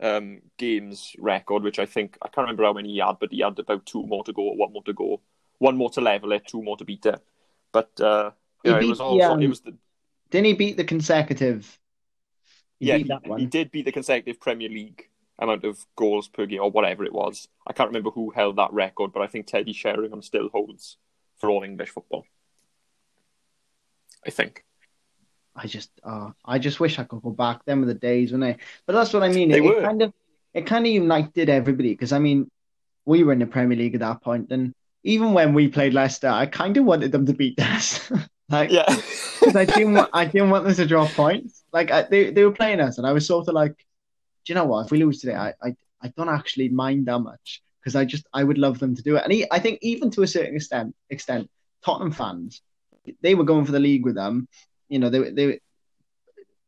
um, 0.00 0.42
games 0.58 1.14
record, 1.18 1.62
which 1.62 1.78
I 1.78 1.86
think 1.86 2.18
I 2.22 2.28
can't 2.28 2.44
remember 2.44 2.64
how 2.64 2.72
many 2.72 2.92
he 2.92 2.98
had, 2.98 3.18
but 3.20 3.32
he 3.32 3.40
had 3.40 3.58
about 3.58 3.86
two 3.86 4.04
more 4.06 4.24
to 4.24 4.32
go, 4.32 4.42
or 4.42 4.56
one 4.56 4.72
more 4.72 4.82
to 4.84 4.92
go, 4.92 5.20
one 5.58 5.76
more 5.76 5.90
to 5.90 6.00
level 6.00 6.32
it, 6.32 6.46
two 6.46 6.62
more 6.62 6.76
to 6.76 6.84
beat 6.84 7.06
it. 7.06 7.20
But 7.72 7.98
uh, 8.00 8.32
He 8.62 8.70
yeah, 8.70 8.78
it 8.80 8.84
was 8.86 9.00
all 9.00 9.18
the, 9.18 9.24
it 9.24 9.30
um, 9.44 9.48
was 9.48 9.60
the 9.60 9.74
didn't 10.30 10.46
he 10.46 10.52
beat 10.54 10.76
the 10.76 10.84
consecutive? 10.84 11.78
He 12.78 12.86
yeah 12.86 12.98
beat 12.98 13.10
he, 13.24 13.34
he 13.36 13.46
did 13.46 13.70
beat 13.70 13.84
the 13.84 13.92
consecutive 13.92 14.40
Premier 14.40 14.68
League 14.68 15.08
amount 15.38 15.64
of 15.64 15.84
goals 15.96 16.28
per 16.28 16.46
game 16.46 16.60
or 16.62 16.70
whatever 16.70 17.04
it 17.04 17.12
was. 17.12 17.48
I 17.66 17.72
can't 17.72 17.88
remember 17.88 18.10
who 18.10 18.30
held 18.30 18.56
that 18.56 18.72
record, 18.72 19.12
but 19.12 19.22
I 19.22 19.26
think 19.26 19.46
Teddy 19.46 19.72
Sheringham 19.72 20.22
still 20.22 20.48
holds 20.48 20.96
for 21.38 21.50
all 21.50 21.62
English 21.62 21.90
football. 21.90 22.24
I 24.26 24.30
think 24.30 24.64
I 25.56 25.66
just, 25.66 25.90
uh, 26.04 26.30
I 26.44 26.58
just 26.58 26.80
wish 26.80 26.98
I 26.98 27.04
could 27.04 27.22
go 27.22 27.30
back. 27.30 27.64
Them 27.64 27.80
were 27.80 27.86
the 27.86 27.94
days 27.94 28.32
when 28.32 28.42
I. 28.42 28.56
But 28.86 28.92
that's 28.92 29.12
what 29.12 29.22
I 29.22 29.28
mean. 29.28 29.50
They 29.50 29.58
it, 29.58 29.64
were. 29.64 29.78
it 29.78 29.82
kind 29.82 30.02
of, 30.02 30.12
it 30.54 30.66
kind 30.66 30.86
of 30.86 30.92
united 30.92 31.48
everybody 31.48 31.90
because 31.90 32.12
I 32.12 32.18
mean, 32.18 32.50
we 33.04 33.22
were 33.22 33.32
in 33.32 33.38
the 33.38 33.46
Premier 33.46 33.76
League 33.76 33.94
at 33.94 34.00
that 34.00 34.22
point, 34.22 34.50
and 34.50 34.74
even 35.04 35.32
when 35.32 35.54
we 35.54 35.68
played 35.68 35.94
Leicester, 35.94 36.28
I 36.28 36.46
kind 36.46 36.76
of 36.76 36.84
wanted 36.84 37.12
them 37.12 37.26
to 37.26 37.32
beat 37.32 37.60
us. 37.60 38.10
like, 38.48 38.70
yeah. 38.70 38.84
'cause 38.86 39.54
I 39.56 39.64
didn't 39.64 39.94
want, 39.94 40.10
I 40.12 40.24
didn't 40.32 40.50
want 40.50 40.64
them 40.64 40.74
to 40.74 40.86
draw 40.86 41.06
points. 41.06 41.62
Like 41.72 41.90
I, 41.90 42.02
they, 42.02 42.30
they 42.30 42.44
were 42.44 42.52
playing 42.52 42.80
us, 42.80 42.98
and 42.98 43.06
I 43.06 43.12
was 43.12 43.26
sort 43.26 43.48
of 43.48 43.54
like, 43.54 43.76
do 43.76 44.52
you 44.52 44.54
know 44.54 44.64
what? 44.64 44.86
If 44.86 44.90
we 44.90 45.02
lose 45.02 45.20
today, 45.20 45.34
I, 45.34 45.54
I, 45.62 45.76
I 46.02 46.08
don't 46.16 46.28
actually 46.28 46.68
mind 46.68 47.06
that 47.06 47.20
much 47.20 47.62
because 47.80 47.96
I 47.96 48.04
just, 48.04 48.26
I 48.32 48.42
would 48.42 48.58
love 48.58 48.78
them 48.78 48.94
to 48.96 49.02
do 49.02 49.16
it. 49.16 49.22
And 49.24 49.32
he, 49.32 49.46
I 49.50 49.58
think 49.60 49.78
even 49.82 50.10
to 50.12 50.22
a 50.22 50.26
certain 50.26 50.56
extent, 50.56 50.94
extent, 51.10 51.48
Tottenham 51.84 52.12
fans, 52.12 52.62
they 53.22 53.36
were 53.36 53.44
going 53.44 53.64
for 53.64 53.72
the 53.72 53.78
league 53.80 54.04
with 54.04 54.16
them. 54.16 54.48
You 54.88 54.98
know, 54.98 55.10
they, 55.10 55.30
they 55.30 55.46
were 55.46 55.58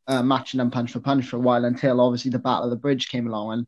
uh, 0.07 0.23
matching 0.23 0.59
them 0.59 0.71
punch 0.71 0.93
for 0.93 1.01
punch 1.01 1.27
for 1.27 1.37
a 1.37 1.41
while 1.41 1.65
until 1.65 2.01
obviously 2.01 2.31
the 2.31 2.39
Battle 2.39 2.65
of 2.65 2.71
the 2.71 2.77
Bridge 2.77 3.09
came 3.09 3.27
along, 3.27 3.53
and 3.53 3.67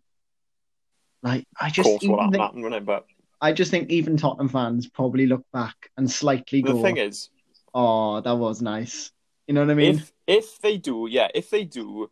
like 1.22 1.44
I 1.60 1.68
of 1.68 1.72
just, 1.72 1.86
course, 1.86 2.02
what 2.04 2.20
even 2.20 2.30
think, 2.32 2.42
happened, 2.42 2.74
it? 2.74 2.86
But 2.86 3.06
I 3.40 3.52
just 3.52 3.70
think 3.70 3.90
even 3.90 4.16
Tottenham 4.16 4.48
fans 4.48 4.88
probably 4.88 5.26
look 5.26 5.44
back 5.52 5.90
and 5.96 6.10
slightly 6.10 6.62
the 6.62 6.72
go, 6.72 6.82
thing 6.82 6.96
is, 6.96 7.30
"Oh, 7.74 8.20
that 8.20 8.36
was 8.36 8.62
nice." 8.62 9.12
You 9.46 9.54
know 9.54 9.62
what 9.62 9.70
I 9.70 9.74
mean? 9.74 9.96
if 9.96 10.12
if 10.26 10.60
they 10.60 10.78
do, 10.78 11.06
yeah, 11.10 11.28
if 11.34 11.50
they 11.50 11.64
do, 11.64 12.10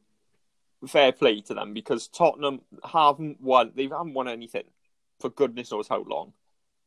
fair 0.87 1.13
play 1.13 1.41
to 1.43 1.55
them 1.55 1.73
because 1.73 2.09
Tottenham 2.09 2.61
haven't 2.85 3.41
won. 3.41 3.73
They 3.75 3.85
haven't 3.85 4.15
won 4.15 4.29
anything 4.29 4.65
for 5.21 5.31
goodness 5.31 5.71
knows 5.71 5.89
how 5.89 6.05
long. 6.09 6.33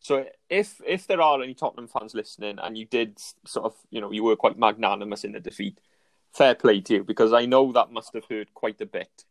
So 0.02 0.26
if 0.50 0.82
if 0.86 1.06
there 1.06 1.22
are 1.22 1.42
any 1.42 1.54
Tottenham 1.54 1.88
fans 1.88 2.16
listening, 2.16 2.58
and 2.60 2.76
you 2.76 2.86
did 2.86 3.20
sort 3.46 3.68
of, 3.68 3.76
you 3.92 4.02
know, 4.02 4.12
you 4.12 4.24
were 4.24 4.36
quite 4.36 4.58
magnanimous 4.58 5.24
in 5.24 5.32
the 5.32 5.40
defeat, 5.40 5.80
fair 6.34 6.56
play 6.56 6.82
to 6.82 6.96
you 6.96 7.04
because 7.04 7.32
I 7.34 7.46
know 7.46 7.72
that 7.72 7.92
must 7.92 8.14
have 8.16 8.26
hurt 8.26 8.52
quite 8.54 8.82
a 8.82 8.88
bit. 8.88 9.26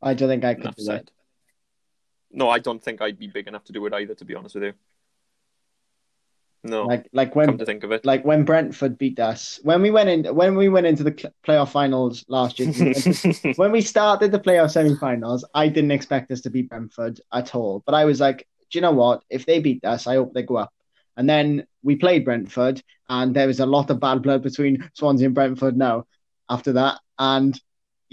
I 0.00 0.14
don't 0.14 0.28
think 0.28 0.44
I 0.44 0.54
could 0.54 0.76
do 0.76 0.84
said. 0.84 1.10
No, 2.30 2.48
I 2.48 2.60
don't 2.60 2.82
think 2.82 3.02
I'd 3.02 3.18
be 3.18 3.26
big 3.26 3.48
enough 3.48 3.64
to 3.64 3.72
do 3.72 3.84
it 3.86 3.92
either. 3.92 4.14
To 4.14 4.24
be 4.24 4.36
honest 4.36 4.54
with 4.54 4.64
you, 4.64 4.72
no. 6.64 6.86
Like 6.86 7.08
like 7.12 7.34
come 7.34 7.46
when 7.46 7.58
to 7.58 7.66
think 7.66 7.84
of 7.84 7.92
it, 7.92 8.04
like 8.04 8.24
when 8.24 8.44
Brentford 8.44 8.96
beat 8.96 9.20
us 9.20 9.60
when 9.62 9.82
we 9.82 9.90
went 9.90 10.08
in 10.08 10.34
when 10.34 10.56
we 10.56 10.68
went 10.70 10.86
into 10.86 11.04
the 11.04 11.14
cl- 11.16 11.34
playoff 11.46 11.70
finals 11.70 12.24
last 12.28 12.58
year. 12.58 12.72
when 13.56 13.70
we 13.70 13.82
started 13.82 14.32
the 14.32 14.40
playoff 14.40 14.70
semi-finals, 14.70 15.44
I 15.54 15.68
didn't 15.68 15.90
expect 15.90 16.30
us 16.30 16.40
to 16.42 16.50
beat 16.50 16.70
Brentford 16.70 17.20
at 17.32 17.54
all. 17.54 17.82
But 17.84 17.94
I 17.94 18.06
was 18.06 18.18
like, 18.18 18.48
do 18.70 18.78
you 18.78 18.80
know 18.80 18.92
what? 18.92 19.22
If 19.28 19.44
they 19.44 19.60
beat 19.60 19.84
us, 19.84 20.06
I 20.06 20.14
hope 20.14 20.32
they 20.32 20.42
go 20.42 20.56
up. 20.56 20.72
And 21.16 21.28
then 21.28 21.66
we 21.82 21.96
played 21.96 22.24
Brentford, 22.24 22.82
and 23.08 23.36
there 23.36 23.46
was 23.46 23.60
a 23.60 23.66
lot 23.66 23.90
of 23.90 24.00
bad 24.00 24.22
blood 24.22 24.42
between 24.42 24.90
Swansea 24.94 25.26
and 25.26 25.34
Brentford 25.34 25.76
now 25.76 26.06
after 26.48 26.72
that. 26.72 26.98
And 27.18 27.60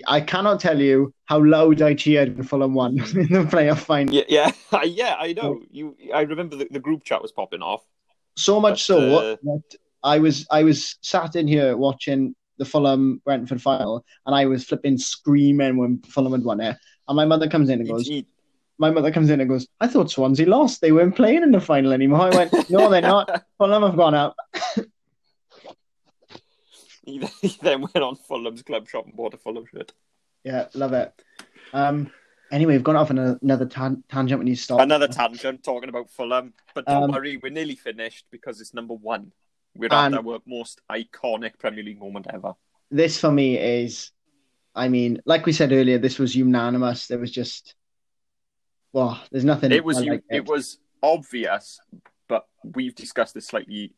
I 0.07 0.21
cannot 0.21 0.59
tell 0.59 0.79
you 0.79 1.13
how 1.25 1.43
loud 1.43 1.81
I 1.81 1.93
cheered 1.93 2.35
when 2.35 2.45
Fulham 2.45 2.73
won 2.73 2.99
in 3.15 3.27
the 3.27 3.47
playoff 3.49 3.79
final. 3.79 4.13
Yeah, 4.13 4.23
yeah, 4.27 4.51
yeah. 4.83 5.15
I 5.17 5.33
know. 5.33 5.61
You, 5.71 5.95
I 6.13 6.21
remember 6.21 6.55
the, 6.57 6.67
the 6.69 6.79
group 6.79 7.03
chat 7.03 7.21
was 7.21 7.31
popping 7.31 7.61
off. 7.61 7.81
So 8.35 8.59
much 8.59 8.73
But, 8.73 8.79
so 8.79 9.15
uh, 9.17 9.35
that 9.43 9.63
I 10.03 10.19
was 10.19 10.47
I 10.49 10.63
was 10.63 10.97
sat 11.01 11.35
in 11.35 11.47
here 11.47 11.77
watching 11.77 12.35
the 12.57 12.65
Fulham 12.65 13.21
Brentford 13.25 13.61
final, 13.61 14.05
and 14.25 14.35
I 14.35 14.45
was 14.45 14.63
flipping 14.63 14.97
screaming 14.97 15.77
when 15.77 15.99
Fulham 16.03 16.33
had 16.33 16.43
won 16.43 16.61
it. 16.61 16.77
And 17.07 17.15
my 17.15 17.25
mother 17.25 17.49
comes 17.49 17.69
in 17.69 17.79
and 17.79 17.89
goes, 17.89 18.07
He- 18.07 18.25
my 18.77 18.89
mother 18.89 19.11
comes 19.11 19.29
in 19.29 19.39
and 19.39 19.49
goes, 19.49 19.67
I 19.79 19.87
thought 19.87 20.09
Swansea 20.09 20.47
lost. 20.47 20.81
They 20.81 20.91
weren't 20.91 21.15
playing 21.15 21.43
in 21.43 21.51
the 21.51 21.61
final 21.61 21.93
anymore. 21.93 22.21
I 22.21 22.35
went, 22.35 22.69
no, 22.71 22.89
they're 22.89 23.01
not. 23.01 23.43
Fulham 23.59 23.83
have 23.83 23.95
gone 23.95 24.15
up. 24.15 24.35
he, 27.05 27.19
he 27.41 27.57
then 27.61 27.81
went 27.81 27.97
on 27.97 28.15
Fulham's 28.15 28.63
club 28.63 28.87
shop 28.87 29.05
and 29.05 29.15
bought 29.15 29.35
a 29.35 29.37
Fulham 29.37 29.65
shirt. 29.71 29.91
Yeah, 30.43 30.67
love 30.73 30.93
it. 30.93 31.13
Um. 31.73 32.11
Anyway, 32.51 32.73
we've 32.73 32.83
gone 32.83 32.97
off 32.97 33.09
on 33.09 33.17
a- 33.17 33.39
another 33.41 33.65
tan- 33.65 34.03
tangent 34.09 34.37
when 34.39 34.47
you 34.47 34.55
stop. 34.55 34.81
Another 34.81 35.07
tangent 35.07 35.63
talking 35.63 35.87
about 35.89 36.09
Fulham, 36.09 36.53
but 36.75 36.85
don't 36.85 37.03
Um, 37.03 37.11
worry, 37.11 37.37
we're 37.37 37.49
nearly 37.51 37.75
finished 37.75 38.25
because 38.29 38.59
it's 38.59 38.73
number 38.73 38.93
one. 38.93 39.31
We're 39.73 39.85
at 39.93 40.13
our 40.13 40.39
most 40.45 40.81
iconic 40.89 41.57
Premier 41.57 41.83
League 41.83 41.99
moment 41.99 42.27
ever. 42.31 42.53
this 42.93 43.17
for 43.17 43.31
me 43.31 43.57
is, 43.57 44.11
I 44.75 44.89
mean, 44.89 45.21
like 45.25 45.45
we 45.45 45.53
said 45.53 45.71
earlier, 45.71 45.97
this 45.97 46.19
was 46.19 46.35
unanimous. 46.35 47.07
There 47.07 47.19
was 47.19 47.31
just, 47.31 47.73
well, 48.91 49.17
there's 49.31 49.45
nothing. 49.45 49.71
It 49.71 49.85
was 49.85 50.03
like 50.05 50.23
It 50.29 50.45
was 50.45 50.77
obvious, 51.01 51.79
but 52.27 52.49
we've 52.65 52.93
discussed 52.93 53.33
this 53.33 53.47
slightly 53.47 53.93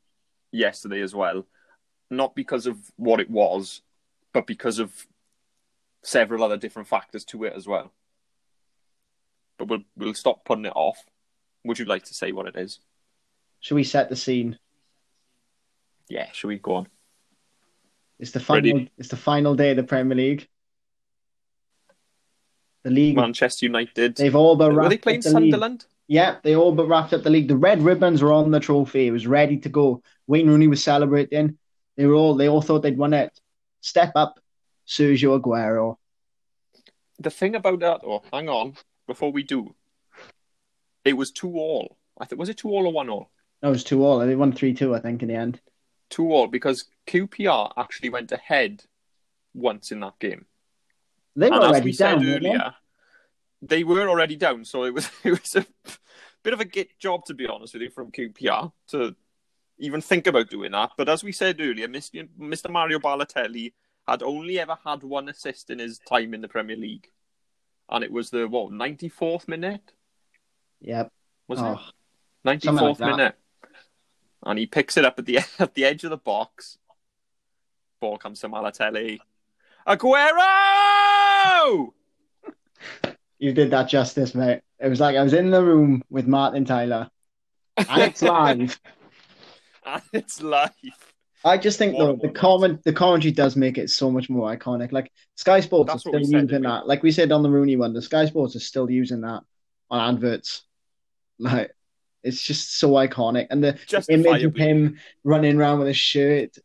yesterday 0.52 1.02
as 1.02 1.16
well. 1.16 1.48
Not 2.12 2.36
because 2.36 2.68
of 2.68 2.78
what 2.98 3.20
it 3.20 3.32
was, 3.32 3.82
but 4.32 4.46
because 4.46 4.78
of 4.78 5.08
several 6.04 6.44
other 6.44 6.58
different 6.58 6.88
factors 6.88 7.26
to 7.26 7.46
it 7.46 7.54
as 7.54 7.68
well. 7.68 7.92
But 9.58 9.68
we'll 9.68 9.84
we'll 9.96 10.14
stop 10.14 10.46
putting 10.46 10.66
it 10.66 10.74
off. 10.76 11.04
Would 11.64 11.80
you 11.80 11.86
like 11.86 12.06
to 12.06 12.14
say 12.14 12.32
what 12.32 12.48
it 12.48 12.56
is? 12.56 12.80
Should 13.60 13.76
we 13.76 13.84
set 13.84 14.10
the 14.10 14.16
scene? 14.16 14.60
Yeah, 16.10 16.28
should 16.34 16.48
we 16.48 16.60
go 16.60 16.76
on? 16.76 16.88
It's 18.20 18.32
the 18.32 18.40
final. 18.40 18.74
Ready. 18.74 18.92
It's 18.98 19.10
the 19.10 19.18
final 19.18 19.56
day 19.56 19.72
of 19.72 19.78
the 19.78 19.84
Premier 19.84 20.16
League. 20.18 20.48
The 22.84 22.92
league. 22.92 23.16
Manchester 23.16 23.66
United. 23.66 24.18
They've 24.18 24.36
all 24.36 24.56
but 24.56 24.72
Were 24.72 24.80
wrapped 24.80 24.90
they 24.90 24.98
playing 24.98 25.20
up 25.20 25.34
the 25.34 25.40
league. 25.40 25.84
Yeah, 26.08 26.38
they 26.44 26.56
all 26.56 26.74
but 26.74 26.88
wrapped 26.88 27.14
up 27.14 27.24
the 27.24 27.30
league. 27.30 27.48
The 27.48 27.56
red 27.56 27.82
ribbons 27.82 28.22
were 28.22 28.34
on 28.34 28.52
the 28.52 28.60
trophy. 28.60 29.08
It 29.08 29.12
was 29.12 29.26
ready 29.26 29.58
to 29.60 29.70
go. 29.70 30.04
Wayne 30.28 30.48
Rooney 30.48 30.68
was 30.68 30.84
celebrating. 30.84 31.58
They 31.96 32.06
were 32.06 32.16
all. 32.16 32.36
They 32.36 32.50
all 32.50 32.62
thought 32.62 32.82
they'd 32.82 32.98
won 32.98 33.14
it. 33.14 33.40
Step 33.80 34.12
up, 34.16 34.40
Sergio 34.88 35.40
Aguero. 35.40 35.98
The 37.20 37.30
thing 37.30 37.56
about 37.56 37.80
that, 37.80 38.02
oh, 38.04 38.24
hang 38.32 38.50
on, 38.50 38.76
before 39.08 39.32
we 39.32 39.44
do, 39.44 39.76
it 41.06 41.14
was 41.14 41.32
two 41.32 41.56
all. 41.56 41.98
I 42.20 42.26
think 42.26 42.40
was 42.40 42.50
it 42.50 42.58
two 42.58 42.70
all 42.70 42.88
or 42.88 42.94
one 42.94 43.10
all? 43.10 43.30
That 43.62 43.70
was 43.70 43.84
two 43.84 44.06
all. 44.06 44.20
They 44.20 44.36
won 44.36 44.52
three 44.52 44.74
two, 44.74 44.96
I 44.96 45.00
think, 45.00 45.22
in 45.22 45.30
the 45.30 45.36
end. 45.36 45.60
Two 46.10 46.32
all 46.32 46.48
because 46.48 46.86
QPR 47.08 47.74
actually 47.78 48.10
went 48.10 48.32
ahead 48.32 48.84
once 49.54 49.92
in 49.92 50.00
that 50.02 50.20
game. 50.20 50.46
They 51.36 51.50
were 51.50 51.56
and 51.56 51.64
already 51.64 51.86
we 51.86 51.94
down. 51.94 52.24
they? 52.24 52.36
earlier, 52.36 52.76
they 53.62 53.84
were 53.84 54.08
already 54.08 54.36
down, 54.36 54.66
so 54.66 54.84
it 54.84 54.94
was 54.94 55.10
it 55.24 55.32
was 55.32 55.56
a 55.56 55.66
bit 56.44 56.54
of 56.54 56.60
a 56.60 56.66
git 56.66 57.00
job 57.00 57.26
to 57.26 57.34
be 57.34 57.48
honest 57.48 57.74
with 57.74 57.84
you 57.84 57.90
from 57.90 58.12
QPR 58.12 58.72
to 58.90 59.16
even 59.80 60.02
think 60.02 60.28
about 60.28 60.50
doing 60.50 60.72
that. 60.72 60.92
But 60.98 61.10
as 61.10 61.24
we 61.24 61.32
said 61.32 61.60
earlier, 61.60 61.88
Mr. 61.88 62.28
Mr. 62.40 62.70
Mario 62.70 63.00
Balotelli 63.00 63.74
had 64.08 64.22
only 64.22 64.60
ever 64.60 64.78
had 64.86 65.04
one 65.04 65.30
assist 65.30 65.70
in 65.70 65.80
his 65.80 66.00
time 66.00 66.34
in 66.34 66.42
the 66.42 66.48
Premier 66.48 66.76
League, 66.76 67.10
and 67.90 68.04
it 68.04 68.12
was 68.12 68.30
the 68.30 68.48
what 68.48 68.72
ninety 68.72 69.10
fourth 69.10 69.48
minute 69.48 69.94
Yep. 70.82 71.12
was 71.48 71.60
Oh, 71.60 71.74
it 71.74 71.80
ninety 72.44 72.68
fourth 72.70 73.00
like 73.00 73.16
minute, 73.16 73.36
and 74.44 74.60
he 74.60 74.66
picks 74.66 74.98
it 74.98 75.06
up 75.06 75.20
at 75.20 75.26
the 75.26 75.40
at 75.60 75.74
the 75.76 75.86
edge 75.86 76.04
of 76.04 76.10
the 76.10 76.18
box. 76.18 76.78
Ball 78.02 78.18
comes 78.18 78.42
to 78.42 78.50
Balotelli. 78.50 79.20
Aguero! 79.88 81.92
you 83.40 83.54
did 83.54 83.72
that 83.72 83.88
justice, 83.90 84.36
mate. 84.36 84.62
It 84.80 84.90
was 84.90 85.00
like 85.00 85.16
I 85.16 85.24
was 85.24 85.34
in 85.34 85.52
the 85.52 85.64
room 85.64 86.04
with 86.10 86.28
Martin 86.28 86.66
Tyler, 86.66 87.10
and 87.78 88.02
it's 88.02 88.22
live. 88.22 88.80
and 89.86 90.02
it's 90.12 90.42
live. 90.42 91.13
I 91.46 91.58
just 91.58 91.78
think 91.78 91.98
though 91.98 92.16
the 92.16 92.30
comment 92.30 92.84
the 92.84 92.94
commentary 92.94 93.32
does 93.32 93.56
make 93.56 93.78
it 93.78 93.90
so 93.90 94.10
much 94.10 94.30
more 94.30 94.56
iconic. 94.56 94.92
Like 94.92 95.12
Sky 95.36 95.60
Sports 95.60 95.88
That's 95.88 96.06
are 96.06 96.10
still 96.10 96.20
we 96.20 96.26
said, 96.26 96.42
using 96.44 96.62
that. 96.62 96.88
Like 96.88 97.04
we 97.04 97.12
said 97.12 97.32
on 97.32 97.44
the 97.44 97.50
Rooney 97.50 97.76
one, 97.76 97.94
the 97.94 98.02
Sky 98.02 98.26
Sports 98.26 98.56
are 98.56 98.62
still 98.62 98.90
using 98.90 99.22
that 99.22 99.42
on 99.90 100.16
adverts. 100.16 100.64
Like 101.40 101.72
it's 102.24 102.42
just 102.42 102.78
so 102.78 102.92
iconic, 102.92 103.48
and 103.50 103.62
the 103.64 103.78
image 104.08 104.44
of 104.44 104.56
him 104.56 105.00
running 105.24 105.58
around 105.58 105.80
with 105.80 105.88
his 105.88 105.98
shirt, 105.98 106.56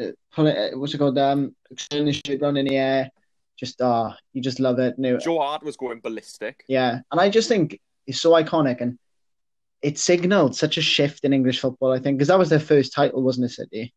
uh, 0.00 0.08
pulling 0.32 0.54
uh, 0.54 0.70
what's 0.74 0.94
it 0.94 0.98
called, 0.98 1.18
um, 1.18 1.56
turning 1.90 2.08
his 2.08 2.20
shirt 2.24 2.42
around 2.42 2.58
in 2.58 2.66
the 2.66 2.76
air. 2.76 3.10
Just 3.58 3.80
ah, 3.80 4.16
you 4.34 4.42
just 4.42 4.60
love 4.60 4.78
it. 4.78 4.98
No, 4.98 5.18
Joe 5.18 5.40
Hart 5.40 5.64
was 5.64 5.76
going 5.76 6.00
ballistic. 6.00 6.62
yeah, 6.68 7.00
and 7.10 7.20
I 7.20 7.30
just 7.30 7.48
think 7.48 7.80
it's 8.06 8.20
so 8.20 8.32
iconic, 8.32 8.80
and 8.80 8.98
it 9.82 9.98
signaled 9.98 10.54
such 10.54 10.76
a 10.76 10.82
shift 10.82 11.24
in 11.24 11.32
English 11.32 11.60
football. 11.60 11.90
I 11.90 11.98
think 11.98 12.18
because 12.18 12.28
that 12.28 12.38
was 12.38 12.50
their 12.50 12.60
first 12.60 12.92
title, 12.92 13.22
wasn't 13.22 13.46
it, 13.46 13.54
City? 13.54 13.94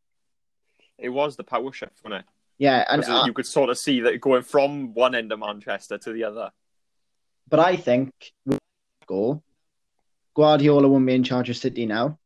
It 1.02 1.10
was 1.10 1.36
the 1.36 1.44
power 1.44 1.74
shift, 1.74 2.00
wasn't 2.04 2.22
it? 2.22 2.26
Yeah, 2.58 2.86
and 2.90 3.04
uh, 3.04 3.24
you 3.26 3.34
could 3.34 3.48
sort 3.48 3.72
of 3.72 3.78
see 3.78 4.02
that 4.02 4.22
going 4.22 4.44
from 4.44 4.94
one 4.94 5.16
end 5.16 5.32
of 5.32 5.40
Manchester 5.40 5.98
to 5.98 6.14
the 6.14 6.24
other. 6.26 6.52
But 7.50 7.60
I 7.60 7.76
think 7.76 8.12
with 8.46 8.60
goal, 9.08 9.44
Guardiola 10.36 10.88
wouldn't 10.88 11.08
be 11.08 11.16
in 11.16 11.24
charge 11.24 11.50
of 11.50 11.58
City 11.58 11.86
now. 11.86 12.20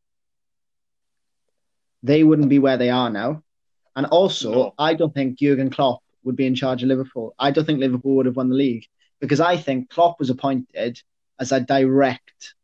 They 2.02 2.22
wouldn't 2.22 2.50
be 2.50 2.58
where 2.58 2.76
they 2.76 2.90
are 2.90 3.10
now. 3.10 3.42
And 3.96 4.06
also, 4.06 4.52
No. 4.52 4.74
I 4.78 4.92
don't 4.94 5.14
think 5.14 5.38
Jurgen 5.38 5.70
Klopp 5.70 6.02
would 6.22 6.36
be 6.36 6.46
in 6.46 6.54
charge 6.54 6.82
of 6.82 6.88
Liverpool. 6.90 7.34
I 7.38 7.50
don't 7.50 7.64
think 7.64 7.80
Liverpool 7.80 8.16
would 8.16 8.26
have 8.26 8.36
won 8.36 8.50
the 8.50 8.54
league 8.54 8.86
because 9.20 9.40
I 9.40 9.56
think 9.56 9.88
Klopp 9.88 10.18
was 10.20 10.28
appointed 10.28 11.00
as 11.40 11.50
a 11.50 11.60
direct 11.60 12.54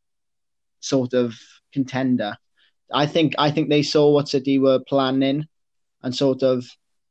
sort 0.80 1.14
of 1.14 1.34
contender. 1.72 2.36
I 2.92 3.06
think 3.06 3.34
I 3.38 3.50
think 3.50 3.70
they 3.70 3.82
saw 3.82 4.12
what 4.12 4.28
City 4.28 4.58
were 4.58 4.80
planning 4.80 5.48
and 6.02 6.14
sort 6.14 6.42
of 6.42 6.64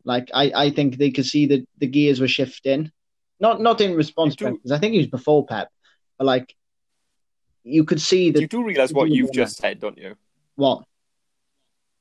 like 0.03 0.29
I, 0.33 0.51
I 0.55 0.69
think 0.71 0.97
they 0.97 1.11
could 1.11 1.25
see 1.25 1.45
that 1.47 1.67
the 1.77 1.87
gears 1.87 2.19
were 2.19 2.27
shifting. 2.27 2.91
Not 3.39 3.61
not 3.61 3.81
in 3.81 3.95
response 3.95 4.35
to 4.37 4.51
because 4.51 4.71
I 4.71 4.77
think 4.77 4.93
he 4.93 4.99
was 4.99 5.07
before 5.07 5.45
Pep, 5.45 5.69
but 6.17 6.25
like 6.25 6.55
you 7.63 7.83
could 7.83 8.01
see 8.01 8.31
that. 8.31 8.41
You 8.41 8.47
do 8.47 8.63
realise 8.63 8.91
what 8.91 9.09
you've 9.09 9.33
just 9.33 9.57
said, 9.57 9.79
don't 9.79 9.97
you? 9.97 10.15
what 10.55 10.83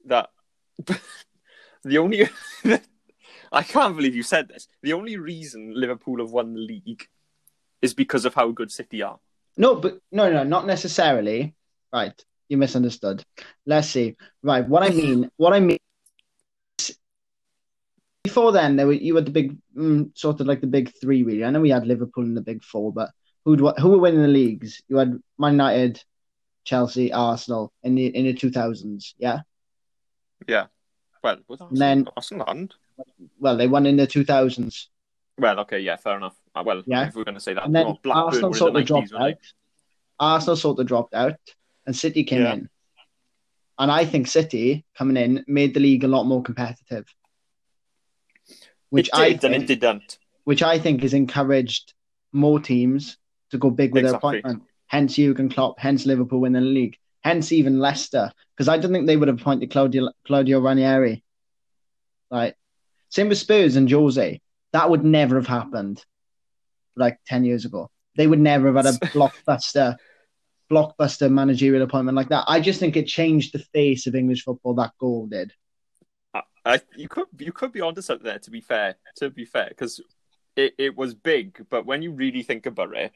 That 0.07 0.29
the 1.85 1.99
only 1.99 2.29
I 3.53 3.63
can't 3.63 3.97
believe 3.97 4.15
you 4.15 4.23
said 4.23 4.49
this. 4.49 4.69
The 4.83 4.93
only 4.93 5.17
reason 5.17 5.73
Liverpool 5.75 6.19
have 6.19 6.31
won 6.31 6.55
the 6.55 6.61
league 6.61 7.07
is 7.83 7.95
because 7.95 8.25
of 8.25 8.35
how 8.35 8.51
good 8.51 8.71
City 8.71 9.03
are. 9.03 9.19
no, 9.57 9.75
but 9.77 9.99
no, 10.13 10.31
no, 10.31 10.45
not 10.45 10.67
necessarily. 10.67 11.55
Right, 11.93 12.25
you 12.49 12.57
misunderstood. 12.57 13.25
Let's 13.67 13.89
see. 13.89 14.17
Right, 14.43 14.67
what 14.67 14.83
I 14.83 14.91
mean, 14.91 15.31
what 15.37 15.53
I 15.53 15.61
mean. 15.61 15.79
Before 18.23 18.53
then, 18.53 18.77
there 18.77 18.87
were 18.87 18.93
you 18.93 19.17
had 19.17 19.25
the 19.25 19.31
big, 19.31 19.57
mm, 19.77 20.11
sort 20.17 20.41
of 20.41 20.47
like 20.47 20.61
the 20.61 20.67
big 20.67 20.93
three. 21.01 21.23
Really, 21.23 21.45
I 21.45 21.51
know 21.51 21.61
we 21.61 21.71
had 21.71 21.87
Liverpool 21.87 22.25
in 22.25 22.35
the 22.35 22.43
big 22.43 22.63
four, 22.63 22.93
but 22.93 23.11
who'd 23.45 23.61
who 23.61 23.89
were 23.89 23.99
winning 23.99 24.21
the 24.23 24.29
leagues? 24.29 24.83
You 24.89 24.99
had 24.99 25.19
Man 25.39 25.53
United, 25.53 26.03
Chelsea, 26.65 27.13
Arsenal 27.13 27.73
in 27.83 27.95
the 27.95 28.07
in 28.07 28.27
the 28.27 28.35
two 28.35 28.51
thousands. 28.51 29.15
Yeah, 29.19 29.41
Yeah. 30.47 30.67
Well, 31.25 31.39
was 31.49 31.61
And 31.61 31.77
then- 31.77 32.09
Arsenal 32.17 32.69
well, 33.39 33.57
they 33.57 33.67
won 33.69 33.87
in 33.87 33.97
the 33.97 34.07
two 34.07 34.25
thousands. 34.25 34.91
Well, 35.39 35.61
okay, 35.61 35.81
yeah, 35.81 35.97
fair 35.97 36.19
enough. 36.19 36.37
Uh, 36.55 36.63
well, 36.65 36.83
Yeah. 36.87 37.09
if 37.09 37.15
we're 37.17 37.25
going 37.25 37.35
to 37.35 37.41
say 37.41 37.55
that, 37.55 37.65
And 37.65 37.75
then 37.75 37.97
Blackburn 38.03 38.25
Arsenal 38.27 38.55
sort 38.55 38.77
of 38.77 38.85
dropped 38.85 39.09
90s, 39.11 39.13
weren't 39.13 39.23
out. 39.37 39.53
Arsenal 40.19 40.57
sort 40.57 40.79
of 40.79 40.87
dropped 40.87 41.15
out, 41.15 41.39
and 41.87 41.97
City 41.97 42.25
came 42.25 42.43
Yeah. 42.43 42.53
in. 42.55 42.69
And 43.79 43.91
I 43.91 44.05
think 44.05 44.27
City 44.27 44.85
coming 44.95 45.17
in 45.17 45.43
made 45.47 45.73
the 45.73 45.81
league 45.81 46.05
a 46.05 46.09
lot 46.09 46.25
more 46.25 46.43
competitive? 46.43 47.07
Which 48.91 49.09
it 49.09 49.15
I 49.15 49.33
did, 49.33 49.45
and 49.45 49.55
it 49.55 49.67
think, 49.67 49.81
didn't. 49.81 50.19
which 50.45 50.63
I 50.63 50.79
think 50.79 51.03
has 51.03 51.15
encouraged 51.15 51.95
more 52.33 52.61
teams 52.61 53.17
to 53.51 53.59
go 53.59 53.71
big 53.71 53.93
with 53.93 54.05
Exactly. 54.05 54.31
their 54.33 54.39
appointment. 54.41 54.69
Hence 54.87 55.15
Jurgen 55.17 55.49
Klopp, 55.49 55.79
hence 55.79 56.05
Liverpool 56.07 56.41
winning 56.41 56.63
the 56.63 56.69
league, 56.69 56.97
hence 57.23 57.53
even 57.53 57.79
Leicester, 57.79 58.33
because 58.57 58.69
I 58.69 58.77
don't 58.79 58.93
think 58.93 59.07
they 59.07 59.17
would 59.17 59.29
have 59.29 59.41
appointed 59.41 59.71
Claudio 59.71 60.11
Claudio 60.27 60.61
Ranieri. 60.61 61.23
Like 62.31 62.57
same 63.09 63.29
with 63.29 63.39
Spurs 63.39 63.77
and 63.77 63.91
Jose, 63.91 64.41
that 64.73 64.91
would 64.91 65.05
never 65.05 65.37
have 65.37 65.47
happened. 65.47 66.05
Like 66.97 67.19
ten 67.27 67.45
years 67.45 67.65
ago, 67.65 67.91
they 68.17 68.27
would 68.27 68.41
never 68.41 68.73
have 68.73 68.85
had 68.85 68.95
a 68.95 68.99
blockbuster 69.17 69.97
blockbuster 70.71 71.31
managerial 71.31 71.83
appointment 71.83 72.15
like 72.17 72.29
that. 72.29 72.45
I 72.47 72.61
just 72.61 72.79
think 72.79 72.97
it 72.97 73.07
changed 73.07 73.53
the 73.53 73.59
face 73.73 74.07
of 74.07 74.15
English 74.15 74.45
football. 74.45 74.75
That 74.75 74.93
goal 75.01 75.27
did. 75.27 75.53
I, 76.65 76.81
you 76.97 77.09
could 77.09 77.27
you 77.39 77.53
could 77.53 77.73
be 77.73 77.81
onto 77.81 78.03
something 78.03 78.25
there. 78.25 78.39
To 78.39 78.51
be 78.51 78.61
fair, 78.61 78.97
to 79.17 79.31
be 79.31 79.45
fair, 79.45 79.69
because 79.69 80.01
it, 80.57 80.75
it 80.79 80.97
was 80.97 81.15
big, 81.15 81.65
but 81.71 81.87
when 81.87 82.03
you 82.03 82.13
really 82.13 82.43
think 82.43 82.67
about 82.67 82.95
it, 82.97 83.13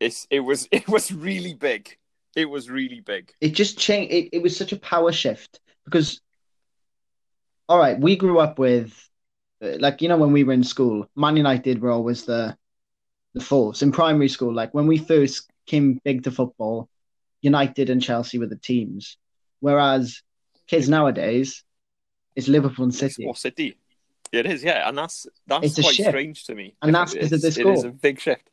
it's 0.00 0.26
it 0.30 0.40
was 0.40 0.68
it 0.72 0.88
was 0.88 1.12
really 1.12 1.54
big. 1.54 1.96
It 2.36 2.48
was 2.48 2.70
really 2.70 3.00
big. 3.00 3.32
It 3.40 3.50
just 3.50 3.78
changed. 3.78 4.12
It, 4.12 4.28
it 4.36 4.42
was 4.42 4.56
such 4.56 4.72
a 4.72 4.78
power 4.78 5.10
shift 5.10 5.60
because, 5.84 6.20
all 7.68 7.78
right, 7.78 7.98
we 7.98 8.16
grew 8.16 8.38
up 8.38 8.58
with, 8.58 8.94
uh, 9.62 9.78
like 9.80 10.02
you 10.02 10.08
know, 10.08 10.18
when 10.18 10.32
we 10.32 10.44
were 10.44 10.52
in 10.52 10.62
school, 10.62 11.08
Man 11.16 11.36
United 11.36 11.80
were 11.80 11.90
always 11.90 12.24
the, 12.24 12.56
the 13.34 13.40
force 13.40 13.82
in 13.82 13.90
primary 13.90 14.28
school. 14.28 14.54
Like 14.54 14.72
when 14.72 14.86
we 14.86 14.98
first 14.98 15.50
came 15.66 16.00
big 16.04 16.24
to 16.24 16.30
football, 16.30 16.88
United 17.42 17.90
and 17.90 18.02
Chelsea 18.02 18.38
were 18.38 18.46
the 18.46 18.56
teams, 18.56 19.16
whereas 19.60 20.22
kids 20.68 20.88
nowadays, 20.88 21.64
it's 22.38 22.48
Liverpool 22.48 22.84
and 22.84 22.94
City. 22.94 23.26
It's 23.28 23.40
City. 23.40 23.76
It 24.30 24.46
is, 24.46 24.62
yeah, 24.62 24.88
and 24.88 24.96
that's 24.96 25.26
that's 25.46 25.66
It's 25.66 25.80
quite 25.80 25.94
strange 25.94 26.44
to 26.44 26.54
me. 26.54 26.74
And 26.82 26.94
that's 26.94 27.12
'cause 27.14 27.32
of 27.32 27.38
It's- 27.38 27.42
this 27.42 27.56
It 27.58 27.66
is 27.66 27.82
goal. 27.82 27.90
a 27.90 27.92
big 27.92 28.20
shift. 28.20 28.48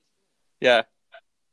Yeah, 0.59 0.81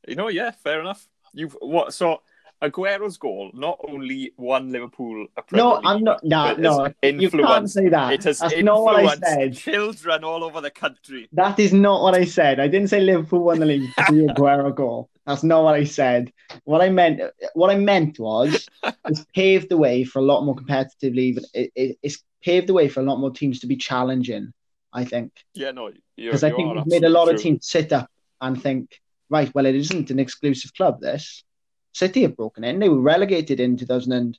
you 0.08 0.14
know, 0.16 0.28
yeah, 0.28 0.52
fair 0.52 0.80
enough. 0.80 1.06
You've 1.34 1.56
what? 1.60 1.92
So 1.94 2.22
Aguero's 2.62 3.16
goal 3.16 3.50
not 3.54 3.78
only 3.88 4.32
won 4.36 4.70
Liverpool 4.70 5.26
a 5.36 5.42
Premier 5.42 5.64
No, 5.64 5.74
League, 5.74 5.82
I'm 5.84 6.04
not. 6.04 6.22
No, 6.22 6.44
but 6.44 6.60
no, 6.60 6.92
you 7.02 7.28
can't 7.28 7.68
say 7.68 7.88
that. 7.88 8.12
It 8.12 8.24
has 8.24 8.38
That's 8.38 8.62
not 8.62 8.82
what 8.82 8.96
I 8.96 9.00
influenced 9.00 9.26
said. 9.26 9.56
children 9.56 10.24
all 10.24 10.44
over 10.44 10.60
the 10.60 10.70
country. 10.70 11.28
That 11.32 11.58
is 11.58 11.72
not 11.72 12.02
what 12.02 12.14
I 12.14 12.24
said. 12.24 12.60
I 12.60 12.68
didn't 12.68 12.88
say 12.88 13.00
Liverpool 13.00 13.42
won 13.42 13.58
the 13.58 13.66
league 13.66 13.90
the 13.96 14.02
Aguero 14.36 14.74
goal. 14.74 15.10
That's 15.26 15.42
not 15.42 15.64
what 15.64 15.74
I 15.74 15.84
said. 15.84 16.32
What 16.64 16.82
I 16.82 16.88
meant, 16.88 17.20
what 17.54 17.70
I 17.70 17.76
meant 17.76 18.18
was, 18.18 18.68
it's 19.06 19.24
paved 19.34 19.68
the 19.68 19.76
way 19.76 20.04
for 20.04 20.20
a 20.20 20.22
lot 20.22 20.44
more 20.44 20.54
competitive 20.54 21.14
league. 21.14 21.40
It, 21.54 21.72
it, 21.74 21.98
it's 22.02 22.22
paved 22.42 22.68
the 22.68 22.74
way 22.74 22.88
for 22.88 23.00
a 23.00 23.04
lot 23.04 23.18
more 23.18 23.30
teams 23.30 23.60
to 23.60 23.66
be 23.66 23.76
challenging. 23.76 24.52
I 24.92 25.04
think 25.04 25.32
Yeah, 25.54 25.70
no, 25.70 25.90
because 26.16 26.44
I 26.44 26.50
think 26.50 26.74
we've 26.74 26.86
made 26.86 27.04
a 27.04 27.08
lot 27.08 27.32
of 27.32 27.40
teams 27.40 27.66
sit 27.66 27.92
up 27.92 28.10
and 28.40 28.60
think, 28.60 29.00
right, 29.30 29.50
well, 29.54 29.64
it 29.66 29.74
isn't 29.74 30.10
an 30.10 30.18
exclusive 30.18 30.74
club. 30.74 31.00
This 31.00 31.44
City 31.92 32.22
have 32.22 32.36
broken 32.36 32.64
in. 32.64 32.78
They 32.78 32.88
were 32.88 33.00
relegated 33.00 33.60
in 33.60 33.76
2000 33.76 34.12
and 34.12 34.38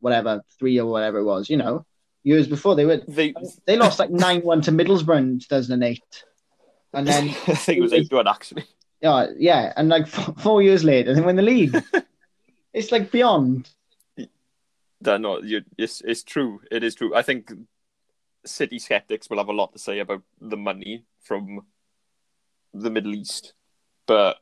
whatever 0.00 0.42
three 0.58 0.78
or 0.78 0.86
whatever 0.86 1.18
it 1.18 1.24
was. 1.24 1.50
You 1.50 1.56
know, 1.56 1.86
years 2.22 2.46
before 2.46 2.74
they 2.74 2.84
were. 2.84 3.02
They, 3.08 3.34
they 3.66 3.76
lost 3.76 3.98
like 3.98 4.10
nine 4.10 4.40
one 4.42 4.60
to 4.62 4.70
Middlesbrough 4.72 5.18
in 5.18 5.38
2008, 5.40 6.02
and 6.92 7.06
then 7.06 7.24
I 7.46 7.54
think 7.54 7.78
it 7.78 7.82
was 7.82 7.92
eight 7.92 8.12
one 8.12 8.28
actually. 8.28 8.64
yeah, 9.00 9.26
yeah, 9.36 9.72
and 9.76 9.88
like 9.88 10.04
f- 10.04 10.34
four 10.38 10.62
years 10.62 10.84
later 10.84 11.14
they 11.14 11.20
win 11.20 11.36
the 11.36 11.42
league. 11.42 11.76
it's 12.72 12.92
like 12.92 13.10
beyond. 13.10 13.68
No, 15.00 15.16
no, 15.16 15.40
you, 15.42 15.62
it's 15.76 16.00
it's 16.04 16.24
true. 16.24 16.60
It 16.70 16.82
is 16.82 16.94
true. 16.94 17.14
I 17.14 17.22
think 17.22 17.52
City 18.44 18.78
skeptics 18.78 19.30
will 19.30 19.38
have 19.38 19.48
a 19.48 19.52
lot 19.52 19.72
to 19.72 19.78
say 19.78 20.00
about 20.00 20.22
the 20.40 20.56
money 20.56 21.04
from 21.22 21.66
the 22.74 22.90
Middle 22.90 23.14
East, 23.14 23.54
but 24.06 24.38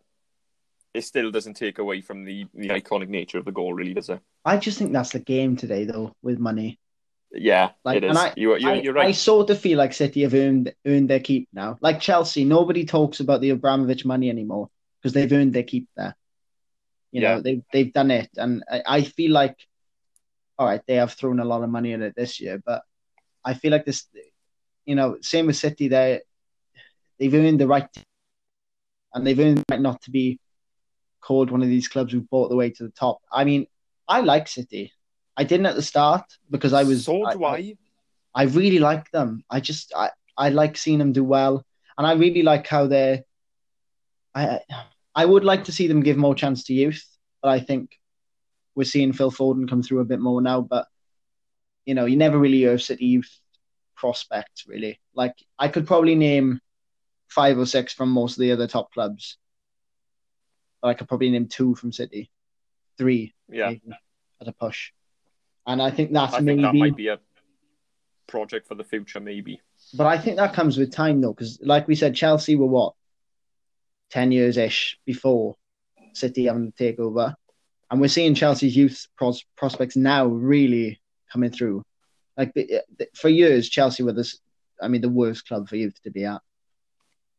it 0.96 1.02
still 1.04 1.30
doesn't 1.30 1.54
take 1.54 1.78
away 1.78 2.00
from 2.00 2.24
the, 2.24 2.46
the 2.54 2.68
iconic 2.68 3.08
nature 3.08 3.38
of 3.38 3.44
the 3.44 3.52
goal, 3.52 3.74
really, 3.74 3.94
does 3.94 4.08
it? 4.08 4.20
I 4.44 4.56
just 4.56 4.78
think 4.78 4.92
that's 4.92 5.12
the 5.12 5.18
game 5.20 5.56
today, 5.56 5.84
though, 5.84 6.12
with 6.22 6.38
money. 6.38 6.78
Yeah, 7.32 7.70
Like, 7.84 7.98
it 7.98 8.04
is. 8.04 8.10
and 8.10 8.18
I- 8.18 8.32
you, 8.36 8.56
you, 8.56 8.68
I, 8.68 8.74
you're 8.80 8.98
I 8.98 9.12
sort 9.12 9.50
of 9.50 9.58
feel 9.60 9.76
like 9.78 9.92
City 9.92 10.22
have 10.22 10.32
earned 10.34 10.72
earned 10.86 11.10
their 11.10 11.20
keep 11.20 11.48
now. 11.52 11.76
Like 11.80 12.00
Chelsea, 12.00 12.44
nobody 12.44 12.84
talks 12.84 13.20
about 13.20 13.40
the 13.40 13.50
Abramovich 13.50 14.04
money 14.04 14.30
anymore 14.30 14.70
because 15.02 15.12
they've 15.12 15.32
earned 15.32 15.52
their 15.52 15.64
keep 15.64 15.86
there. 15.96 16.16
You 17.12 17.20
know, 17.20 17.34
Yeah. 17.36 17.40
they've 17.42 17.62
they've 17.72 17.92
done 17.92 18.10
it, 18.10 18.30
and 18.36 18.62
I, 18.70 18.82
I 18.86 19.02
feel 19.02 19.32
like, 19.32 19.56
all 20.58 20.66
right, 20.66 20.80
they 20.86 20.94
have 20.96 21.12
thrown 21.12 21.40
a 21.40 21.44
lot 21.44 21.62
of 21.62 21.68
money 21.70 21.92
at 21.92 22.00
it 22.00 22.14
this 22.16 22.40
year, 22.40 22.62
but 22.64 22.82
I 23.44 23.54
feel 23.54 23.70
like 23.72 23.84
this, 23.84 24.06
you 24.86 24.94
know, 24.94 25.18
same 25.20 25.46
with 25.46 25.56
City, 25.56 25.88
they 25.88 26.20
they've 27.18 27.34
earned 27.34 27.60
the 27.60 27.66
right, 27.66 27.88
and 29.12 29.26
they've 29.26 29.38
earned 29.38 29.58
the 29.58 29.64
right 29.70 29.80
not 29.80 30.00
to 30.02 30.10
be 30.10 30.38
called 31.20 31.50
one 31.50 31.62
of 31.62 31.68
these 31.68 31.88
clubs 31.88 32.12
who 32.12 32.20
bought 32.20 32.48
the 32.48 32.56
way 32.56 32.70
to 32.70 32.82
the 32.84 32.90
top. 32.90 33.20
I 33.32 33.44
mean, 33.44 33.66
I 34.08 34.20
like 34.20 34.48
City. 34.48 34.92
I 35.36 35.44
didn't 35.44 35.66
at 35.66 35.74
the 35.74 35.82
start 35.82 36.24
because 36.50 36.72
I 36.72 36.84
was 36.84 37.04
so 37.04 37.24
do 37.30 37.44
I. 37.44 37.76
I 38.34 38.44
really 38.44 38.78
like 38.78 39.10
them. 39.10 39.44
I 39.50 39.60
just 39.60 39.92
I, 39.94 40.10
I 40.36 40.50
like 40.50 40.76
seeing 40.76 40.98
them 40.98 41.12
do 41.12 41.24
well, 41.24 41.64
and 41.96 42.06
I 42.06 42.12
really 42.12 42.42
like 42.42 42.66
how 42.66 42.86
they're. 42.86 43.24
I 44.34 44.60
I 45.14 45.24
would 45.24 45.44
like 45.44 45.64
to 45.64 45.72
see 45.72 45.88
them 45.88 46.02
give 46.02 46.16
more 46.16 46.34
chance 46.34 46.64
to 46.64 46.74
youth, 46.74 47.04
but 47.42 47.48
I 47.48 47.60
think 47.60 47.98
we're 48.74 48.84
seeing 48.84 49.12
Phil 49.12 49.30
Foden 49.30 49.68
come 49.68 49.82
through 49.82 50.00
a 50.00 50.04
bit 50.04 50.20
more 50.20 50.40
now. 50.42 50.60
But 50.60 50.86
you 51.84 51.94
know, 51.94 52.04
you 52.04 52.16
never 52.16 52.38
really 52.38 52.58
hear 52.58 52.74
of 52.74 52.82
City 52.82 53.06
youth 53.06 53.40
prospects 53.96 54.66
really. 54.68 55.00
Like 55.14 55.34
I 55.58 55.68
could 55.68 55.86
probably 55.86 56.14
name 56.14 56.60
five 57.28 57.58
or 57.58 57.66
six 57.66 57.92
from 57.92 58.10
most 58.10 58.32
of 58.32 58.40
the 58.40 58.52
other 58.52 58.66
top 58.66 58.92
clubs, 58.92 59.38
I 60.82 60.94
could 60.94 61.08
probably 61.08 61.30
name 61.30 61.48
two 61.48 61.74
from 61.74 61.92
City, 61.92 62.30
three 62.98 63.34
Yeah, 63.48 63.68
maybe, 63.68 63.82
at 64.40 64.48
a 64.48 64.52
push. 64.52 64.92
And 65.66 65.82
I 65.82 65.90
think 65.90 66.12
that's 66.12 66.34
I 66.34 66.40
maybe 66.40 66.62
think 66.62 66.72
that 66.72 66.78
might 66.78 66.96
be 66.96 67.08
a 67.08 67.18
project 68.28 68.68
for 68.68 68.74
the 68.74 68.84
future, 68.84 69.20
maybe. 69.20 69.60
But 69.94 70.06
I 70.06 70.18
think 70.18 70.36
that 70.36 70.54
comes 70.54 70.76
with 70.76 70.92
time, 70.92 71.20
though, 71.20 71.32
because 71.32 71.58
like 71.62 71.88
we 71.88 71.94
said, 71.94 72.14
Chelsea 72.14 72.56
were 72.56 72.66
what 72.66 72.94
ten 74.10 74.32
years 74.32 74.56
ish 74.56 74.98
before 75.04 75.56
City 76.12 76.44
having 76.46 76.70
to 76.72 76.76
take 76.76 76.98
over, 76.98 77.34
and 77.90 78.00
we're 78.00 78.08
seeing 78.08 78.34
Chelsea's 78.34 78.76
youth 78.76 79.06
pros- 79.16 79.44
prospects 79.56 79.96
now 79.96 80.26
really 80.26 81.00
coming 81.32 81.50
through. 81.50 81.82
Like 82.36 82.52
the, 82.54 82.82
the- 82.98 83.08
for 83.14 83.28
years, 83.28 83.68
Chelsea 83.68 84.02
were 84.02 84.12
this, 84.12 84.38
I 84.80 84.88
mean, 84.88 85.00
the 85.00 85.08
worst 85.08 85.46
club 85.48 85.68
for 85.68 85.76
youth 85.76 86.00
to 86.02 86.10
be 86.10 86.24
at. 86.24 86.40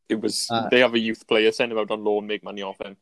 It 0.10 0.20
was 0.22 0.48
Uh, 0.50 0.68
they 0.70 0.80
have 0.80 0.94
a 0.94 1.00
youth 1.00 1.28
player, 1.28 1.52
sent 1.52 1.72
him 1.72 1.78
out 1.78 1.92
on 1.92 2.04
loan, 2.04 2.28
make 2.28 2.44
money 2.44 2.62
off 2.62 2.80
him. 2.84 2.98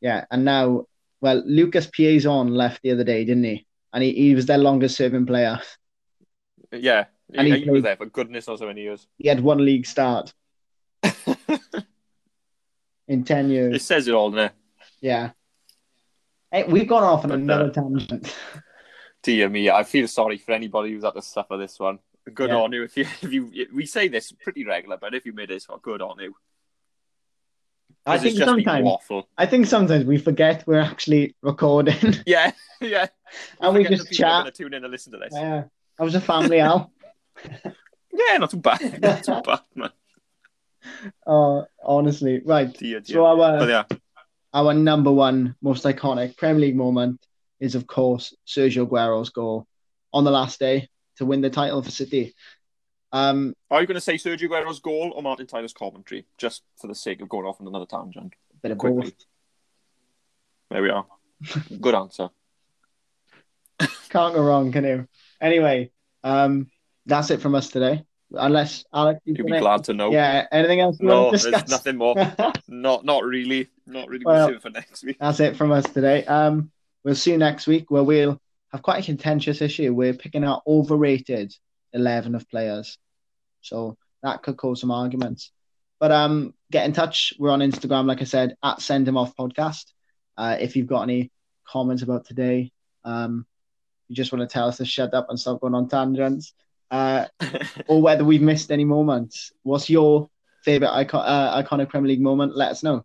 Yeah, 0.00 0.24
and 0.30 0.44
now, 0.44 0.86
well, 1.20 1.42
Lucas 1.46 1.86
Piazon 1.86 2.50
left 2.50 2.82
the 2.82 2.92
other 2.92 3.04
day, 3.04 3.24
didn't 3.24 3.44
he? 3.44 3.66
And 3.92 4.02
he, 4.02 4.12
he 4.12 4.34
was 4.34 4.46
their 4.46 4.58
longest 4.58 4.96
serving 4.96 5.26
player. 5.26 5.60
Yeah, 6.72 7.06
And 7.34 7.46
he, 7.46 7.52
he 7.54 7.60
he 7.64 7.70
was 7.70 7.82
played- 7.82 7.84
there 7.84 7.96
for 7.96 8.06
goodness 8.06 8.46
knows 8.48 8.60
how 8.60 8.66
many 8.66 8.82
years. 8.82 9.06
He 9.18 9.28
had 9.28 9.40
one 9.40 9.64
league 9.64 9.86
start 9.86 10.32
in 13.08 13.24
ten 13.24 13.50
years. 13.50 13.74
it 13.76 13.82
says 13.82 14.08
it 14.08 14.14
all, 14.14 14.30
doesn't 14.30 14.46
it? 14.46 14.52
Yeah. 15.00 15.30
Hey, 16.50 16.64
we've 16.64 16.88
gone 16.88 17.02
off 17.04 17.24
on 17.24 17.30
But, 17.30 17.38
another 17.40 17.64
uh, 17.66 17.72
tangent. 17.72 18.34
Dear 19.22 19.48
me, 19.48 19.68
I 19.70 19.82
feel 19.84 20.08
sorry 20.08 20.38
for 20.38 20.52
anybody 20.52 20.92
who's 20.92 21.04
had 21.04 21.14
to 21.14 21.22
suffer 21.22 21.56
this 21.56 21.78
one. 21.78 21.98
Good 22.32 22.50
Yeah. 22.50 22.56
on 22.56 22.72
you. 22.72 22.84
If 22.84 22.96
you, 22.96 23.06
if 23.22 23.32
you, 23.32 23.66
we 23.74 23.86
say 23.86 24.08
this 24.08 24.32
pretty 24.32 24.64
regular, 24.64 24.96
but 25.00 25.14
if 25.14 25.26
you 25.26 25.32
made 25.32 25.48
this 25.50 25.68
one, 25.68 25.78
good 25.82 26.00
on 26.02 26.18
you. 26.20 26.34
I 28.06 28.18
think 28.18 28.38
sometimes. 28.38 28.88
I 29.36 29.46
think 29.46 29.66
sometimes 29.66 30.04
we 30.04 30.18
forget 30.18 30.64
we're 30.66 30.80
actually 30.80 31.34
recording 31.42 32.14
Yeah, 32.26 32.52
yeah. 32.80 33.06
and 33.60 33.74
we 33.74 33.84
just 33.84 34.10
chat. 34.12 34.54
tune 34.54 34.74
in 34.74 34.84
and 34.84 34.90
listen 34.90 35.12
to 35.12 35.18
this. 35.18 35.32
Yeah, 35.32 35.64
I 35.98 36.02
was 36.04 36.14
a 36.14 36.20
family 36.20 36.60
out. 36.60 36.90
Yeah, 38.12 38.38
not 38.38 38.50
too 38.50 38.56
bad. 38.56 39.00
Not 39.00 39.22
too 39.22 39.40
bad, 39.40 39.60
man. 39.74 39.90
Oh, 41.26 41.64
honestly, 41.82 42.42
right. 42.44 42.72
Dear, 42.76 43.00
dear. 43.00 43.14
So 43.14 43.24
our 43.24 43.68
yeah, 43.68 43.84
our 44.52 44.74
number 44.74 45.12
one 45.12 45.54
most 45.62 45.84
iconic 45.84 46.36
Premier 46.36 46.60
League 46.60 46.76
moment 46.76 47.24
is, 47.60 47.74
of 47.74 47.86
course, 47.86 48.34
Sergio 48.46 48.86
Aguero's 48.86 49.30
goal 49.30 49.66
on 50.12 50.24
the 50.24 50.30
last 50.30 50.58
day 50.58 50.88
to 51.16 51.24
win 51.24 51.40
the 51.40 51.50
title 51.50 51.82
for 51.82 51.90
City. 51.90 52.34
Um, 53.12 53.54
are 53.70 53.80
you 53.80 53.86
going 53.86 53.96
to 53.96 54.00
say 54.00 54.14
Sergio 54.14 54.48
Aguero's 54.48 54.78
goal 54.80 55.12
or 55.14 55.22
Martin 55.22 55.46
Tyler's 55.46 55.72
commentary, 55.72 56.26
just 56.38 56.62
for 56.80 56.86
the 56.86 56.94
sake 56.94 57.20
of 57.20 57.28
going 57.28 57.46
off 57.46 57.60
on 57.60 57.66
another 57.66 57.86
tangent? 57.86 58.34
bit 58.62 58.72
of 58.72 58.78
Quickly. 58.78 59.02
both. 59.02 59.12
There 60.70 60.82
we 60.82 60.90
are. 60.90 61.06
Good 61.80 61.94
answer. 61.94 62.28
Can't 64.10 64.34
go 64.34 64.42
wrong, 64.42 64.70
can 64.72 64.84
you? 64.84 65.08
Anyway, 65.40 65.90
um, 66.22 66.70
that's 67.06 67.30
it 67.30 67.40
from 67.40 67.54
us 67.54 67.68
today. 67.70 68.04
Unless 68.32 68.84
Alex, 68.92 69.20
you've 69.24 69.38
You'll 69.38 69.46
be 69.48 69.58
glad 69.58 69.84
to 69.84 69.94
know. 69.94 70.12
Yeah, 70.12 70.46
anything 70.52 70.80
else 70.80 70.98
No, 71.00 71.30
there's 71.30 71.46
nothing 71.68 71.96
more. 71.96 72.14
Not, 72.68 73.04
not 73.04 73.24
really. 73.24 73.68
Not 73.86 74.08
really. 74.08 74.24
Well- 74.24 74.36
We'll 74.36 74.48
save 74.48 74.56
it 74.56 74.62
for 74.62 74.70
next 74.70 75.02
week. 75.04 75.16
That's 75.18 75.40
it 75.40 75.56
from 75.56 75.72
us 75.72 75.84
today. 75.84 76.24
Um, 76.26 76.70
we'll 77.02 77.16
see 77.16 77.32
you 77.32 77.38
next 77.38 77.66
week 77.66 77.90
where 77.90 78.04
we'll 78.04 78.40
have 78.70 78.82
quite 78.82 79.02
a 79.02 79.06
contentious 79.06 79.60
issue. 79.60 79.92
We're 79.92 80.14
picking 80.14 80.44
out 80.44 80.62
overrated 80.66 81.52
eleven 81.92 82.34
of 82.34 82.48
players, 82.48 82.98
so 83.60 83.96
that 84.22 84.42
could 84.42 84.56
cause 84.56 84.80
some 84.80 84.90
arguments. 84.90 85.52
But 85.98 86.12
um, 86.12 86.54
get 86.70 86.86
in 86.86 86.92
touch. 86.92 87.34
We're 87.38 87.50
on 87.50 87.60
Instagram, 87.60 88.06
like 88.06 88.22
I 88.22 88.24
said, 88.24 88.56
at 88.62 88.80
Send 88.80 89.06
Him 89.06 89.16
Off 89.16 89.36
Podcast. 89.36 89.84
Uh, 90.36 90.56
if 90.58 90.74
you've 90.74 90.86
got 90.86 91.02
any 91.02 91.30
comments 91.68 92.02
about 92.02 92.24
today, 92.24 92.72
um, 93.04 93.46
you 94.08 94.16
just 94.16 94.32
want 94.32 94.48
to 94.48 94.52
tell 94.52 94.68
us 94.68 94.78
to 94.78 94.84
shut 94.84 95.14
up 95.14 95.26
and 95.28 95.38
stop 95.38 95.60
going 95.60 95.74
on 95.74 95.88
tangents, 95.88 96.54
uh, 96.90 97.26
or 97.86 98.00
whether 98.00 98.24
we've 98.24 98.42
missed 98.42 98.72
any 98.72 98.84
moments. 98.84 99.52
What's 99.62 99.90
your 99.90 100.30
favorite 100.64 100.92
icon- 100.92 101.26
uh, 101.26 101.62
iconic 101.62 101.90
Premier 101.90 102.08
League 102.08 102.20
moment? 102.20 102.56
Let 102.56 102.70
us 102.70 102.82
know. 102.82 103.04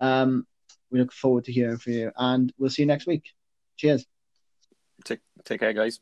Um, 0.00 0.46
we 0.90 1.00
look 1.00 1.12
forward 1.12 1.44
to 1.44 1.52
hearing 1.52 1.78
from 1.78 1.92
you, 1.94 2.12
and 2.16 2.52
we'll 2.58 2.70
see 2.70 2.82
you 2.82 2.86
next 2.86 3.06
week. 3.06 3.32
Cheers. 3.76 4.06
Take 5.04 5.20
take 5.44 5.60
care, 5.60 5.72
guys. 5.72 6.00